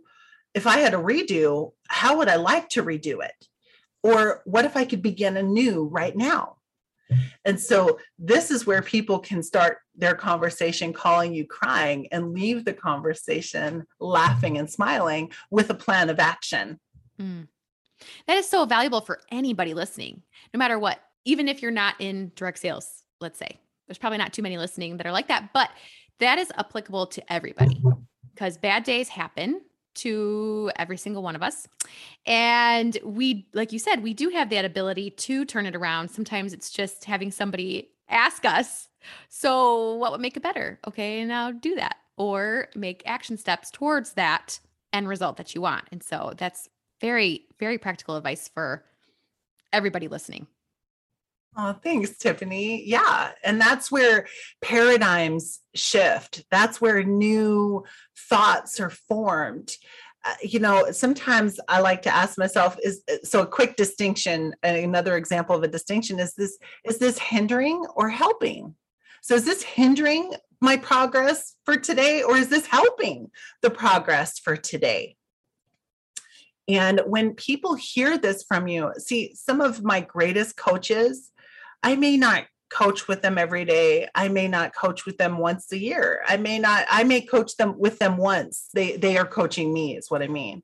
if 0.55 0.67
i 0.67 0.79
had 0.79 0.95
a 0.95 0.99
redo 0.99 1.73
how 1.89 2.17
would 2.17 2.29
i 2.29 2.37
like 2.37 2.69
to 2.69 2.83
redo 2.83 3.23
it 3.25 3.49
or 4.03 4.41
what 4.45 4.65
if 4.65 4.77
i 4.77 4.85
could 4.85 5.03
begin 5.03 5.37
anew 5.37 5.85
right 5.85 6.17
now 6.17 6.57
and 7.45 7.59
so 7.59 7.99
this 8.19 8.51
is 8.51 8.67
where 8.67 8.83
people 8.83 9.19
can 9.19 9.43
start 9.43 9.79
their 9.97 10.15
conversation 10.15 10.93
calling 10.93 11.35
you 11.35 11.45
crying 11.47 12.07
and 12.13 12.33
leave 12.33 12.65
the 12.65 12.73
conversation 12.73 13.85
laughing 13.99 14.57
and 14.57 14.71
smiling 14.71 15.31
with 15.51 15.69
a 15.71 15.75
plan 15.75 16.11
of 16.11 16.21
action 16.21 16.79
mm. 17.21 17.47
That 18.27 18.37
is 18.37 18.49
so 18.49 18.65
valuable 18.65 19.01
for 19.01 19.21
anybody 19.31 19.75
listening, 19.75 20.23
no 20.55 20.59
matter 20.59 20.79
what. 20.79 21.01
Even 21.25 21.49
if 21.49 21.63
you're 21.63 21.71
not 21.71 21.97
in 21.99 22.33
direct 22.37 22.59
sales, 22.59 23.03
let's 23.21 23.39
say. 23.39 23.59
There's 23.87 23.99
probably 23.99 24.19
not 24.19 24.33
too 24.33 24.43
many 24.43 24.59
listening 24.59 24.99
that 24.99 25.07
are 25.07 25.13
like 25.13 25.29
that, 25.29 25.51
but 25.53 25.71
that 26.21 26.39
is 26.39 26.53
applicable 26.57 27.07
to 27.07 27.33
everybody 27.33 27.81
because 28.35 28.57
bad 28.57 28.85
days 28.85 29.09
happen 29.09 29.61
to 29.97 30.71
every 30.77 30.97
single 30.97 31.23
one 31.23 31.35
of 31.35 31.43
us. 31.43 31.67
And 32.25 32.97
we, 33.05 33.49
like 33.53 33.73
you 33.73 33.79
said, 33.79 34.03
we 34.03 34.15
do 34.15 34.29
have 34.29 34.51
that 34.51 34.65
ability 34.65 35.11
to 35.11 35.45
turn 35.45 35.67
it 35.67 35.75
around. 35.75 36.11
Sometimes 36.11 36.53
it's 36.53 36.71
just 36.71 37.05
having 37.05 37.31
somebody 37.31 37.91
ask 38.09 38.45
us, 38.45 38.89
So, 39.29 39.95
what 39.95 40.13
would 40.13 40.21
make 40.21 40.37
it 40.37 40.43
better? 40.43 40.79
Okay, 40.87 41.25
now 41.25 41.51
do 41.51 41.75
that 41.77 41.97
or 42.17 42.69
make 42.75 43.03
action 43.07 43.37
steps 43.37 43.71
towards 43.71 44.13
that 44.15 44.61
end 44.93 45.09
result 45.09 45.37
that 45.37 45.55
you 45.55 45.61
want. 45.61 45.85
And 45.93 46.03
so 46.03 46.35
that's 46.37 46.69
very, 47.01 47.47
very 47.59 47.79
practical 47.79 48.17
advice 48.17 48.49
for 48.49 48.85
everybody 49.73 50.09
listening. 50.09 50.47
Oh, 51.61 51.73
thanks, 51.73 52.17
Tiffany. 52.17 52.85
Yeah. 52.85 53.33
And 53.43 53.61
that's 53.61 53.91
where 53.91 54.29
paradigms 54.63 55.59
shift. 55.75 56.45
That's 56.53 56.81
where 56.81 57.03
new 57.03 57.85
thoughts 58.31 58.79
are 58.79 58.91
formed. 58.91 59.77
Uh, 60.25 60.35
you 60.41 60.61
know, 60.61 60.93
sometimes 60.93 61.59
I 61.69 61.81
like 61.81 62.03
to 62.03 62.15
ask 62.15 62.39
myself 62.39 62.77
is 62.85 63.03
uh, 63.11 63.17
so 63.25 63.43
a 63.43 63.47
quick 63.47 63.75
distinction, 63.75 64.55
another 64.63 65.17
example 65.17 65.57
of 65.57 65.65
a 65.65 65.69
distinction 65.69 66.21
is 66.21 66.35
this 66.35 66.59
is 66.85 66.99
this 66.99 67.19
hindering 67.19 67.85
or 67.97 68.09
helping? 68.09 68.77
So 69.21 69.35
is 69.35 69.45
this 69.45 69.65
hindering 69.65 70.35
my 70.61 70.77
progress 70.77 71.57
for 71.65 71.77
today 71.77 72.23
or 72.23 72.37
is 72.37 72.49
this 72.49 72.67
helping 72.67 73.33
the 73.63 73.71
progress 73.71 74.39
for 74.39 74.57
today? 74.57 75.17
And 76.69 77.01
when 77.07 77.35
people 77.35 77.75
hear 77.75 78.17
this 78.17 78.45
from 78.45 78.69
you, 78.69 78.93
see, 78.99 79.35
some 79.35 79.61
of 79.61 79.83
my 79.83 80.01
greatest 80.01 80.57
coaches, 80.57 81.31
I 81.83 81.97
may 81.97 82.17
not 82.17 82.45
coach 82.71 83.09
with 83.09 83.23
them 83.23 83.39
every 83.39 83.65
day. 83.65 84.09
I 84.15 84.29
may 84.29 84.49
not 84.49 84.75
coach 84.75 85.07
with 85.07 85.19
them 85.19 85.39
once 85.39 85.73
a 85.73 85.79
year. 85.79 86.23
I 86.27 86.37
may 86.37 86.59
not, 86.59 86.85
I 86.91 87.05
may 87.05 87.21
coach 87.21 87.57
them 87.57 87.79
with 87.79 87.99
them 87.99 88.17
once. 88.17 88.69
They 88.75 88.97
they 88.97 89.17
are 89.17 89.27
coaching 89.27 89.73
me, 89.73 89.97
is 89.97 90.11
what 90.11 90.23
I 90.23 90.29
mean. 90.29 90.63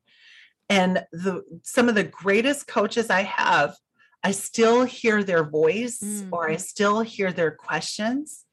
And 0.68 1.04
the 1.12 1.42
some 1.62 1.88
of 1.88 1.94
the 1.94 2.04
greatest 2.04 2.66
coaches 2.66 3.10
I 3.10 3.22
have, 3.22 3.74
I 4.22 4.32
still 4.32 4.84
hear 4.84 5.22
their 5.22 5.44
voice 5.44 6.00
mm. 6.02 6.28
or 6.32 6.48
I 6.48 6.56
mm. 6.56 6.60
still 6.60 7.00
hear 7.00 7.32
their 7.32 7.50
questions 7.50 8.43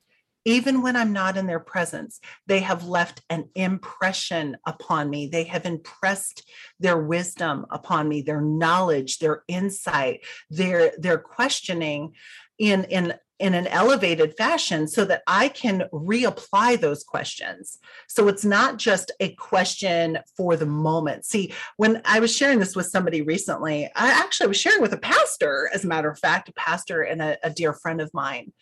even 0.45 0.81
when 0.81 0.95
I'm 0.95 1.13
not 1.13 1.37
in 1.37 1.47
their 1.47 1.59
presence, 1.59 2.19
they 2.47 2.59
have 2.59 2.85
left 2.85 3.21
an 3.29 3.49
impression 3.55 4.57
upon 4.65 5.09
me. 5.09 5.27
They 5.27 5.43
have 5.45 5.65
impressed 5.65 6.49
their 6.79 6.97
wisdom 6.97 7.65
upon 7.69 8.09
me, 8.09 8.21
their 8.21 8.41
knowledge, 8.41 9.19
their 9.19 9.43
insight, 9.47 10.21
their 10.49 10.93
their 10.97 11.17
questioning 11.17 12.13
in 12.57 12.85
in 12.85 13.13
in 13.41 13.55
an 13.55 13.65
elevated 13.67 14.37
fashion 14.37 14.87
so 14.87 15.03
that 15.03 15.23
I 15.25 15.49
can 15.49 15.85
reapply 15.91 16.79
those 16.79 17.03
questions. 17.03 17.79
So 18.07 18.27
it's 18.27 18.45
not 18.45 18.77
just 18.77 19.11
a 19.19 19.33
question 19.33 20.19
for 20.37 20.55
the 20.55 20.67
moment. 20.67 21.25
See, 21.25 21.51
when 21.77 22.03
I 22.05 22.19
was 22.19 22.35
sharing 22.35 22.59
this 22.59 22.75
with 22.75 22.85
somebody 22.85 23.23
recently, 23.23 23.85
I 23.95 24.11
actually 24.11 24.47
was 24.47 24.57
sharing 24.57 24.81
with 24.81 24.93
a 24.93 24.97
pastor, 24.97 25.71
as 25.73 25.83
a 25.83 25.87
matter 25.87 26.09
of 26.09 26.19
fact, 26.19 26.49
a 26.49 26.53
pastor 26.53 27.01
and 27.01 27.19
a, 27.19 27.37
a 27.43 27.49
dear 27.49 27.73
friend 27.73 27.99
of 27.99 28.13
mine. 28.13 28.53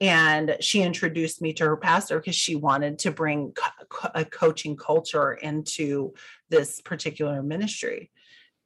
And 0.00 0.56
she 0.60 0.82
introduced 0.82 1.40
me 1.40 1.52
to 1.54 1.64
her 1.64 1.76
pastor 1.76 2.18
because 2.18 2.36
she 2.36 2.54
wanted 2.54 2.98
to 3.00 3.10
bring 3.10 3.52
co- 3.52 4.10
a 4.14 4.24
coaching 4.24 4.76
culture 4.76 5.32
into 5.32 6.12
this 6.50 6.80
particular 6.82 7.42
ministry. 7.42 8.10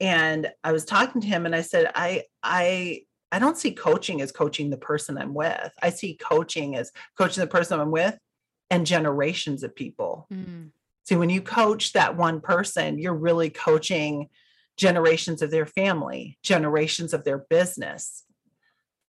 And 0.00 0.50
I 0.64 0.72
was 0.72 0.84
talking 0.84 1.20
to 1.20 1.26
him 1.26 1.46
and 1.46 1.54
I 1.54 1.62
said, 1.62 1.92
I, 1.94 2.24
I, 2.42 3.02
I 3.30 3.38
don't 3.38 3.56
see 3.56 3.72
coaching 3.72 4.22
as 4.22 4.32
coaching 4.32 4.70
the 4.70 4.76
person 4.76 5.18
I'm 5.18 5.34
with. 5.34 5.72
I 5.80 5.90
see 5.90 6.14
coaching 6.14 6.74
as 6.74 6.90
coaching 7.16 7.42
the 7.42 7.46
person 7.46 7.78
I'm 7.78 7.92
with 7.92 8.18
and 8.70 8.86
generations 8.86 9.62
of 9.62 9.76
people. 9.76 10.26
Mm. 10.32 10.70
See, 11.04 11.16
when 11.16 11.30
you 11.30 11.42
coach 11.42 11.92
that 11.92 12.16
one 12.16 12.40
person, 12.40 12.98
you're 12.98 13.14
really 13.14 13.50
coaching 13.50 14.28
generations 14.76 15.42
of 15.42 15.50
their 15.50 15.66
family, 15.66 16.38
generations 16.42 17.12
of 17.12 17.24
their 17.24 17.38
business. 17.38 18.24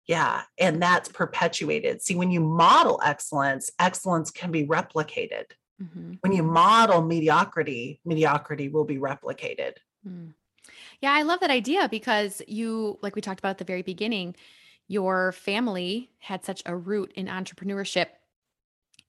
Yeah. 0.07 0.43
And 0.57 0.81
that's 0.81 1.09
perpetuated. 1.09 2.01
See, 2.01 2.15
when 2.15 2.31
you 2.31 2.39
model 2.39 2.99
excellence, 3.03 3.69
excellence 3.77 4.31
can 4.31 4.51
be 4.51 4.65
replicated. 4.65 5.45
Mm-hmm. 5.81 6.13
When 6.21 6.31
you 6.31 6.43
model 6.43 7.01
mediocrity, 7.01 7.99
mediocrity 8.05 8.69
will 8.69 8.85
be 8.85 8.97
replicated. 8.97 9.73
Mm. 10.07 10.33
Yeah, 11.01 11.13
I 11.13 11.21
love 11.21 11.41
that 11.41 11.51
idea 11.51 11.87
because 11.89 12.41
you, 12.47 12.97
like 13.01 13.15
we 13.15 13.21
talked 13.21 13.39
about 13.39 13.51
at 13.51 13.57
the 13.59 13.65
very 13.65 13.83
beginning, 13.83 14.35
your 14.87 15.33
family 15.33 16.09
had 16.19 16.43
such 16.43 16.63
a 16.65 16.75
root 16.75 17.11
in 17.15 17.27
entrepreneurship. 17.27 18.07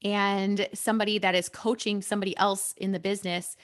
And 0.05 0.69
somebody 0.75 1.19
that 1.19 1.35
is 1.35 1.49
coaching 1.49 2.03
somebody 2.03 2.37
else 2.37 2.75
in 2.77 2.93
the 2.93 3.01
business, 3.01 3.57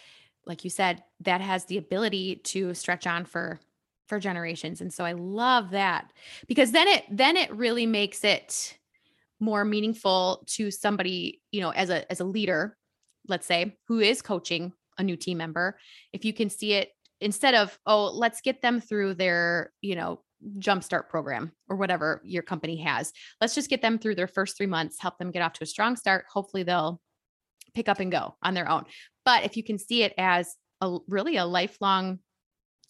like 0.47 0.65
you 0.65 0.71
said, 0.71 1.03
that 1.21 1.41
has 1.41 1.67
the 1.67 1.79
ability 1.79 2.37
to 2.37 2.75
stretch 2.75 3.07
on 3.07 3.25
for 3.25 3.61
for 4.09 4.19
generations. 4.19 4.81
And 4.81 4.93
so 4.93 5.05
I 5.05 5.13
love 5.13 5.71
that 5.71 6.13
because 6.47 6.73
then 6.73 6.89
it 6.89 7.05
then 7.11 7.37
it 7.37 7.55
really 7.55 7.87
makes 7.87 8.25
it 8.25 8.79
more 9.41 9.65
meaningful 9.65 10.45
to 10.47 10.71
somebody, 10.71 11.41
you 11.53 11.61
know, 11.61 11.71
as 11.71 11.91
a 11.91 12.11
as 12.11 12.21
a 12.21 12.25
leader, 12.25 12.77
let's 13.29 13.47
say, 13.47 13.77
who 13.89 14.01
is 14.01 14.23
coaching 14.23 14.73
a 14.99 15.03
new 15.03 15.17
team 15.17 15.39
member. 15.39 15.79
If 16.13 16.25
you 16.25 16.33
can 16.33 16.51
see 16.51 16.75
it 16.75 16.91
instead 17.21 17.55
of 17.55 17.79
oh 17.87 18.07
let's 18.07 18.41
get 18.41 18.61
them 18.61 18.81
through 18.81 19.15
their 19.15 19.73
you 19.81 19.97
know 19.97 20.21
jumpstart 20.59 21.09
program 21.09 21.53
or 21.69 21.77
whatever 21.77 22.21
your 22.25 22.43
company 22.43 22.77
has 22.77 23.13
let's 23.41 23.55
just 23.55 23.71
get 23.71 23.81
them 23.81 23.99
through 23.99 24.15
their 24.15 24.27
first 24.27 24.57
three 24.57 24.67
months 24.67 25.01
help 25.01 25.17
them 25.19 25.31
get 25.31 25.41
off 25.41 25.55
to 25.55 25.65
a 25.65 25.67
strong 25.67 25.97
start 25.97 26.27
hopefully 26.31 26.63
they'll 26.63 27.01
pick 27.75 27.89
up 27.89 28.01
and 28.01 28.13
go 28.13 28.35
on 28.43 28.53
their 28.53 28.69
own 28.69 28.85
but 29.25 29.45
if 29.45 29.57
you 29.57 29.65
can 29.65 29.79
see 29.79 30.03
it 30.03 30.13
as 30.19 30.55
a 30.83 30.99
really 31.07 31.37
a 31.37 31.47
lifelong 31.47 32.19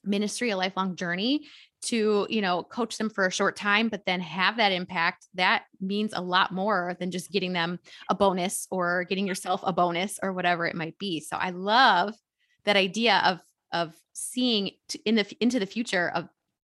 ministry 0.05 0.51
a 0.51 0.57
lifelong 0.57 0.97
journey 0.97 1.47
to 1.85 2.27
you 2.31 2.41
know 2.41 2.63
coach 2.63 2.97
them 2.97 3.11
for 3.11 3.27
a 3.27 3.31
short 3.33 3.57
time 3.57 3.89
but 3.89 4.05
then 4.07 4.21
have 4.21 4.57
that 4.57 4.73
impact 4.73 5.27
that 5.35 5.65
means 5.81 6.13
a 6.15 6.21
lot 6.21 6.51
more 6.51 6.97
than 6.99 7.11
just 7.11 7.31
getting 7.31 7.53
them 7.53 7.79
a 8.09 8.15
bonus 8.15 8.67
or 8.71 9.05
getting 9.05 9.27
yourself 9.27 9.61
a 9.65 9.73
bonus 9.73 10.19
or 10.23 10.33
whatever 10.33 10.67
it 10.67 10.75
might 10.75 10.99
be. 10.99 11.21
So 11.21 11.37
i 11.37 11.51
love 11.51 12.15
that 12.65 12.77
idea 12.77 13.21
of 13.25 13.41
of 13.73 13.95
seeing 14.13 14.71
in 15.05 15.17
the 15.17 15.27
into 15.41 15.59
the 15.59 15.67
future 15.67 16.11
of 16.15 16.29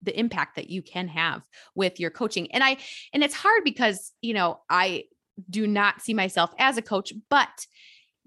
the 0.01 0.17
impact 0.17 0.55
that 0.55 0.69
you 0.69 0.81
can 0.81 1.07
have 1.07 1.41
with 1.73 1.99
your 1.99 2.09
coaching. 2.09 2.51
And 2.51 2.63
i 2.63 2.77
and 3.13 3.23
it's 3.23 3.35
hard 3.35 3.63
because 3.63 4.11
you 4.21 4.33
know 4.33 4.59
i 4.69 5.05
do 5.49 5.67
not 5.67 6.01
see 6.01 6.13
myself 6.13 6.51
as 6.57 6.77
a 6.77 6.81
coach 6.81 7.13
but 7.29 7.49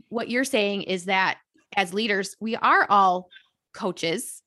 what 0.08 0.28
you're 0.28 0.44
saying 0.44 0.82
is 0.82 1.06
that 1.06 1.38
as 1.74 1.94
leaders 1.94 2.36
we 2.40 2.54
are 2.56 2.86
all 2.88 3.28
coaches 3.72 4.42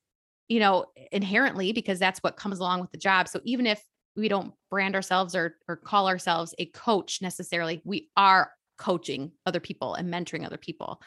you 0.52 0.60
know 0.60 0.86
inherently 1.10 1.72
because 1.72 1.98
that's 1.98 2.20
what 2.20 2.36
comes 2.36 2.58
along 2.58 2.80
with 2.80 2.90
the 2.90 2.98
job 2.98 3.28
so 3.28 3.40
even 3.44 3.66
if 3.66 3.82
we 4.16 4.28
don't 4.28 4.52
brand 4.70 4.94
ourselves 4.94 5.34
or 5.34 5.56
or 5.68 5.76
call 5.76 6.08
ourselves 6.08 6.54
a 6.58 6.66
coach 6.66 7.20
necessarily 7.22 7.80
we 7.84 8.10
are 8.16 8.50
coaching 8.78 9.30
other 9.46 9.60
people 9.60 9.94
and 9.94 10.12
mentoring 10.12 10.44
other 10.44 10.58
people 10.58 11.00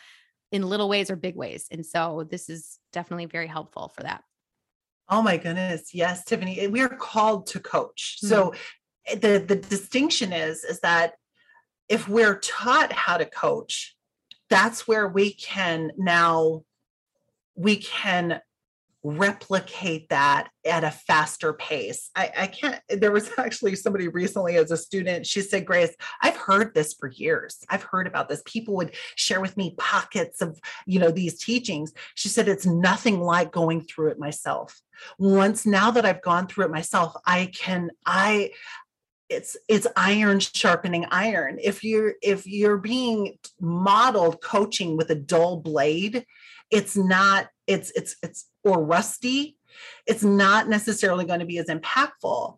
in 0.51 0.63
little 0.63 0.87
ways 0.87 1.09
or 1.09 1.15
big 1.15 1.35
ways. 1.35 1.67
And 1.69 1.85
so 1.85 2.25
this 2.29 2.49
is 2.49 2.79
definitely 2.93 3.25
very 3.25 3.47
helpful 3.47 3.91
for 3.95 4.03
that. 4.03 4.23
Oh 5.09 5.21
my 5.21 5.37
goodness. 5.37 5.93
Yes, 5.93 6.23
Tiffany, 6.23 6.67
we 6.67 6.81
are 6.81 6.89
called 6.89 7.47
to 7.47 7.59
coach. 7.59 8.17
Mm-hmm. 8.23 8.27
So 8.33 8.53
eh, 9.07 9.15
the 9.15 9.43
the 9.45 9.55
distinction 9.57 10.33
is 10.33 10.63
is 10.63 10.79
that 10.79 11.13
if 11.89 12.07
we're 12.07 12.39
taught 12.39 12.91
how 12.91 13.17
to 13.17 13.25
coach, 13.25 13.95
that's 14.49 14.87
where 14.87 15.07
we 15.07 15.33
can 15.33 15.91
now 15.97 16.63
we 17.55 17.75
can 17.77 18.41
replicate 19.05 20.09
that 20.09 20.49
at 20.65 20.83
a 20.83 20.89
faster 20.89 21.53
pace. 21.53 22.09
I, 22.15 22.31
I, 22.35 22.47
can't, 22.47 22.81
there 22.89 23.11
was 23.11 23.29
actually 23.37 23.75
somebody 23.75 24.07
recently 24.07 24.57
as 24.57 24.71
a 24.71 24.77
student, 24.77 25.27
she 25.27 25.41
said, 25.41 25.65
Grace, 25.65 25.95
I've 26.23 26.35
heard 26.35 26.73
this 26.73 26.95
for 26.95 27.09
years. 27.09 27.63
I've 27.69 27.83
heard 27.83 28.07
about 28.07 28.29
this. 28.29 28.41
People 28.45 28.75
would 28.75 28.95
share 29.15 29.41
with 29.41 29.55
me 29.57 29.75
pockets 29.77 30.41
of, 30.41 30.59
you 30.87 30.99
know, 30.99 31.11
these 31.11 31.37
teachings. 31.37 31.93
She 32.15 32.29
said, 32.29 32.47
it's 32.47 32.65
nothing 32.65 33.19
like 33.19 33.51
going 33.51 33.81
through 33.81 34.09
it 34.09 34.19
myself. 34.19 34.81
Once 35.19 35.67
now 35.67 35.91
that 35.91 36.05
I've 36.05 36.23
gone 36.23 36.47
through 36.47 36.65
it 36.65 36.71
myself, 36.71 37.15
I 37.27 37.51
can, 37.53 37.91
I, 38.07 38.51
it's 39.27 39.57
it's 39.67 39.87
iron 39.95 40.39
sharpening 40.39 41.03
iron 41.09 41.57
if 41.59 41.83
you're 41.83 42.13
if 42.21 42.45
you're 42.45 42.77
being 42.77 43.35
modeled 43.59 44.39
coaching 44.39 44.97
with 44.97 45.09
a 45.09 45.15
dull 45.15 45.57
blade 45.57 46.23
it's 46.71 46.95
not 46.95 47.47
it's 47.67 47.91
it's 47.91 48.15
it's 48.21 48.49
or 48.63 48.83
rusty. 48.83 49.57
It's 50.05 50.23
not 50.23 50.69
necessarily 50.69 51.25
going 51.25 51.39
to 51.39 51.45
be 51.45 51.57
as 51.57 51.67
impactful. 51.67 52.57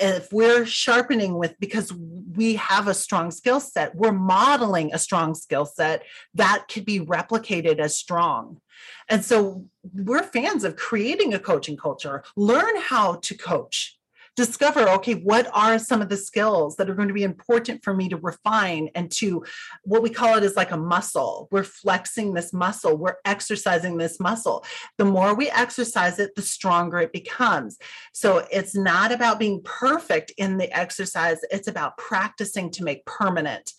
If 0.00 0.32
we're 0.32 0.64
sharpening 0.64 1.36
with 1.38 1.58
because 1.58 1.92
we 1.92 2.54
have 2.54 2.86
a 2.86 2.94
strong 2.94 3.32
skill 3.32 3.58
set 3.58 3.96
we're 3.96 4.12
modeling 4.12 4.92
a 4.92 4.98
strong 4.98 5.34
skill 5.34 5.64
set 5.66 6.04
that 6.34 6.68
could 6.68 6.84
be 6.84 7.00
replicated 7.00 7.78
as 7.78 7.98
strong. 7.98 8.60
And 9.08 9.24
so 9.24 9.66
we're 9.92 10.22
fans 10.22 10.62
of 10.62 10.76
creating 10.76 11.34
a 11.34 11.38
coaching 11.40 11.76
culture. 11.76 12.22
Learn 12.36 12.76
how 12.76 13.16
to 13.16 13.36
coach 13.36 13.97
discover 14.38 14.88
okay 14.88 15.14
what 15.14 15.50
are 15.52 15.80
some 15.80 16.00
of 16.00 16.08
the 16.08 16.16
skills 16.16 16.76
that 16.76 16.88
are 16.88 16.94
going 16.94 17.08
to 17.08 17.14
be 17.14 17.24
important 17.24 17.82
for 17.82 17.92
me 17.92 18.08
to 18.08 18.16
refine 18.16 18.88
and 18.94 19.10
to 19.10 19.44
what 19.82 20.00
we 20.00 20.08
call 20.08 20.36
it 20.36 20.44
is 20.44 20.54
like 20.54 20.70
a 20.70 20.76
muscle. 20.76 21.48
We're 21.50 21.64
flexing 21.64 22.34
this 22.34 22.52
muscle. 22.52 22.96
We're 22.96 23.16
exercising 23.24 23.96
this 23.96 24.20
muscle. 24.20 24.64
The 24.96 25.04
more 25.04 25.34
we 25.34 25.50
exercise 25.50 26.20
it 26.20 26.36
the 26.36 26.42
stronger 26.42 27.00
it 27.00 27.12
becomes. 27.12 27.78
So 28.12 28.46
it's 28.52 28.76
not 28.76 29.10
about 29.10 29.40
being 29.40 29.60
perfect 29.64 30.30
in 30.36 30.56
the 30.56 30.72
exercise. 30.72 31.38
It's 31.50 31.66
about 31.66 31.98
practicing 31.98 32.70
to 32.70 32.84
make 32.84 33.04
permanent. 33.06 33.72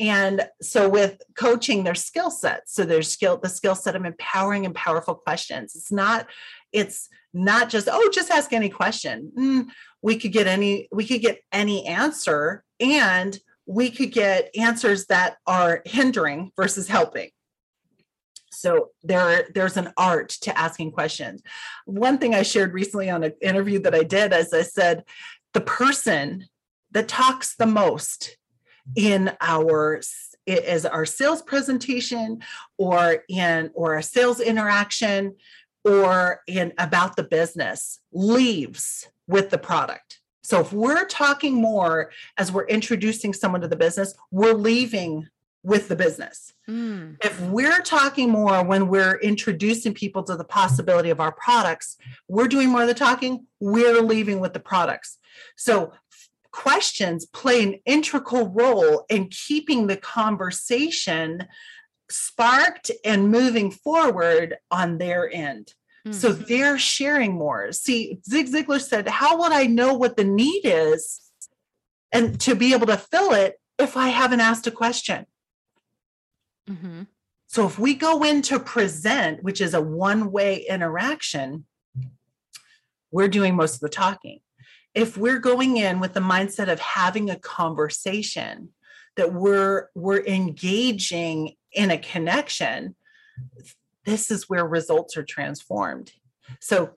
And 0.00 0.46
so 0.62 0.88
with 0.88 1.20
coaching 1.36 1.84
there's 1.84 2.02
skill 2.02 2.30
sets. 2.30 2.72
So 2.72 2.86
there's 2.86 3.12
skill 3.12 3.36
the 3.36 3.50
skill 3.50 3.74
set 3.74 3.94
of 3.94 4.06
empowering 4.06 4.64
and 4.64 4.74
powerful 4.74 5.16
questions. 5.16 5.76
It's 5.76 5.92
not 5.92 6.26
it's 6.72 7.10
not 7.34 7.68
just 7.68 7.88
oh 7.90 8.10
just 8.12 8.30
ask 8.30 8.52
any 8.52 8.68
question. 8.68 9.32
Mm, 9.36 9.66
we 10.02 10.18
could 10.18 10.32
get 10.32 10.46
any 10.46 10.88
we 10.92 11.06
could 11.06 11.20
get 11.20 11.40
any 11.52 11.86
answer 11.86 12.64
and 12.80 13.38
we 13.66 13.90
could 13.90 14.12
get 14.12 14.50
answers 14.56 15.06
that 15.06 15.36
are 15.46 15.82
hindering 15.84 16.50
versus 16.56 16.88
helping. 16.88 17.30
So 18.50 18.90
there 19.02 19.46
there's 19.54 19.76
an 19.76 19.92
art 19.96 20.30
to 20.42 20.56
asking 20.58 20.92
questions. 20.92 21.42
One 21.84 22.18
thing 22.18 22.34
i 22.34 22.42
shared 22.42 22.74
recently 22.74 23.10
on 23.10 23.24
an 23.24 23.34
interview 23.42 23.80
that 23.80 23.94
i 23.94 24.02
did 24.02 24.32
as 24.32 24.52
i 24.52 24.62
said 24.62 25.04
the 25.54 25.60
person 25.60 26.46
that 26.92 27.08
talks 27.08 27.56
the 27.56 27.66
most 27.66 28.36
in 28.96 29.30
our 29.40 30.00
is 30.46 30.86
our 30.86 31.04
sales 31.04 31.42
presentation 31.42 32.42
or 32.78 33.22
in 33.28 33.70
or 33.74 33.96
a 33.96 34.02
sales 34.02 34.40
interaction 34.40 35.34
or 35.84 36.40
in 36.46 36.72
about 36.78 37.16
the 37.16 37.22
business 37.22 38.00
leaves 38.12 39.08
with 39.28 39.50
the 39.50 39.58
product. 39.58 40.20
So 40.42 40.60
if 40.60 40.72
we're 40.72 41.04
talking 41.04 41.54
more 41.54 42.10
as 42.38 42.50
we're 42.50 42.66
introducing 42.66 43.34
someone 43.34 43.60
to 43.60 43.68
the 43.68 43.76
business, 43.76 44.14
we're 44.30 44.54
leaving 44.54 45.28
with 45.62 45.88
the 45.88 45.96
business. 45.96 46.54
Mm. 46.68 47.22
If 47.22 47.40
we're 47.42 47.82
talking 47.82 48.30
more 48.30 48.64
when 48.64 48.88
we're 48.88 49.18
introducing 49.18 49.92
people 49.92 50.22
to 50.24 50.36
the 50.36 50.44
possibility 50.44 51.10
of 51.10 51.20
our 51.20 51.32
products, 51.32 51.96
we're 52.28 52.48
doing 52.48 52.70
more 52.70 52.82
of 52.82 52.88
the 52.88 52.94
talking, 52.94 53.46
we're 53.60 54.00
leaving 54.00 54.40
with 54.40 54.54
the 54.54 54.60
products. 54.60 55.18
So 55.56 55.92
questions 56.50 57.26
play 57.26 57.62
an 57.62 57.80
integral 57.84 58.48
role 58.48 59.04
in 59.10 59.28
keeping 59.28 59.86
the 59.86 59.96
conversation 59.96 61.46
sparked 62.10 62.90
and 63.04 63.30
moving 63.30 63.70
forward 63.70 64.56
on 64.70 64.98
their 64.98 65.30
end. 65.30 65.74
So 66.12 66.32
mm-hmm. 66.32 66.44
they're 66.48 66.78
sharing 66.78 67.34
more. 67.34 67.72
See, 67.72 68.18
Zig 68.28 68.46
Ziglar 68.46 68.80
said, 68.80 69.08
How 69.08 69.38
would 69.40 69.52
I 69.52 69.64
know 69.64 69.94
what 69.94 70.16
the 70.16 70.24
need 70.24 70.62
is 70.64 71.20
and 72.12 72.40
to 72.40 72.54
be 72.54 72.72
able 72.72 72.86
to 72.86 72.96
fill 72.96 73.32
it 73.32 73.60
if 73.78 73.96
I 73.96 74.08
haven't 74.08 74.40
asked 74.40 74.66
a 74.66 74.70
question. 74.70 75.26
Mm-hmm. 76.68 77.02
So 77.46 77.66
if 77.66 77.78
we 77.78 77.94
go 77.94 78.24
in 78.24 78.42
to 78.42 78.60
present, 78.60 79.42
which 79.42 79.60
is 79.60 79.74
a 79.74 79.80
one 79.80 80.30
way 80.30 80.66
interaction, 80.68 81.64
we're 83.10 83.28
doing 83.28 83.56
most 83.56 83.74
of 83.74 83.80
the 83.80 83.88
talking. 83.88 84.40
If 84.94 85.16
we're 85.16 85.38
going 85.38 85.76
in 85.76 86.00
with 86.00 86.12
the 86.12 86.20
mindset 86.20 86.70
of 86.70 86.80
having 86.80 87.30
a 87.30 87.38
conversation, 87.38 88.70
that 89.16 89.32
we're 89.32 89.88
we're 89.94 90.24
engaging 90.24 91.54
in 91.72 91.90
a 91.90 91.98
connection, 91.98 92.94
this 94.08 94.30
is 94.30 94.48
where 94.48 94.66
results 94.66 95.16
are 95.18 95.22
transformed. 95.22 96.12
So 96.60 96.92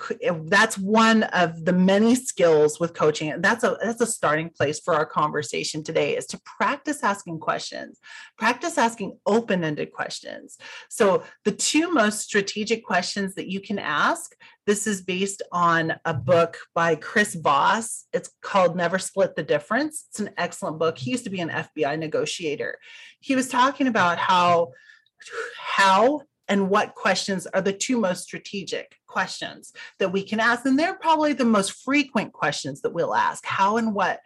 that's 0.45 0.77
one 0.77 1.23
of 1.23 1.65
the 1.65 1.73
many 1.73 2.15
skills 2.15 2.79
with 2.79 2.93
coaching 2.93 3.33
that's 3.41 3.65
a 3.65 3.77
that's 3.83 3.99
a 3.99 4.05
starting 4.05 4.49
place 4.49 4.79
for 4.79 4.93
our 4.93 5.05
conversation 5.05 5.83
today 5.83 6.15
is 6.15 6.25
to 6.27 6.39
practice 6.45 7.03
asking 7.03 7.39
questions 7.39 7.99
practice 8.37 8.77
asking 8.77 9.17
open-ended 9.25 9.91
questions. 9.91 10.57
So 10.89 11.23
the 11.43 11.51
two 11.51 11.91
most 11.91 12.21
strategic 12.21 12.85
questions 12.85 13.35
that 13.35 13.51
you 13.51 13.59
can 13.59 13.77
ask 13.77 14.33
this 14.65 14.87
is 14.87 15.01
based 15.01 15.41
on 15.51 15.95
a 16.05 16.13
book 16.13 16.57
by 16.73 16.95
chris 16.95 17.35
voss. 17.35 18.05
It's 18.13 18.31
called 18.41 18.77
never 18.77 18.99
split 18.99 19.35
the 19.35 19.43
difference. 19.43 20.05
It's 20.09 20.21
an 20.21 20.29
excellent 20.37 20.79
book. 20.79 20.97
He 20.97 21.11
used 21.11 21.25
to 21.25 21.29
be 21.29 21.41
an 21.41 21.49
fbi 21.49 21.99
negotiator. 21.99 22.77
He 23.19 23.35
was 23.35 23.49
talking 23.49 23.87
about 23.87 24.17
how 24.17 24.71
how 25.57 26.21
and 26.51 26.69
what 26.69 26.95
questions 26.95 27.47
are 27.47 27.61
the 27.61 27.71
two 27.71 27.97
most 27.97 28.23
strategic 28.23 28.97
questions 29.07 29.71
that 29.99 30.11
we 30.11 30.21
can 30.21 30.41
ask. 30.41 30.65
And 30.65 30.77
they're 30.77 30.95
probably 30.95 31.31
the 31.31 31.45
most 31.45 31.81
frequent 31.81 32.33
questions 32.33 32.81
that 32.81 32.91
we'll 32.91 33.15
ask 33.15 33.45
how 33.45 33.77
and 33.77 33.95
what. 33.95 34.19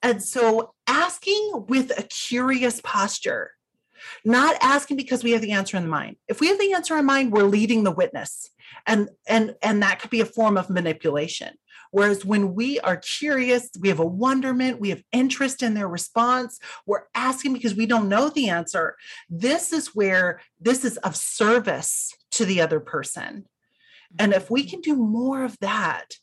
And 0.00 0.22
so 0.22 0.72
asking 0.86 1.64
with 1.66 1.90
a 1.98 2.04
curious 2.04 2.80
posture, 2.80 3.50
not 4.24 4.56
asking 4.62 4.98
because 4.98 5.24
we 5.24 5.32
have 5.32 5.42
the 5.42 5.50
answer 5.50 5.76
in 5.76 5.88
mind. 5.88 6.14
If 6.28 6.38
we 6.38 6.46
have 6.46 6.60
the 6.60 6.74
answer 6.74 6.96
in 6.96 7.06
mind, 7.06 7.32
we're 7.32 7.42
leading 7.42 7.82
the 7.82 7.90
witness. 7.90 8.50
And 8.86 9.08
and 9.26 9.56
and 9.60 9.82
that 9.82 9.98
could 9.98 10.10
be 10.10 10.20
a 10.20 10.26
form 10.26 10.56
of 10.56 10.70
manipulation. 10.70 11.56
Whereas 11.94 12.24
when 12.24 12.54
we 12.54 12.80
are 12.80 12.96
curious, 12.96 13.70
we 13.78 13.86
have 13.86 14.00
a 14.00 14.04
wonderment, 14.04 14.80
we 14.80 14.88
have 14.88 15.04
interest 15.12 15.62
in 15.62 15.74
their 15.74 15.86
response, 15.86 16.58
we're 16.86 17.04
asking 17.14 17.52
because 17.52 17.76
we 17.76 17.86
don't 17.86 18.08
know 18.08 18.30
the 18.30 18.48
answer. 18.48 18.96
This 19.30 19.72
is 19.72 19.94
where 19.94 20.40
this 20.60 20.84
is 20.84 20.96
of 20.96 21.14
service 21.14 22.12
to 22.32 22.44
the 22.44 22.60
other 22.60 22.80
person. 22.80 23.44
And 24.18 24.32
if 24.32 24.50
we 24.50 24.64
can 24.64 24.80
mm-hmm. 24.80 24.90
do 24.94 25.06
more 25.06 25.44
of 25.44 25.56
that, 25.60 26.14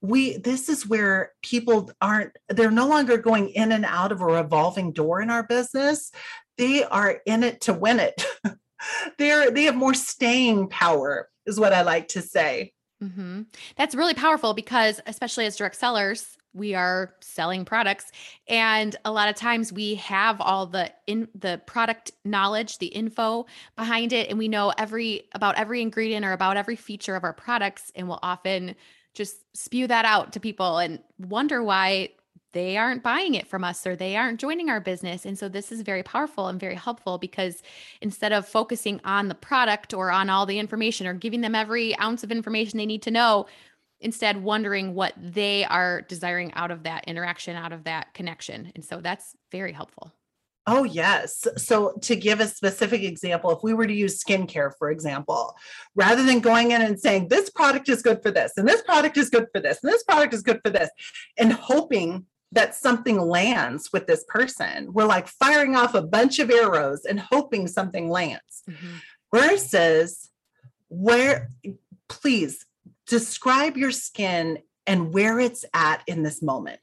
we 0.00 0.36
this 0.38 0.68
is 0.68 0.84
where 0.84 1.30
people 1.42 1.92
aren't 2.00 2.36
they're 2.48 2.72
no 2.72 2.88
longer 2.88 3.16
going 3.16 3.50
in 3.50 3.70
and 3.70 3.84
out 3.84 4.10
of 4.10 4.20
a 4.20 4.26
revolving 4.26 4.90
door 4.90 5.22
in 5.22 5.30
our 5.30 5.44
business. 5.44 6.10
They 6.58 6.82
are 6.82 7.20
in 7.24 7.44
it 7.44 7.60
to 7.62 7.72
win 7.72 8.00
it. 8.00 8.26
they're 9.18 9.52
they 9.52 9.62
have 9.62 9.76
more 9.76 9.94
staying 9.94 10.70
power 10.70 11.28
is 11.46 11.60
what 11.60 11.72
I 11.72 11.82
like 11.82 12.08
to 12.08 12.20
say. 12.20 12.73
Mm-hmm. 13.04 13.42
That's 13.76 13.94
really 13.94 14.14
powerful 14.14 14.54
because, 14.54 15.00
especially 15.06 15.46
as 15.46 15.56
direct 15.56 15.76
sellers, 15.76 16.36
we 16.54 16.74
are 16.74 17.14
selling 17.20 17.64
products, 17.64 18.12
and 18.48 18.94
a 19.04 19.10
lot 19.10 19.28
of 19.28 19.34
times 19.34 19.72
we 19.72 19.96
have 19.96 20.40
all 20.40 20.66
the 20.66 20.92
in 21.06 21.28
the 21.34 21.60
product 21.66 22.12
knowledge, 22.24 22.78
the 22.78 22.86
info 22.86 23.46
behind 23.76 24.12
it, 24.12 24.30
and 24.30 24.38
we 24.38 24.48
know 24.48 24.72
every 24.78 25.24
about 25.32 25.56
every 25.56 25.82
ingredient 25.82 26.24
or 26.24 26.32
about 26.32 26.56
every 26.56 26.76
feature 26.76 27.16
of 27.16 27.24
our 27.24 27.32
products, 27.32 27.90
and 27.96 28.08
we'll 28.08 28.20
often 28.22 28.76
just 29.14 29.36
spew 29.56 29.86
that 29.88 30.04
out 30.04 30.32
to 30.32 30.40
people 30.40 30.78
and 30.78 31.00
wonder 31.18 31.62
why 31.62 32.10
they 32.54 32.78
aren't 32.78 33.02
buying 33.02 33.34
it 33.34 33.46
from 33.46 33.64
us 33.64 33.86
or 33.86 33.94
they 33.94 34.16
aren't 34.16 34.40
joining 34.40 34.70
our 34.70 34.80
business. 34.80 35.26
And 35.26 35.38
so 35.38 35.48
this 35.48 35.70
is 35.70 35.82
very 35.82 36.02
powerful 36.02 36.48
and 36.48 36.58
very 36.58 36.76
helpful 36.76 37.18
because 37.18 37.62
instead 38.00 38.32
of 38.32 38.48
focusing 38.48 39.00
on 39.04 39.28
the 39.28 39.34
product 39.34 39.92
or 39.92 40.10
on 40.10 40.30
all 40.30 40.46
the 40.46 40.58
information 40.58 41.06
or 41.06 41.12
giving 41.12 41.42
them 41.42 41.54
every 41.54 41.98
ounce 41.98 42.24
of 42.24 42.32
information 42.32 42.78
they 42.78 42.86
need 42.86 43.02
to 43.02 43.10
know, 43.10 43.46
instead 44.00 44.42
wondering 44.42 44.94
what 44.94 45.12
they 45.18 45.64
are 45.64 46.02
desiring 46.02 46.52
out 46.54 46.70
of 46.70 46.84
that 46.84 47.04
interaction, 47.06 47.56
out 47.56 47.72
of 47.72 47.84
that 47.84 48.14
connection. 48.14 48.72
And 48.74 48.84
so 48.84 49.00
that's 49.00 49.34
very 49.50 49.72
helpful. 49.72 50.12
Oh, 50.66 50.84
yes. 50.84 51.46
So, 51.58 51.92
to 52.02 52.16
give 52.16 52.40
a 52.40 52.46
specific 52.46 53.02
example, 53.02 53.50
if 53.50 53.62
we 53.62 53.74
were 53.74 53.86
to 53.86 53.92
use 53.92 54.22
skincare, 54.22 54.72
for 54.78 54.90
example, 54.90 55.54
rather 55.94 56.22
than 56.22 56.40
going 56.40 56.70
in 56.70 56.80
and 56.80 56.98
saying, 56.98 57.28
this 57.28 57.50
product 57.50 57.90
is 57.90 58.00
good 58.00 58.22
for 58.22 58.30
this, 58.30 58.52
and 58.56 58.66
this 58.66 58.80
product 58.80 59.18
is 59.18 59.28
good 59.28 59.46
for 59.52 59.60
this, 59.60 59.80
and 59.82 59.92
this 59.92 60.02
product 60.04 60.32
is 60.32 60.42
good 60.42 60.60
for 60.64 60.70
this, 60.70 60.88
and 61.36 61.52
hoping 61.52 62.24
that 62.54 62.74
something 62.74 63.18
lands 63.18 63.92
with 63.92 64.06
this 64.06 64.24
person. 64.28 64.92
We're 64.92 65.06
like 65.06 65.28
firing 65.28 65.76
off 65.76 65.94
a 65.94 66.02
bunch 66.02 66.38
of 66.38 66.50
arrows 66.50 67.04
and 67.04 67.20
hoping 67.20 67.66
something 67.68 68.08
lands. 68.08 68.62
Mm-hmm. 68.68 68.96
Versus 69.32 70.30
where, 70.88 71.48
please 72.08 72.64
describe 73.06 73.76
your 73.76 73.90
skin 73.90 74.58
and 74.86 75.12
where 75.12 75.40
it's 75.40 75.64
at 75.74 76.02
in 76.06 76.22
this 76.22 76.40
moment. 76.40 76.80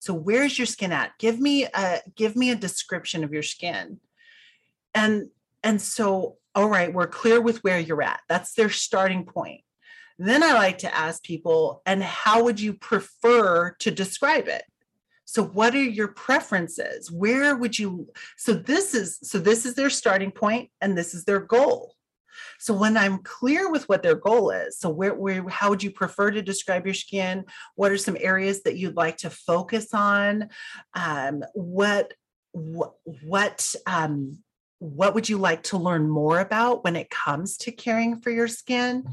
So 0.00 0.14
where's 0.14 0.58
your 0.58 0.66
skin 0.66 0.92
at? 0.92 1.12
Give 1.18 1.40
me 1.40 1.64
a 1.64 2.00
give 2.14 2.36
me 2.36 2.50
a 2.50 2.54
description 2.54 3.24
of 3.24 3.32
your 3.32 3.42
skin. 3.42 4.00
And 4.94 5.28
and 5.62 5.80
so 5.80 6.36
all 6.54 6.68
right, 6.68 6.92
we're 6.92 7.08
clear 7.08 7.40
with 7.40 7.64
where 7.64 7.80
you're 7.80 8.02
at. 8.02 8.20
That's 8.28 8.54
their 8.54 8.70
starting 8.70 9.24
point. 9.24 9.62
Then 10.18 10.42
I 10.42 10.52
like 10.52 10.78
to 10.78 10.94
ask 10.94 11.22
people, 11.22 11.82
and 11.86 12.02
how 12.02 12.44
would 12.44 12.60
you 12.60 12.74
prefer 12.74 13.74
to 13.80 13.90
describe 13.90 14.48
it? 14.48 14.62
So 15.24 15.42
what 15.42 15.74
are 15.74 15.82
your 15.82 16.08
preferences? 16.08 17.10
Where 17.10 17.56
would 17.56 17.78
you 17.78 18.08
so 18.36 18.52
this 18.52 18.94
is 18.94 19.18
so 19.22 19.38
this 19.38 19.64
is 19.66 19.74
their 19.74 19.90
starting 19.90 20.30
point 20.30 20.70
and 20.80 20.96
this 20.96 21.14
is 21.14 21.24
their 21.24 21.40
goal. 21.40 21.94
So 22.58 22.74
when 22.74 22.96
I'm 22.96 23.18
clear 23.18 23.70
with 23.70 23.88
what 23.88 24.02
their 24.02 24.16
goal 24.16 24.50
is, 24.50 24.78
so 24.78 24.88
where, 24.90 25.14
where 25.14 25.48
how 25.48 25.70
would 25.70 25.82
you 25.82 25.90
prefer 25.90 26.30
to 26.30 26.42
describe 26.42 26.84
your 26.84 26.94
skin? 26.94 27.44
What 27.74 27.92
are 27.92 27.98
some 27.98 28.16
areas 28.20 28.62
that 28.62 28.76
you'd 28.76 28.96
like 28.96 29.18
to 29.18 29.30
focus 29.30 29.94
on? 29.94 30.50
Um, 30.94 31.42
what 31.54 32.12
what 32.52 32.94
what 33.04 33.74
um, 33.86 34.38
what 34.78 35.14
would 35.14 35.28
you 35.28 35.38
like 35.38 35.64
to 35.64 35.78
learn 35.78 36.08
more 36.08 36.40
about 36.40 36.84
when 36.84 36.96
it 36.96 37.10
comes 37.10 37.56
to 37.58 37.72
caring 37.72 38.20
for 38.20 38.30
your 38.30 38.48
skin? 38.48 39.04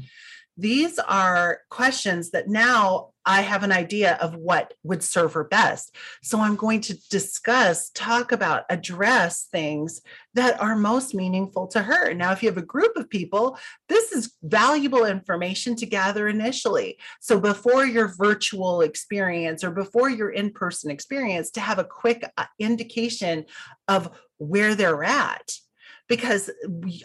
These 0.56 0.98
are 0.98 1.60
questions 1.70 2.30
that 2.30 2.48
now 2.48 3.12
I 3.24 3.42
have 3.42 3.62
an 3.62 3.72
idea 3.72 4.18
of 4.20 4.34
what 4.34 4.74
would 4.82 5.02
serve 5.02 5.34
her 5.34 5.44
best. 5.44 5.94
So 6.22 6.40
I'm 6.40 6.56
going 6.56 6.80
to 6.82 7.08
discuss, 7.08 7.90
talk 7.90 8.32
about, 8.32 8.64
address 8.68 9.44
things 9.50 10.02
that 10.34 10.60
are 10.60 10.74
most 10.74 11.14
meaningful 11.14 11.68
to 11.68 11.82
her. 11.82 12.12
Now, 12.14 12.32
if 12.32 12.42
you 12.42 12.48
have 12.48 12.58
a 12.58 12.62
group 12.62 12.96
of 12.96 13.08
people, 13.08 13.58
this 13.88 14.12
is 14.12 14.34
valuable 14.42 15.04
information 15.04 15.76
to 15.76 15.86
gather 15.86 16.28
initially. 16.28 16.98
So 17.20 17.38
before 17.38 17.86
your 17.86 18.08
virtual 18.08 18.80
experience 18.80 19.62
or 19.62 19.70
before 19.70 20.10
your 20.10 20.30
in 20.30 20.50
person 20.50 20.90
experience, 20.90 21.50
to 21.52 21.60
have 21.60 21.78
a 21.78 21.84
quick 21.84 22.28
uh, 22.36 22.46
indication 22.58 23.44
of 23.88 24.10
where 24.38 24.74
they're 24.74 25.04
at 25.04 25.54
because 26.08 26.50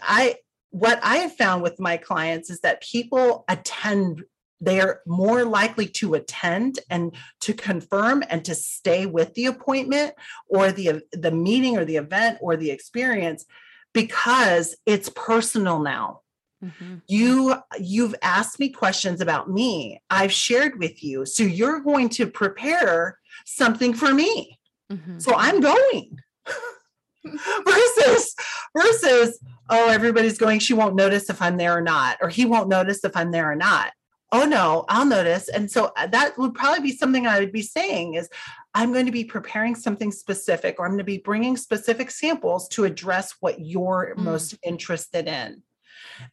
I 0.02 0.36
what 0.72 1.00
I 1.04 1.18
have 1.18 1.36
found 1.36 1.64
with 1.64 1.80
my 1.80 1.98
clients 1.98 2.50
is 2.50 2.62
that 2.62 2.82
people 2.82 3.46
attend 3.48 4.24
they 4.60 4.80
are 4.82 5.02
more 5.06 5.46
likely 5.46 5.86
to 5.86 6.16
attend 6.16 6.80
and 6.90 7.16
to 7.42 7.54
confirm 7.54 8.24
and 8.30 8.44
to 8.46 8.56
stay 8.56 9.06
with 9.06 9.34
the 9.36 9.46
appointment 9.46 10.14
or 10.48 10.72
the 10.72 11.04
the 11.12 11.32
meeting 11.32 11.78
or 11.78 11.86
the 11.86 11.98
event 11.98 12.40
or 12.42 12.58
the 12.58 12.72
experience 12.72 13.46
because 13.94 14.76
it's 14.86 15.10
personal 15.10 15.80
now. 15.80 16.22
Mm-hmm. 16.64 16.96
you 17.08 17.54
you've 17.80 18.16
asked 18.24 18.60
me 18.60 18.70
questions 18.70 19.22
about 19.22 19.48
me. 19.48 20.02
I've 20.10 20.32
shared 20.32 20.80
with 20.80 21.04
you. 21.04 21.24
So 21.28 21.44
you're 21.44 21.82
going 21.82 22.10
to 22.10 22.26
prepare 22.26 23.20
something 23.46 23.94
for 23.94 24.12
me. 24.12 24.60
Mm-hmm. 24.92 25.20
so 25.20 25.36
i'm 25.36 25.60
going. 25.60 26.18
Versus 27.66 28.36
versus 28.74 29.40
oh 29.70 29.90
everybody's 29.90 30.38
going 30.38 30.60
she 30.60 30.74
won't 30.74 30.96
notice 30.96 31.30
if 31.30 31.42
i'm 31.42 31.58
there 31.58 31.78
or 31.78 31.82
not 31.82 32.18
or 32.22 32.30
he 32.30 32.46
won't 32.46 32.70
notice 32.70 33.04
if 33.04 33.16
i'm 33.16 33.32
there 33.32 33.52
or 33.52 33.56
not 33.56 33.92
oh 34.32 34.46
no 34.46 34.86
i'll 34.90 35.06
notice 35.06 35.48
and 35.50 35.70
so 35.70 35.92
uh, 35.98 36.08
that 36.08 36.38
would 36.38 36.54
probably 36.54 36.82
be 36.82 36.96
something 36.96 37.28
i 37.28 37.40
would 37.40 37.52
be 37.52 37.62
saying 37.62 38.16
is 38.16 38.30
i'm 38.74 38.92
going 38.92 39.06
to 39.06 39.12
be 39.12 39.24
preparing 39.24 39.76
something 39.76 40.12
specific 40.12 40.76
or 40.78 40.86
i'm 40.86 40.92
going 40.92 40.98
to 40.98 41.04
be 41.04 41.20
bringing 41.20 41.56
specific 41.56 42.12
samples 42.12 42.68
to 42.68 42.86
address 42.86 43.36
what 43.40 43.60
you're 43.60 44.14
mm. 44.18 44.24
most 44.24 44.56
interested 44.64 45.28
in 45.28 45.62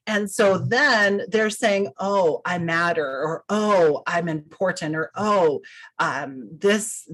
and 0.07 0.31
so 0.31 0.59
then 0.59 1.23
they're 1.29 1.51
saying, 1.51 1.93
oh, 1.99 2.41
I 2.45 2.59
matter, 2.59 3.07
or 3.07 3.45
oh, 3.49 4.03
I'm 4.07 4.29
important, 4.29 4.97
or 4.97 5.11
oh, 5.15 5.61
um, 5.99 6.49
this 6.53 7.09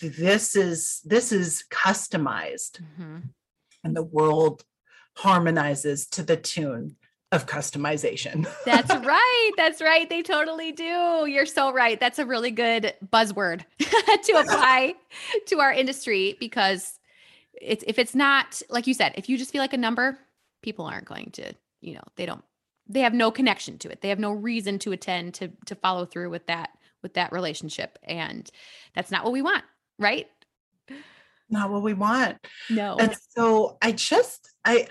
this 0.00 0.56
is 0.56 1.00
this 1.04 1.32
is 1.32 1.64
customized. 1.70 2.80
Mm-hmm. 2.82 3.18
And 3.84 3.96
the 3.96 4.02
world 4.02 4.64
harmonizes 5.18 6.06
to 6.06 6.22
the 6.22 6.36
tune 6.36 6.94
of 7.32 7.46
customization. 7.46 8.48
That's 8.64 8.94
right. 9.04 9.50
That's 9.56 9.82
right. 9.82 10.08
They 10.08 10.22
totally 10.22 10.70
do. 10.70 11.26
You're 11.26 11.44
so 11.44 11.72
right. 11.72 11.98
That's 11.98 12.20
a 12.20 12.24
really 12.24 12.52
good 12.52 12.94
buzzword 13.04 13.64
to 13.78 14.32
apply 14.32 14.94
to 15.46 15.58
our 15.58 15.72
industry 15.72 16.36
because 16.38 17.00
it's 17.60 17.82
if 17.88 17.98
it's 17.98 18.14
not 18.14 18.62
like 18.70 18.86
you 18.86 18.94
said, 18.94 19.12
if 19.16 19.28
you 19.28 19.36
just 19.36 19.50
feel 19.50 19.60
like 19.60 19.72
a 19.72 19.78
number, 19.78 20.16
people 20.62 20.84
aren't 20.84 21.04
going 21.04 21.30
to, 21.32 21.52
you 21.80 21.94
know, 21.94 22.04
they 22.14 22.24
don't 22.24 22.44
they 22.88 23.00
have 23.00 23.12
no 23.12 23.32
connection 23.32 23.76
to 23.78 23.90
it. 23.90 24.00
They 24.00 24.10
have 24.10 24.20
no 24.20 24.30
reason 24.30 24.78
to 24.80 24.92
attend 24.92 25.34
to 25.34 25.50
to 25.66 25.74
follow 25.74 26.06
through 26.06 26.30
with 26.30 26.46
that 26.46 26.70
with 27.02 27.14
that 27.14 27.32
relationship 27.32 27.98
and 28.04 28.48
that's 28.94 29.10
not 29.10 29.24
what 29.24 29.32
we 29.32 29.42
want, 29.42 29.64
right? 29.98 30.28
Not 31.50 31.70
what 31.70 31.82
we 31.82 31.94
want. 31.94 32.38
No. 32.70 32.96
And 32.98 33.14
so 33.36 33.78
I 33.82 33.92
just 33.92 34.50
I 34.64 34.88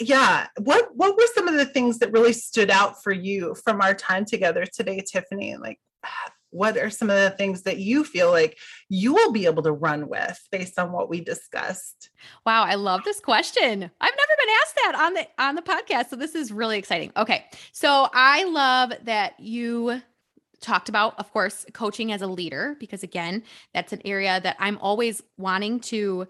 yeah. 0.00 0.46
What 0.58 0.88
what 0.94 1.16
were 1.16 1.26
some 1.34 1.46
of 1.46 1.54
the 1.54 1.66
things 1.66 1.98
that 1.98 2.12
really 2.12 2.32
stood 2.32 2.70
out 2.70 3.02
for 3.02 3.12
you 3.12 3.54
from 3.64 3.80
our 3.80 3.94
time 3.94 4.24
together 4.24 4.64
today 4.64 5.00
tiffany? 5.00 5.56
Like 5.56 5.78
what 6.52 6.76
are 6.76 6.90
some 6.90 7.10
of 7.10 7.16
the 7.16 7.30
things 7.30 7.62
that 7.62 7.76
you 7.78 8.02
feel 8.02 8.32
like 8.32 8.58
you 8.88 9.14
will 9.14 9.30
be 9.30 9.46
able 9.46 9.62
to 9.62 9.70
run 9.70 10.08
with 10.08 10.36
based 10.50 10.80
on 10.80 10.90
what 10.90 11.08
we 11.08 11.20
discussed? 11.20 12.10
Wow 12.44 12.64
i 12.64 12.74
love 12.74 13.02
this 13.04 13.20
question. 13.20 13.82
I've 14.00 14.14
never 14.16 14.32
been 14.38 14.54
asked 14.62 14.74
that 14.76 14.94
on 14.96 15.14
the 15.14 15.26
on 15.38 15.54
the 15.54 15.62
podcast 15.62 16.08
so 16.08 16.16
this 16.16 16.34
is 16.34 16.50
really 16.50 16.78
exciting. 16.78 17.12
Okay 17.16 17.44
so 17.72 18.08
i 18.12 18.44
love 18.44 18.92
that 19.04 19.38
you 19.38 20.02
talked 20.60 20.88
about 20.88 21.18
of 21.18 21.30
course 21.32 21.64
coaching 21.72 22.12
as 22.12 22.20
a 22.20 22.26
leader 22.26 22.76
because 22.78 23.02
again 23.02 23.42
that's 23.72 23.94
an 23.94 24.02
area 24.04 24.38
that 24.42 24.56
i'm 24.58 24.76
always 24.76 25.22
wanting 25.38 25.80
to 25.80 26.28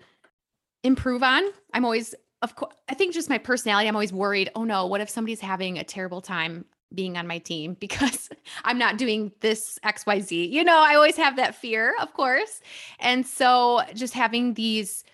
improve 0.82 1.22
on. 1.22 1.42
I'm 1.72 1.84
always 1.84 2.14
of 2.43 2.57
course, 2.57 2.74
I 2.88 2.95
think 2.95 3.14
just 3.14 3.28
my 3.28 3.38
personality, 3.38 3.88
I'm 3.88 3.97
always 3.97 4.12
worried, 4.12 4.51
oh 4.55 4.64
no, 4.64 4.86
what 4.86 5.01
if 5.01 5.11
somebody's 5.11 5.41
having 5.41 5.78
a 5.78 5.84
terrible 5.84 6.20
time 6.20 6.64
being 6.93 7.16
on 7.16 7.26
my 7.26 7.38
team 7.38 7.74
because 7.80 8.28
I'm 8.64 8.78
not 8.78 8.99
doing 8.99 9.32
this 9.41 9.78
XYZ? 9.84 10.51
You 10.51 10.64
know, 10.64 10.78
I 10.78 10.95
always 10.95 11.16
have 11.16 11.36
that 11.36 11.55
fear, 11.55 11.95
of 12.01 12.12
course. 12.14 12.61
And 12.99 13.26
so 13.26 13.82
just 13.95 14.14
having 14.14 14.55
these 14.55 15.05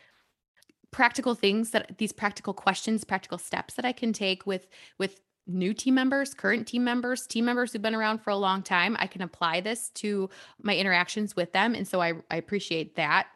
practical 0.92 1.34
things 1.34 1.72
that 1.72 1.98
these 1.98 2.12
practical 2.12 2.54
questions, 2.54 3.04
practical 3.04 3.38
steps 3.38 3.74
that 3.74 3.84
I 3.84 3.92
can 3.92 4.12
take 4.12 4.46
with 4.46 4.68
with 4.98 5.20
new 5.48 5.74
team 5.74 5.94
members, 5.94 6.34
current 6.34 6.66
team 6.66 6.84
members, 6.84 7.26
team 7.26 7.44
members 7.44 7.72
who've 7.72 7.82
been 7.82 7.94
around 7.94 8.18
for 8.18 8.30
a 8.30 8.36
long 8.36 8.62
time, 8.62 8.96
I 8.98 9.06
can 9.06 9.22
apply 9.22 9.60
this 9.60 9.90
to 9.90 10.28
my 10.62 10.76
interactions 10.76 11.36
with 11.36 11.52
them. 11.52 11.74
And 11.74 11.86
so 11.86 12.00
I, 12.00 12.14
I 12.30 12.36
appreciate 12.36 12.96
that. 12.96 13.28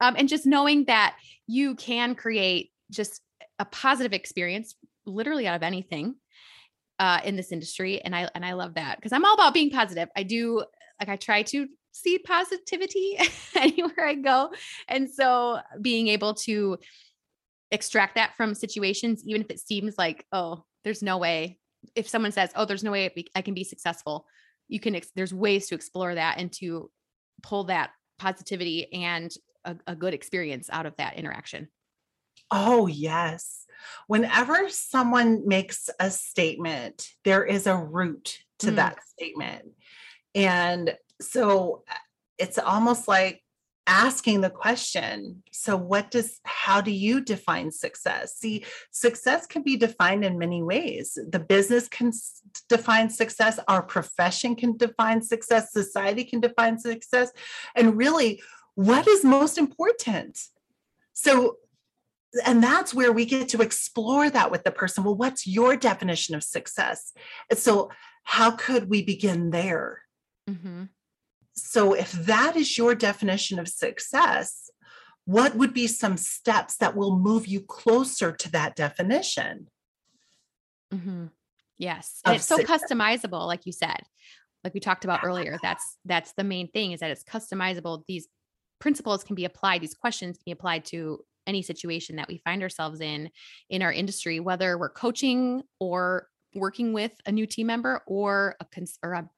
Um, 0.00 0.16
and 0.18 0.28
just 0.28 0.46
knowing 0.46 0.84
that 0.84 1.16
you 1.46 1.74
can 1.76 2.14
create 2.14 2.72
just 2.90 3.22
a 3.58 3.64
positive 3.64 4.12
experience 4.12 4.74
literally 5.06 5.46
out 5.46 5.56
of 5.56 5.62
anything 5.62 6.16
uh, 6.98 7.20
in 7.24 7.36
this 7.36 7.52
industry 7.52 8.00
and 8.02 8.14
i 8.14 8.28
and 8.34 8.44
i 8.44 8.52
love 8.52 8.74
that 8.74 8.96
because 8.96 9.12
i'm 9.12 9.24
all 9.24 9.34
about 9.34 9.54
being 9.54 9.70
positive. 9.70 10.08
I 10.16 10.22
do 10.22 10.64
like 11.00 11.08
i 11.08 11.16
try 11.16 11.42
to 11.44 11.66
see 11.92 12.18
positivity 12.18 13.18
anywhere 13.56 14.06
i 14.06 14.14
go 14.14 14.50
and 14.86 15.10
so 15.10 15.58
being 15.80 16.08
able 16.08 16.34
to 16.34 16.78
extract 17.70 18.16
that 18.16 18.36
from 18.36 18.54
situations 18.54 19.22
even 19.24 19.42
if 19.42 19.50
it 19.50 19.60
seems 19.60 19.96
like 19.96 20.26
oh 20.32 20.62
there's 20.84 21.02
no 21.02 21.18
way 21.18 21.58
if 21.94 22.08
someone 22.08 22.32
says 22.32 22.50
oh 22.54 22.64
there's 22.64 22.84
no 22.84 22.92
way 22.92 23.12
i 23.34 23.42
can 23.42 23.54
be 23.54 23.64
successful 23.64 24.26
you 24.68 24.78
can 24.78 24.94
ex- 24.94 25.10
there's 25.16 25.34
ways 25.34 25.68
to 25.68 25.74
explore 25.74 26.14
that 26.14 26.38
and 26.38 26.52
to 26.52 26.90
pull 27.42 27.64
that 27.64 27.90
positivity 28.18 28.92
and 28.92 29.32
a, 29.64 29.76
a 29.86 29.96
good 29.96 30.14
experience 30.14 30.68
out 30.70 30.86
of 30.86 30.96
that 30.96 31.14
interaction 31.14 31.68
Oh, 32.50 32.86
yes. 32.86 33.66
Whenever 34.06 34.68
someone 34.68 35.46
makes 35.46 35.88
a 35.98 36.10
statement, 36.10 37.08
there 37.24 37.44
is 37.44 37.66
a 37.66 37.76
root 37.76 38.38
to 38.58 38.72
mm. 38.72 38.76
that 38.76 38.98
statement. 39.04 39.66
And 40.34 40.96
so 41.20 41.84
uh, 41.88 41.94
it's 42.38 42.58
almost 42.58 43.06
like 43.06 43.42
asking 43.86 44.40
the 44.40 44.50
question 44.50 45.42
so 45.50 45.76
what 45.76 46.12
does 46.12 46.38
how 46.44 46.80
do 46.80 46.92
you 46.92 47.20
define 47.20 47.72
success 47.72 48.36
see 48.36 48.64
success 48.92 49.46
can 49.46 49.62
be 49.62 49.76
defined 49.76 50.24
in 50.24 50.38
many 50.38 50.62
ways 50.62 51.18
the 51.30 51.40
business 51.40 51.88
can 51.88 52.12
define 52.68 53.10
success 53.10 53.58
our 53.66 53.82
profession 53.82 54.54
can 54.54 54.76
define 54.76 55.20
success 55.20 55.72
society 55.72 56.22
can 56.22 56.40
define 56.40 56.78
success 56.78 57.32
and 57.74 57.96
really 57.96 58.40
what 58.74 59.08
is 59.08 59.24
most 59.24 59.58
important 59.58 60.38
so 61.12 61.56
and 62.46 62.62
that's 62.62 62.94
where 62.94 63.12
we 63.12 63.24
get 63.24 63.48
to 63.50 63.62
explore 63.62 64.30
that 64.30 64.50
with 64.50 64.64
the 64.64 64.70
person. 64.70 65.04
Well, 65.04 65.16
what's 65.16 65.46
your 65.46 65.76
definition 65.76 66.34
of 66.34 66.44
success? 66.44 67.12
And 67.48 67.58
so, 67.58 67.90
how 68.22 68.52
could 68.52 68.88
we 68.88 69.02
begin 69.02 69.50
there? 69.50 70.02
Mm-hmm. 70.48 70.84
So, 71.54 71.94
if 71.94 72.12
that 72.12 72.56
is 72.56 72.78
your 72.78 72.94
definition 72.94 73.58
of 73.58 73.68
success, 73.68 74.70
what 75.24 75.56
would 75.56 75.74
be 75.74 75.86
some 75.86 76.16
steps 76.16 76.76
that 76.76 76.96
will 76.96 77.18
move 77.18 77.46
you 77.46 77.60
closer 77.60 78.32
to 78.32 78.50
that 78.52 78.76
definition? 78.76 79.68
Mm-hmm. 80.92 81.26
Yes, 81.78 82.20
and 82.24 82.36
it's 82.36 82.46
so 82.46 82.58
success. 82.58 82.82
customizable, 82.90 83.46
like 83.46 83.64
you 83.64 83.72
said, 83.72 84.02
like 84.62 84.74
we 84.74 84.80
talked 84.80 85.04
about 85.04 85.20
earlier. 85.24 85.58
That's 85.62 85.96
that's 86.04 86.32
the 86.34 86.44
main 86.44 86.68
thing 86.68 86.92
is 86.92 87.00
that 87.00 87.10
it's 87.10 87.24
customizable. 87.24 88.04
These 88.06 88.28
principles 88.80 89.24
can 89.24 89.34
be 89.34 89.44
applied. 89.44 89.80
These 89.80 89.94
questions 89.94 90.36
can 90.36 90.42
be 90.46 90.52
applied 90.52 90.84
to 90.86 91.24
any 91.50 91.62
situation 91.62 92.16
that 92.16 92.28
we 92.28 92.38
find 92.38 92.62
ourselves 92.62 93.00
in 93.00 93.28
in 93.68 93.82
our 93.82 93.92
industry, 93.92 94.40
whether 94.40 94.78
we're 94.78 94.88
coaching 94.88 95.62
or 95.78 96.28
working 96.54 96.92
with 96.92 97.12
a 97.26 97.32
new 97.32 97.46
team 97.46 97.66
member 97.66 98.02
or 98.06 98.56
a 98.60 98.64
cons- 98.64 98.98
or 99.02 99.12
a 99.12 99.28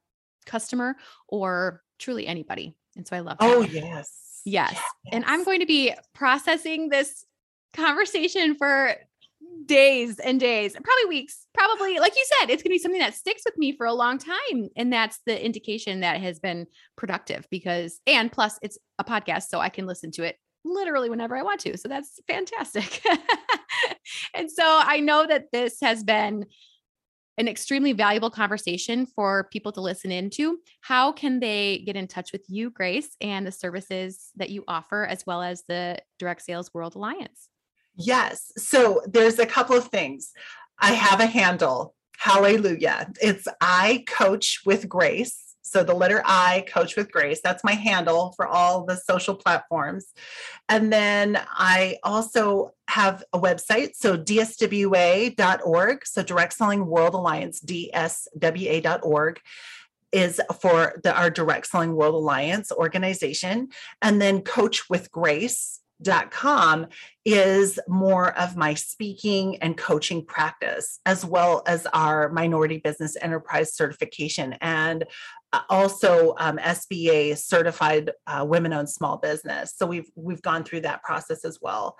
customer 0.47 0.95
or 1.27 1.83
truly 1.99 2.27
anybody. 2.27 2.77
And 2.97 3.07
so 3.07 3.17
I 3.17 3.21
love 3.21 3.39
that. 3.39 3.51
Oh 3.51 3.63
yes. 3.63 4.43
Yes. 4.45 4.73
yes. 4.73 4.83
And 5.13 5.25
I'm 5.27 5.45
going 5.45 5.61
to 5.61 5.67
be 5.67 5.95
processing 6.15 6.89
this 6.89 7.25
conversation 7.73 8.55
for 8.55 8.97
days 9.67 10.19
and 10.19 10.41
days, 10.41 10.73
probably 10.73 11.07
weeks, 11.09 11.47
probably 11.55 11.99
like 11.99 12.15
you 12.17 12.25
said, 12.39 12.51
it's 12.51 12.63
going 12.63 12.71
to 12.71 12.75
be 12.75 12.79
something 12.79 13.01
that 13.01 13.15
sticks 13.15 13.43
with 13.45 13.57
me 13.57 13.77
for 13.77 13.87
a 13.87 13.93
long 13.93 14.19
time. 14.19 14.69
And 14.77 14.93
that's 14.93 15.21
the 15.27 15.45
indication 15.45 16.01
that 16.01 16.21
has 16.21 16.39
been 16.39 16.67
productive 16.97 17.47
because, 17.51 18.01
and 18.07 18.31
plus 18.31 18.59
it's 18.63 18.79
a 18.99 19.05
podcast, 19.05 19.45
so 19.49 19.61
I 19.61 19.69
can 19.69 19.87
listen 19.87 20.11
to 20.13 20.25
it 20.25 20.37
literally 20.65 21.11
whenever 21.11 21.37
I 21.37 21.43
want 21.43 21.61
to. 21.61 21.77
So 21.77 21.89
that's 21.89 22.21
fantastic. 22.27 23.03
and 24.35 24.51
so 24.51 24.65
I 24.65 25.01
know 25.01 25.27
that 25.27 25.47
this 25.53 25.79
has 25.81 26.05
been 26.05 26.47
an 27.39 27.49
extremely 27.49 27.93
valuable 27.93 28.31
conversation 28.31 29.07
for 29.07 29.49
people 29.51 29.73
to 29.73 29.81
listen 29.81 30.13
into. 30.13 30.59
How 30.83 31.13
can 31.13 31.41
they 31.41 31.83
get 31.87 31.97
in 31.97 32.07
touch 32.07 32.31
with 32.33 32.45
you, 32.49 32.71
Grace, 32.71 33.17
and 33.21 33.47
the 33.47 33.53
services 33.53 34.31
that 34.37 34.51
you 34.51 34.65
offer, 34.69 35.07
as 35.07 35.25
well 35.27 35.43
as 35.43 35.63
the 35.67 35.99
Direct 36.19 36.43
Sales 36.43 36.73
World 36.75 36.95
Alliance? 36.95 37.49
Yes. 37.95 38.53
So 38.57 39.03
there's 39.07 39.39
a 39.39 39.47
couple 39.47 39.77
of 39.77 39.87
things. 39.87 40.33
I 40.79 40.93
have 40.93 41.21
a 41.21 41.27
handle. 41.27 41.95
Hallelujah. 42.19 43.11
It's 43.21 43.49
I 43.61 44.05
coach 44.07 44.61
with 44.65 44.89
Grace. 44.89 45.52
So 45.63 45.83
the 45.83 45.95
letter 45.95 46.23
I, 46.25 46.65
Coach 46.69 46.97
with 46.97 47.11
Grace, 47.11 47.41
that's 47.43 47.65
my 47.65 47.73
handle 47.73 48.33
for 48.37 48.47
all 48.47 48.85
the 48.85 48.97
social 48.97 49.35
platforms. 49.35 50.13
And 50.69 50.93
then 50.93 51.41
I 51.49 51.99
also 52.03 52.73
have 52.89 53.25
a 53.33 53.39
website, 53.39 53.95
so 53.95 54.19
dswa.org, 54.19 56.07
so 56.07 56.23
Direct 56.23 56.53
Selling 56.53 56.87
World 56.87 57.15
Alliance, 57.15 57.61
dswa.org 57.61 59.41
is 60.13 60.41
for 60.61 61.01
the, 61.03 61.17
our 61.17 61.31
Direct 61.31 61.67
Selling 61.67 61.95
World 61.95 62.15
Alliance 62.15 62.71
organization. 62.71 63.69
And 64.03 64.21
then 64.21 64.43
Coach 64.43 64.91
with 64.91 65.11
Grace 65.11 65.82
com 66.31 66.87
is 67.25 67.79
more 67.89 68.37
of 68.39 68.57
my 68.57 68.75
speaking 68.75 69.57
and 69.57 69.77
coaching 69.77 70.25
practice, 70.25 71.01
as 71.07 71.25
well 71.25 71.63
as 71.67 71.87
our 71.93 72.29
minority 72.31 72.79
business 72.79 73.17
enterprise 73.21 73.75
certification 73.75 74.55
and 74.61 75.05
uh, 75.53 75.61
also 75.69 76.35
um, 76.39 76.59
SBA 76.59 77.37
certified 77.37 78.11
uh, 78.27 78.45
women-owned 78.49 78.89
small 78.89 79.19
business. 79.19 79.75
So 79.77 79.87
we've 79.87 80.11
we've 80.15 80.43
gone 80.43 80.65
through 80.65 80.81
that 80.83 81.03
process 81.03 81.45
as 81.45 81.59
well. 81.61 81.99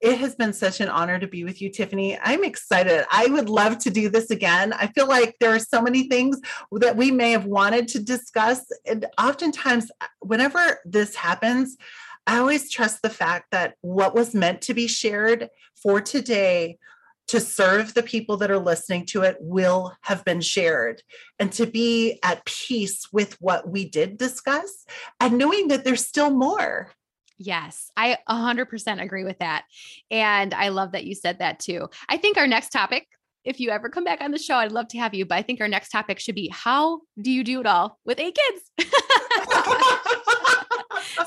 It 0.00 0.18
has 0.18 0.34
been 0.34 0.52
such 0.52 0.80
an 0.80 0.88
honor 0.88 1.18
to 1.18 1.26
be 1.26 1.44
with 1.44 1.62
you, 1.62 1.70
Tiffany. 1.70 2.18
I'm 2.20 2.44
excited. 2.44 3.06
I 3.10 3.26
would 3.26 3.48
love 3.48 3.78
to 3.78 3.90
do 3.90 4.08
this 4.08 4.30
again. 4.30 4.72
I 4.72 4.88
feel 4.88 5.08
like 5.08 5.36
there 5.40 5.54
are 5.54 5.58
so 5.58 5.80
many 5.80 6.08
things 6.08 6.38
that 6.72 6.96
we 6.96 7.10
may 7.10 7.30
have 7.30 7.46
wanted 7.46 7.88
to 7.88 8.00
discuss. 8.00 8.60
And 8.84 9.06
oftentimes, 9.18 9.90
uh, 10.00 10.06
whenever 10.20 10.80
this 10.84 11.14
happens, 11.14 11.78
I 12.26 12.38
always 12.38 12.70
trust 12.70 13.02
the 13.02 13.10
fact 13.10 13.50
that 13.50 13.74
what 13.80 14.14
was 14.14 14.34
meant 14.34 14.62
to 14.62 14.74
be 14.74 14.86
shared 14.86 15.48
for 15.74 16.00
today 16.00 16.78
to 17.26 17.40
serve 17.40 17.94
the 17.94 18.02
people 18.02 18.36
that 18.38 18.50
are 18.50 18.58
listening 18.58 19.06
to 19.06 19.22
it 19.22 19.36
will 19.40 19.94
have 20.02 20.24
been 20.24 20.40
shared 20.40 21.02
and 21.38 21.50
to 21.52 21.66
be 21.66 22.18
at 22.22 22.44
peace 22.44 23.08
with 23.12 23.40
what 23.40 23.68
we 23.68 23.88
did 23.88 24.18
discuss 24.18 24.84
and 25.20 25.38
knowing 25.38 25.68
that 25.68 25.84
there's 25.84 26.06
still 26.06 26.30
more. 26.30 26.90
Yes, 27.38 27.90
I 27.96 28.18
100% 28.28 29.02
agree 29.02 29.24
with 29.24 29.38
that. 29.38 29.64
And 30.10 30.54
I 30.54 30.68
love 30.68 30.92
that 30.92 31.04
you 31.04 31.14
said 31.14 31.38
that 31.40 31.58
too. 31.58 31.88
I 32.08 32.18
think 32.18 32.36
our 32.36 32.46
next 32.46 32.70
topic 32.70 33.08
if 33.44 33.60
you 33.60 33.68
ever 33.70 33.90
come 33.90 34.04
back 34.04 34.22
on 34.22 34.30
the 34.30 34.38
show, 34.38 34.54
I'd 34.54 34.72
love 34.72 34.88
to 34.88 34.98
have 34.98 35.12
you. 35.12 35.26
But 35.26 35.36
I 35.36 35.42
think 35.42 35.60
our 35.60 35.68
next 35.68 35.90
topic 35.90 36.18
should 36.18 36.34
be 36.34 36.48
how 36.48 37.02
do 37.20 37.30
you 37.30 37.44
do 37.44 37.60
it 37.60 37.66
all 37.66 37.98
with 38.04 38.18
eight 38.18 38.34
kids? 38.34 38.70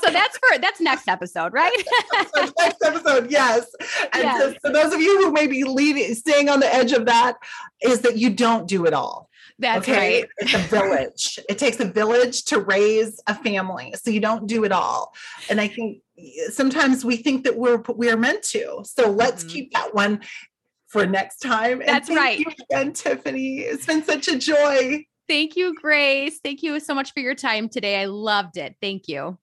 so 0.00 0.10
that's 0.10 0.38
for 0.38 0.58
that's 0.58 0.80
next 0.80 1.08
episode, 1.08 1.52
right? 1.52 1.72
next 2.58 2.82
episode, 2.82 3.30
yes. 3.30 3.66
And 4.12 4.22
yes. 4.22 4.42
So, 4.42 4.54
so, 4.66 4.72
those 4.72 4.92
of 4.92 5.00
you 5.00 5.24
who 5.24 5.32
may 5.32 5.46
be 5.46 5.64
leaving, 5.64 6.14
staying 6.14 6.48
on 6.48 6.60
the 6.60 6.72
edge 6.72 6.92
of 6.92 7.06
that, 7.06 7.36
is 7.82 8.00
that 8.00 8.16
you 8.16 8.30
don't 8.30 8.66
do 8.66 8.86
it 8.86 8.92
all. 8.92 9.28
That's 9.58 9.88
okay? 9.88 10.20
right. 10.20 10.28
It's 10.38 10.54
a 10.54 10.58
village. 10.58 11.38
it 11.48 11.58
takes 11.58 11.80
a 11.80 11.84
village 11.84 12.44
to 12.44 12.60
raise 12.60 13.20
a 13.26 13.34
family, 13.34 13.94
so 14.00 14.10
you 14.10 14.20
don't 14.20 14.46
do 14.46 14.64
it 14.64 14.72
all. 14.72 15.14
And 15.50 15.60
I 15.60 15.68
think 15.68 16.02
sometimes 16.52 17.04
we 17.04 17.16
think 17.16 17.44
that 17.44 17.56
we're 17.56 17.82
we 17.94 18.10
are 18.10 18.16
meant 18.16 18.42
to. 18.44 18.82
So 18.84 19.10
let's 19.10 19.42
mm-hmm. 19.42 19.52
keep 19.52 19.72
that 19.72 19.94
one 19.94 20.20
for 20.88 21.06
next 21.06 21.38
time. 21.38 21.80
And 21.80 21.88
That's 21.88 22.10
right. 22.10 22.44
again, 22.70 22.92
Tiffany. 22.92 23.60
It's 23.60 23.86
been 23.86 24.02
such 24.02 24.28
a 24.28 24.38
joy. 24.38 25.04
Thank 25.28 25.56
you, 25.56 25.74
Grace. 25.74 26.40
Thank 26.42 26.62
you 26.62 26.80
so 26.80 26.94
much 26.94 27.12
for 27.12 27.20
your 27.20 27.34
time 27.34 27.68
today. 27.68 28.00
I 28.00 28.06
loved 28.06 28.56
it. 28.56 28.76
Thank 28.80 29.08
you. 29.08 29.38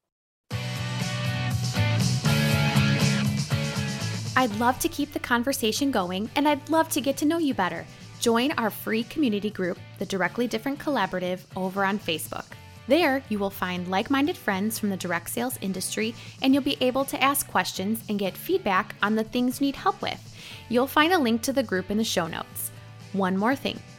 I'd 4.38 4.54
love 4.58 4.80
to 4.80 4.90
keep 4.90 5.14
the 5.14 5.20
conversation 5.20 5.92
going 5.92 6.30
and 6.36 6.46
I'd 6.46 6.70
love 6.70 6.90
to 6.90 7.00
get 7.00 7.16
to 7.18 7.26
know 7.26 7.38
you 7.38 7.54
better. 7.54 7.86
Join 8.20 8.52
our 8.54 8.70
free 8.70 9.04
community 9.04 9.50
group, 9.50 9.78
the 9.98 10.06
Directly 10.06 10.46
Different 10.46 10.78
Collaborative, 10.78 11.40
over 11.56 11.86
on 11.86 11.98
Facebook. 11.98 12.46
There, 12.88 13.24
you 13.30 13.40
will 13.40 13.50
find 13.50 13.88
like 13.88 14.10
minded 14.10 14.36
friends 14.36 14.78
from 14.78 14.90
the 14.90 14.98
direct 14.98 15.30
sales 15.30 15.58
industry, 15.62 16.14
and 16.42 16.54
you'll 16.54 16.64
be 16.64 16.78
able 16.82 17.06
to 17.06 17.24
ask 17.24 17.48
questions 17.48 18.04
and 18.10 18.20
get 18.20 18.36
feedback 18.36 18.96
on 19.02 19.16
the 19.16 19.24
things 19.24 19.62
you 19.62 19.68
need 19.68 19.76
help 19.78 20.02
with. 20.02 20.22
You'll 20.68 20.86
find 20.86 21.14
a 21.14 21.18
link 21.18 21.42
to 21.44 21.54
the 21.54 21.64
group 21.64 21.90
in 21.90 21.98
the 21.98 22.04
show 22.04 22.28
notes. 22.28 22.72
One 23.14 23.38
more 23.38 23.56
thing 23.56 23.80